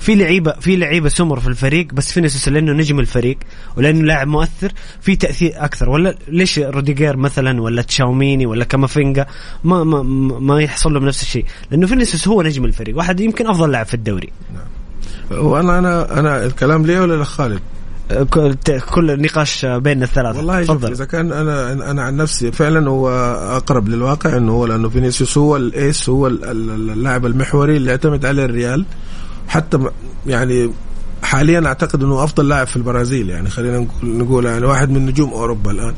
[0.00, 3.38] في لعيبه في لعيبة سمر في الفريق بس فينيسيوس لأنه نجم الفريق
[3.76, 5.90] ولأنه لاعب مؤثر في تأثير أكثر.
[5.90, 9.26] ولا ليش روديجير مثلا ولا تشاوميني ولا كامافينجا
[9.64, 10.02] ما ما
[10.40, 13.94] ما يحصل لهم نفس الشيء؟ لأنه فينيسيوس هو نجم الفريق واحد يمكن أفضل لاعب في
[13.94, 14.32] الدوري.
[15.30, 17.60] وأنا أنا أنا الكلام لي ولا لخالد؟
[18.30, 18.54] كل
[18.90, 20.38] كل نقاش بيننا الثلاثة.
[20.38, 20.90] والله تفضل.
[20.92, 23.10] إذا كان أنا أنا عن نفسي فعلا هو
[23.56, 27.90] أقرب للواقع إنه هو لأنه فينيسيوس هو ال ace هو ال- ال- اللاعب المحوري اللي
[27.90, 28.84] يعتمد عليه الريال.
[29.50, 29.78] حتى
[30.26, 30.70] يعني
[31.22, 35.70] حاليا أعتقد إنه أفضل لاعب في البرازيل يعني خلينا نقول يعني واحد من نجوم أوروبا
[35.70, 35.94] الآن.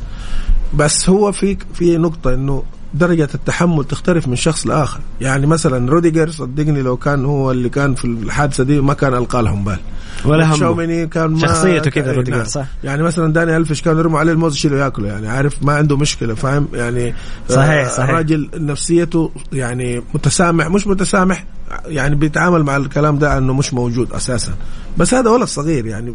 [0.74, 2.62] بس هو في في نقطة إنه
[2.94, 7.94] درجة التحمل تختلف من شخص لآخر يعني مثلا روديجر صدقني لو كان هو اللي كان
[7.94, 9.78] في الحادثة دي ما كان ألقى لهم بال
[10.24, 12.46] ولا تشاوميني كان ما شخصيته كذا كان- روديجر، نعم.
[12.46, 12.64] صح.
[12.84, 16.34] يعني مثلا داني الفيس كانوا يرموا عليه الموز يشيله ياكله يعني عارف ما عنده مشكلة
[16.34, 17.14] فاهم يعني
[17.48, 18.08] صحيح، آه، صحيح.
[18.08, 21.44] الراجل نفسيته يعني متسامح مش متسامح
[21.86, 24.52] يعني بيتعامل مع الكلام ده إنه مش موجود أساسا
[24.98, 26.14] بس هذا ولد صغير يعني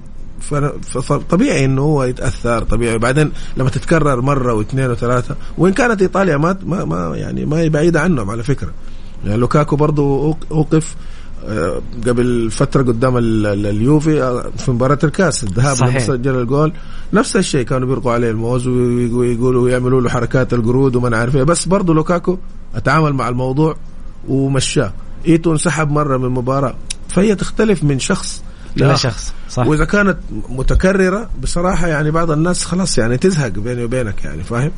[0.81, 2.97] فطبيعي إنه هو يتأثر طبيعي.
[2.97, 7.69] بعدين لما تتكرر مرة واثنين وثلاثة وإن كانت إيطاليا ما ما, ما يعني ما هي
[7.69, 8.69] بعيدة عنهم على فكرة.
[9.25, 10.95] يعني لوكاكو برضو أوق- أوقف
[11.47, 15.89] آه، قبل فترة قدام ال- ال- اليوفي آه، في مباراة الكاس الذهاب صحيح.
[15.95, 16.73] لما سجل الجول.
[17.13, 21.43] نفس الشيء كانوا بيرموا عليه الموز وي- ويقولوا ويعملوا له حركات القرود وما عارف إيه.
[21.43, 22.37] بس برضه لوكاكو
[22.75, 23.75] أتعامل مع الموضوع
[24.27, 24.93] ومشاه.
[25.27, 26.73] إيتو انسحب مرة من المباراة.
[27.09, 28.43] فهي تختلف من شخص
[28.85, 28.95] لا.
[28.95, 29.67] شخص صح.
[29.67, 30.17] وإذا كانت
[30.49, 34.71] متكررة بصراحة يعني بعض الناس خلاص يعني تزهق بيني وبينك يعني فاهم؟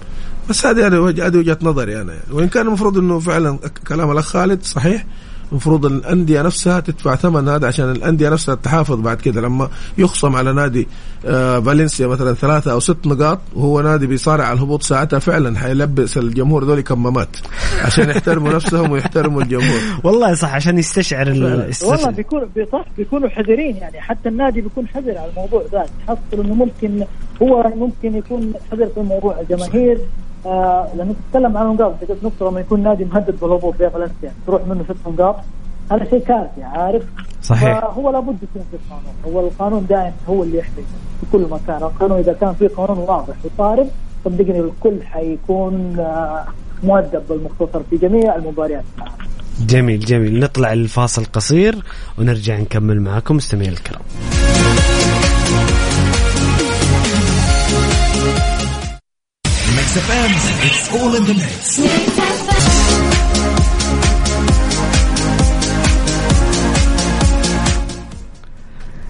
[0.49, 2.26] بس هذه يعني هذه وجهة نظري أنا يعني.
[2.31, 5.05] وإن كان المفروض إنه فعلا كلام الأخ خالد صحيح
[5.51, 9.41] المفروض الأندية نفسها تدفع ثمن هذا عشان الأندية نفسها تحافظ بعد كده.
[9.41, 10.88] لما يخصم على نادي
[11.26, 16.17] آه فالنسيا مثلا ثلاثة أو ست نقاط وهو نادي بيصارع على الهبوط ساعتها فعلا حيلبس
[16.17, 17.38] الجمهور ذول كمامات
[17.85, 19.80] عشان يحترموا نفسهم ويحترموا الجمهور.
[20.03, 24.01] والله صح عشان يستشعر ال- والله بيكون صح بيكونوا حذرين يعني.
[24.01, 25.85] حتى النادي بيكون حذر على الموضوع ذا.
[26.07, 27.03] تحصل إنه ممكن
[27.41, 29.97] هو ممكن يكون حذر في موضوع الجماهير
[30.45, 34.68] آه لما تتكلم عن نقاط قد نقطة لما يكون نادي مهدد بالهبوط زي فالنسيا تروح
[34.68, 35.36] منه ست نقاط
[35.91, 37.03] هذا شيء كارثي عارف؟
[37.44, 37.80] صحيح.
[37.80, 39.36] فهو لابد يكون في قانون.
[39.36, 40.84] هو القانون دائما هو اللي يحمي
[41.20, 41.84] في كل مكان.
[41.84, 43.90] القانون إذا كان في قانون واضح وصارم
[44.26, 46.45] صدقني الكل حيكون آه
[46.84, 48.84] مؤدب بالمختصر في جميع المباريات.
[49.60, 50.40] جميل جميل.
[50.40, 51.84] نطلع الفاصل قصير
[52.20, 54.02] ونرجع نكمل معاكم مستمعين الكرام.
[59.90, 60.32] Mix FM,
[60.68, 61.80] it's all in the mix.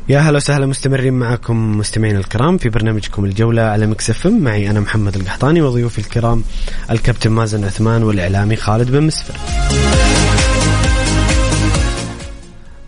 [0.10, 5.16] يا هلا وسهلا مستمرين معكم مستمعين الكرام في برنامجكم الجولة على مكسف معي أنا محمد
[5.16, 6.44] القحطاني وضيوفي الكرام
[6.92, 9.36] الكابتن مازن عثمان والإعلامي خالد بن مسفر.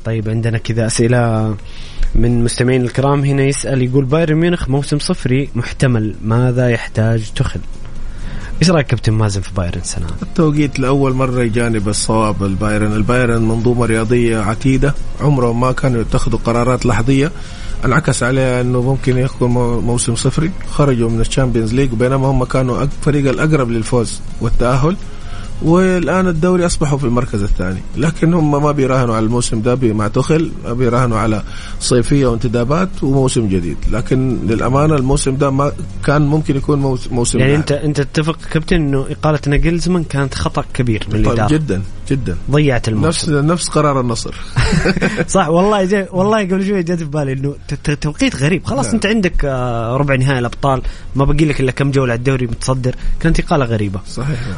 [0.05, 1.55] طيب عندنا كذا أسئلة.
[2.15, 7.59] من مستمعين الكرام هنا يسأل يقول بايرن ميونخ موسم صفري محتمل ماذا يحتاج تخيل
[8.61, 12.93] إيش رأيك كابتن مازن في بايرن سنة التوقيت لأول مرة يجانب الصواب البايرن.
[12.93, 17.31] البايرن منظومة رياضية عتيدة عمرهم ما كانوا يتخذوا قرارات لحظية.
[17.85, 20.51] انعكس عليها أنه ممكن يكون مو- موسم صفري.
[20.71, 24.97] خرجوا من ال Champions League بينما هم كانوا أق- فريق الأقرب للفوز والتأهل.
[25.61, 27.79] والآن الدوري أصبحوا في المركز الثاني.
[27.97, 31.43] لكن هم ما بيراهنوا على الموسم ده مع تخل بيراهنوا على
[31.79, 33.77] صيفية وانتدابات وموسم جديد.
[33.91, 35.71] لكن للأمانة الموسم ده ما
[36.05, 37.55] كان ممكن يكون موس- موسم يعني.
[37.55, 42.37] أنت أنت تتفق كابتن إنه إقالة ناجلزمان كانت خطأ كبير من طيب الإدارة جدا جدا.
[42.51, 43.51] ضيعت نفس الموسم.
[43.51, 44.35] نفس قرار النصر.
[45.27, 47.55] صح والله جاي والله قبل شوي جات في بالي إنه
[48.01, 48.65] توقيت غريب.
[48.65, 48.93] خلاص نعم.
[48.95, 50.81] أنت عندك آه، ربع نهائي الأبطال
[51.15, 52.95] ما باقي لك إلا كم جولة على الدوري متصدر.
[53.19, 53.99] كانت إقالة غريبة.
[54.09, 54.57] صحيح نعم.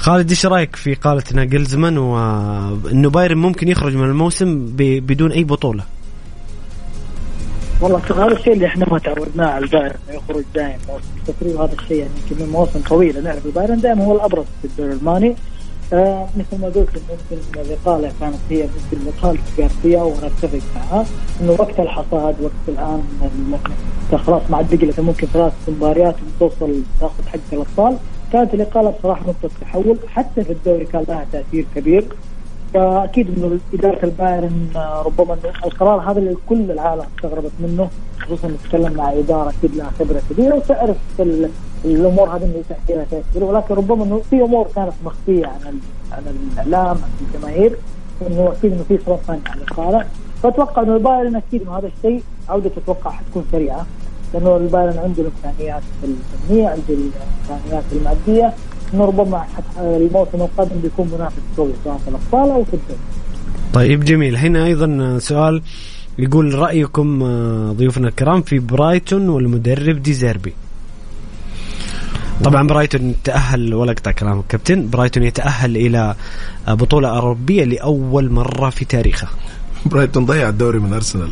[0.00, 5.84] خالد إيش رأيك في اقاله ناجلزمان وانه بايرن ممكن يخرج من الموسم بدون أي بطولة؟
[7.80, 10.78] والله هذا الشيء اللي إحنا ما تعودناه على البايرن يخرج دائما.
[11.28, 14.92] صفري وهذا الشيء يعني يمكن من مواسم طويلة نعرف البايرن دائما هو الأبرز في الدوري
[14.92, 15.36] الألماني.
[15.92, 21.06] آه مثل ما قلت ممكن الاقاله كانت هي ممكن اقاله جارسيا وأنا أتفق معها
[21.40, 23.02] إنه وقت الحصاد وقت الآن
[24.12, 27.98] ال- خلاص ما عاد بقي ممكن ثلاث مباريات وتوصل تاخذ حق الأبطال.
[28.32, 32.04] كانت الإقالة بصراحة نقطة تحول حتى في الدوري كان لها تأثير كبير.
[32.74, 37.88] فأكيد إنه إدارة البايرن آه، ربما القرار هذا اللي كل العالم استغربت منه
[38.20, 41.50] خصوصا نتكلم مع إدارة أكيد لها خبرة كبيرة وتعرف ال-
[41.84, 43.44] الأمور هذه اللي تأثيرها تأثير.
[43.44, 45.78] ولكن ربما إنه في أمور كانت مخفية عن
[46.12, 47.76] عن الإعلام عن الجماهير
[48.26, 50.06] إنه أكيد إنه في سبب ثاني على الإقالة.
[50.42, 53.86] فأتوقع إنه البايرن أكيد إنه هذا الشيء عودته أتوقع حتكون سريعة.
[54.34, 58.54] لأنه البايرن عنده الإمكانيات الفنية عنده الإمكانيات المادية.
[58.94, 59.44] إنه ربما
[59.78, 63.00] الموسم القادم بيكون منافس قوي سواء في الأبطال أو في الدوري.
[63.72, 64.36] طيب جميل.
[64.36, 65.62] هنا أيضا سؤال
[66.18, 70.52] يقول رأيكم آه، ضيوفنا الكرام في برايتون والمدرب ديزيربي
[72.44, 76.14] طبعا برايتون تأهل ولا أقطع كلامك كابتن برايتون يتأهل إلى
[76.68, 79.28] آه، بطولة أوروبية لأول مرة في تاريخه.
[79.86, 81.30] برايتون ضيع الدوري من أرسنال.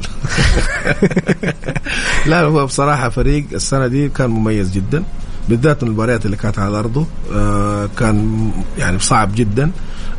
[2.27, 5.05] لا هو بصراحة فريق السنة دي كان مميز جدا
[5.49, 9.70] بالذات المباريات اللي كانت على أرضه آه كان يعني صعب جدا.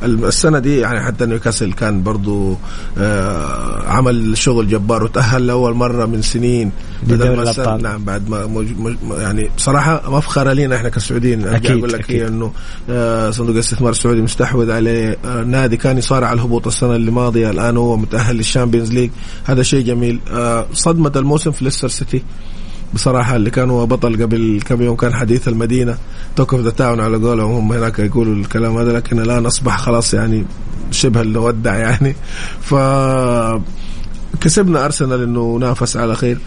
[0.03, 2.57] السنة دي يعني حتى نيوكاسل كان برضو
[2.97, 6.71] آه عمل شغل جبار وتأهل لأول مرة من سنين.
[7.03, 8.67] بدل ما نعم بعد ما موج...
[8.77, 8.95] موج...
[9.19, 11.43] يعني بصراحة مفخرة لينا إحنا كسعوديين.
[11.43, 12.21] أرجع أكيد، أقول لك أكيد.
[12.21, 12.51] هي إنه
[12.89, 15.17] آه صندوق الاستثمار السعودي مستحوذ عليه.
[15.25, 19.09] آه نادي كان يصارع على الهبوط السنة اللي ماضية الآن هو متأهل لل Champions League.
[19.45, 20.19] هذا شيء جميل.
[20.73, 22.23] صدمة الموسم في ليستر سيتي.
[22.93, 25.97] بصراحة اللي كان هو بطل قبل كم يوم كان حديث المدينة.
[26.35, 30.13] talk of the town على قولهم هم هناك يقولوا الكلام هذا لكن الآن أصبح خلاص
[30.13, 30.45] يعني
[30.91, 32.15] شبه المودع يعني.
[32.61, 32.75] ف
[34.41, 36.37] كسبنا أرسنال إنه نافس على خير.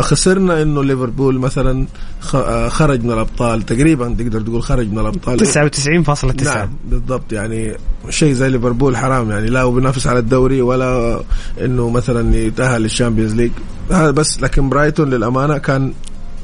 [0.00, 1.86] خسرنا إنه ليفربول مثلا
[2.34, 3.62] آه خرج من الأبطال.
[3.62, 5.40] تقريبا تقدر تقول خرج من الأبطال.
[5.40, 7.32] 99.9 نعم بالضبط.
[7.32, 7.76] يعني
[8.10, 9.30] شيء زي ليفربول حرام.
[9.30, 11.20] يعني لا هو بينافس على الدوري ولا
[11.60, 13.50] إنه مثلا يتأهل لل Champions League.
[13.90, 15.92] هذا بس لكن برايتون للأمانة كان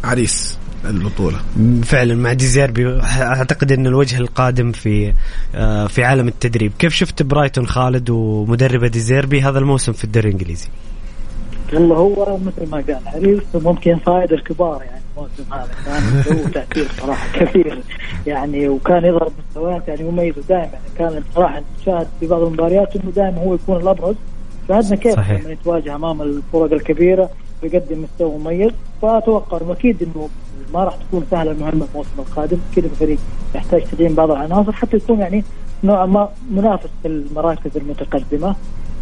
[0.04, 1.38] عريس البطوله
[1.82, 5.12] فعلا مع ديزيربي أعتقد إن الوجه القادم في
[5.54, 6.72] آه، في عالم التدريب.
[6.78, 10.68] كيف شفت برايتون خالد ومدربه ديزيربي هذا الموسم في الدوري الإنجليزي؟
[11.72, 15.68] والله هو مثل ما قال عريس وممكن صايد الكبار يعني الموسم هذا.
[15.86, 17.82] كان له تأثير صراحة كثير
[18.26, 23.10] يعني وكان يضرب مستويات يعني مميز ودائما يعني كان بصراحه نشاهد في بعض المباريات إنه
[23.16, 24.14] دائما هو يكون الأبرز.
[24.68, 25.40] شاهدنا كيف صحيح.
[25.40, 27.30] لما يتواجه أمام الفرق الكبيرة
[27.62, 28.72] ويقدم مستوى مميز.
[29.02, 30.28] فأتوقع أكيد إنه
[30.74, 32.58] ما راح تكون سهلة المهمة الموسم القادم.
[32.72, 33.18] أكيد الفريق
[33.54, 34.72] يحتاج تدعيم بعض العناصر.
[34.72, 35.44] حتى يكون يعني
[35.84, 38.56] نوعا ما منافس في المراكز المتقدمة.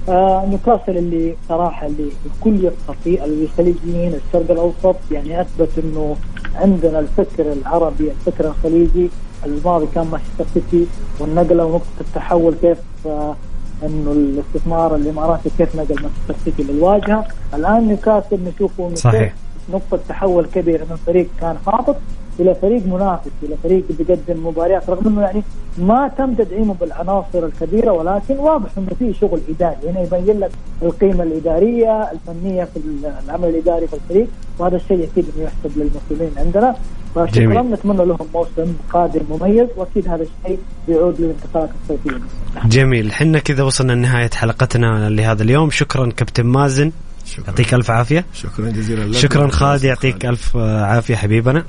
[0.08, 4.96] آه نيوكاسل اللي صراحة اللي الكل يفخر فيه الخليجيين الشرق الأوسط.
[5.10, 6.16] يعني أثبت إنه
[6.54, 9.08] عندنا الفكر العربي الفكر الخليجي.
[9.46, 10.86] الماضي كان مانشستر سيتي
[11.20, 13.36] والنقلة ونقطة التحول كيف آه
[13.82, 17.24] إنه الاستثمار الإماراتي كيف نقل مانشستر سيتي للواجهة.
[17.54, 19.34] الآن نيوكاسل نشوفه صحيح.
[19.72, 21.96] نقطة تحول كبيرة من فريق كان هابط
[22.40, 25.42] إلى فريق منافس إلى فريق بيقدم مباريات رغم إنه يعني
[25.78, 29.76] ما تم تدعيمه بالعناصر الكبيرة ولكن واضح إنه في شغل إداري.
[29.86, 30.50] هنا يبين لك
[30.82, 32.80] القيمة الإدارية الفنية في
[33.24, 34.26] العمل الإداري في الفريق
[34.58, 36.76] وهذا الشيء أكيد إنه يحسب للمسؤولين عندنا.
[37.14, 37.72] فشكرا جميل.
[37.72, 40.58] نتمنى لهم موسم قادم مميز وأكيد هذا الشيء
[40.88, 42.20] بيعود للانتقالات الصيفية.
[42.64, 43.12] جميل.
[43.12, 45.70] حنا كذا وصلنا لنهاية حلقتنا لهذا اليوم.
[45.70, 46.92] شكرا كابتن مازن.
[47.24, 47.44] شكرا.
[47.46, 48.24] يعطيك ألف عافية.
[48.32, 49.14] شكرا جزيلا لك.
[49.14, 51.64] شكرا خالد يعطيك ألف عافية حبيبنا.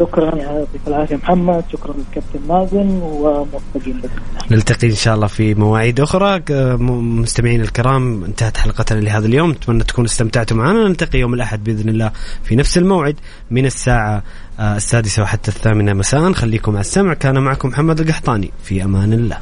[0.00, 4.02] شكرا يعطيك العافية محمد شكرا للكابتن مازن وموفقين
[4.50, 6.42] نلتقي إن شاء الله في مواعيد أخرى.
[6.90, 9.50] مستمعين الكرام انتهت حلقتنا لهذا اليوم.
[9.50, 10.88] أتمنى تكونوا استمتعتوا معنا.
[10.88, 12.12] نلتقي يوم الأحد بإذن الله
[12.44, 13.16] في نفس الموعد
[13.50, 14.22] من الساعة
[14.60, 16.32] آه، السادسة وحتى الثامنة مساء.
[16.32, 17.14] خليكم على السمع.
[17.14, 18.50] كان معكم محمد القحطاني.
[18.62, 19.38] في أمان الله.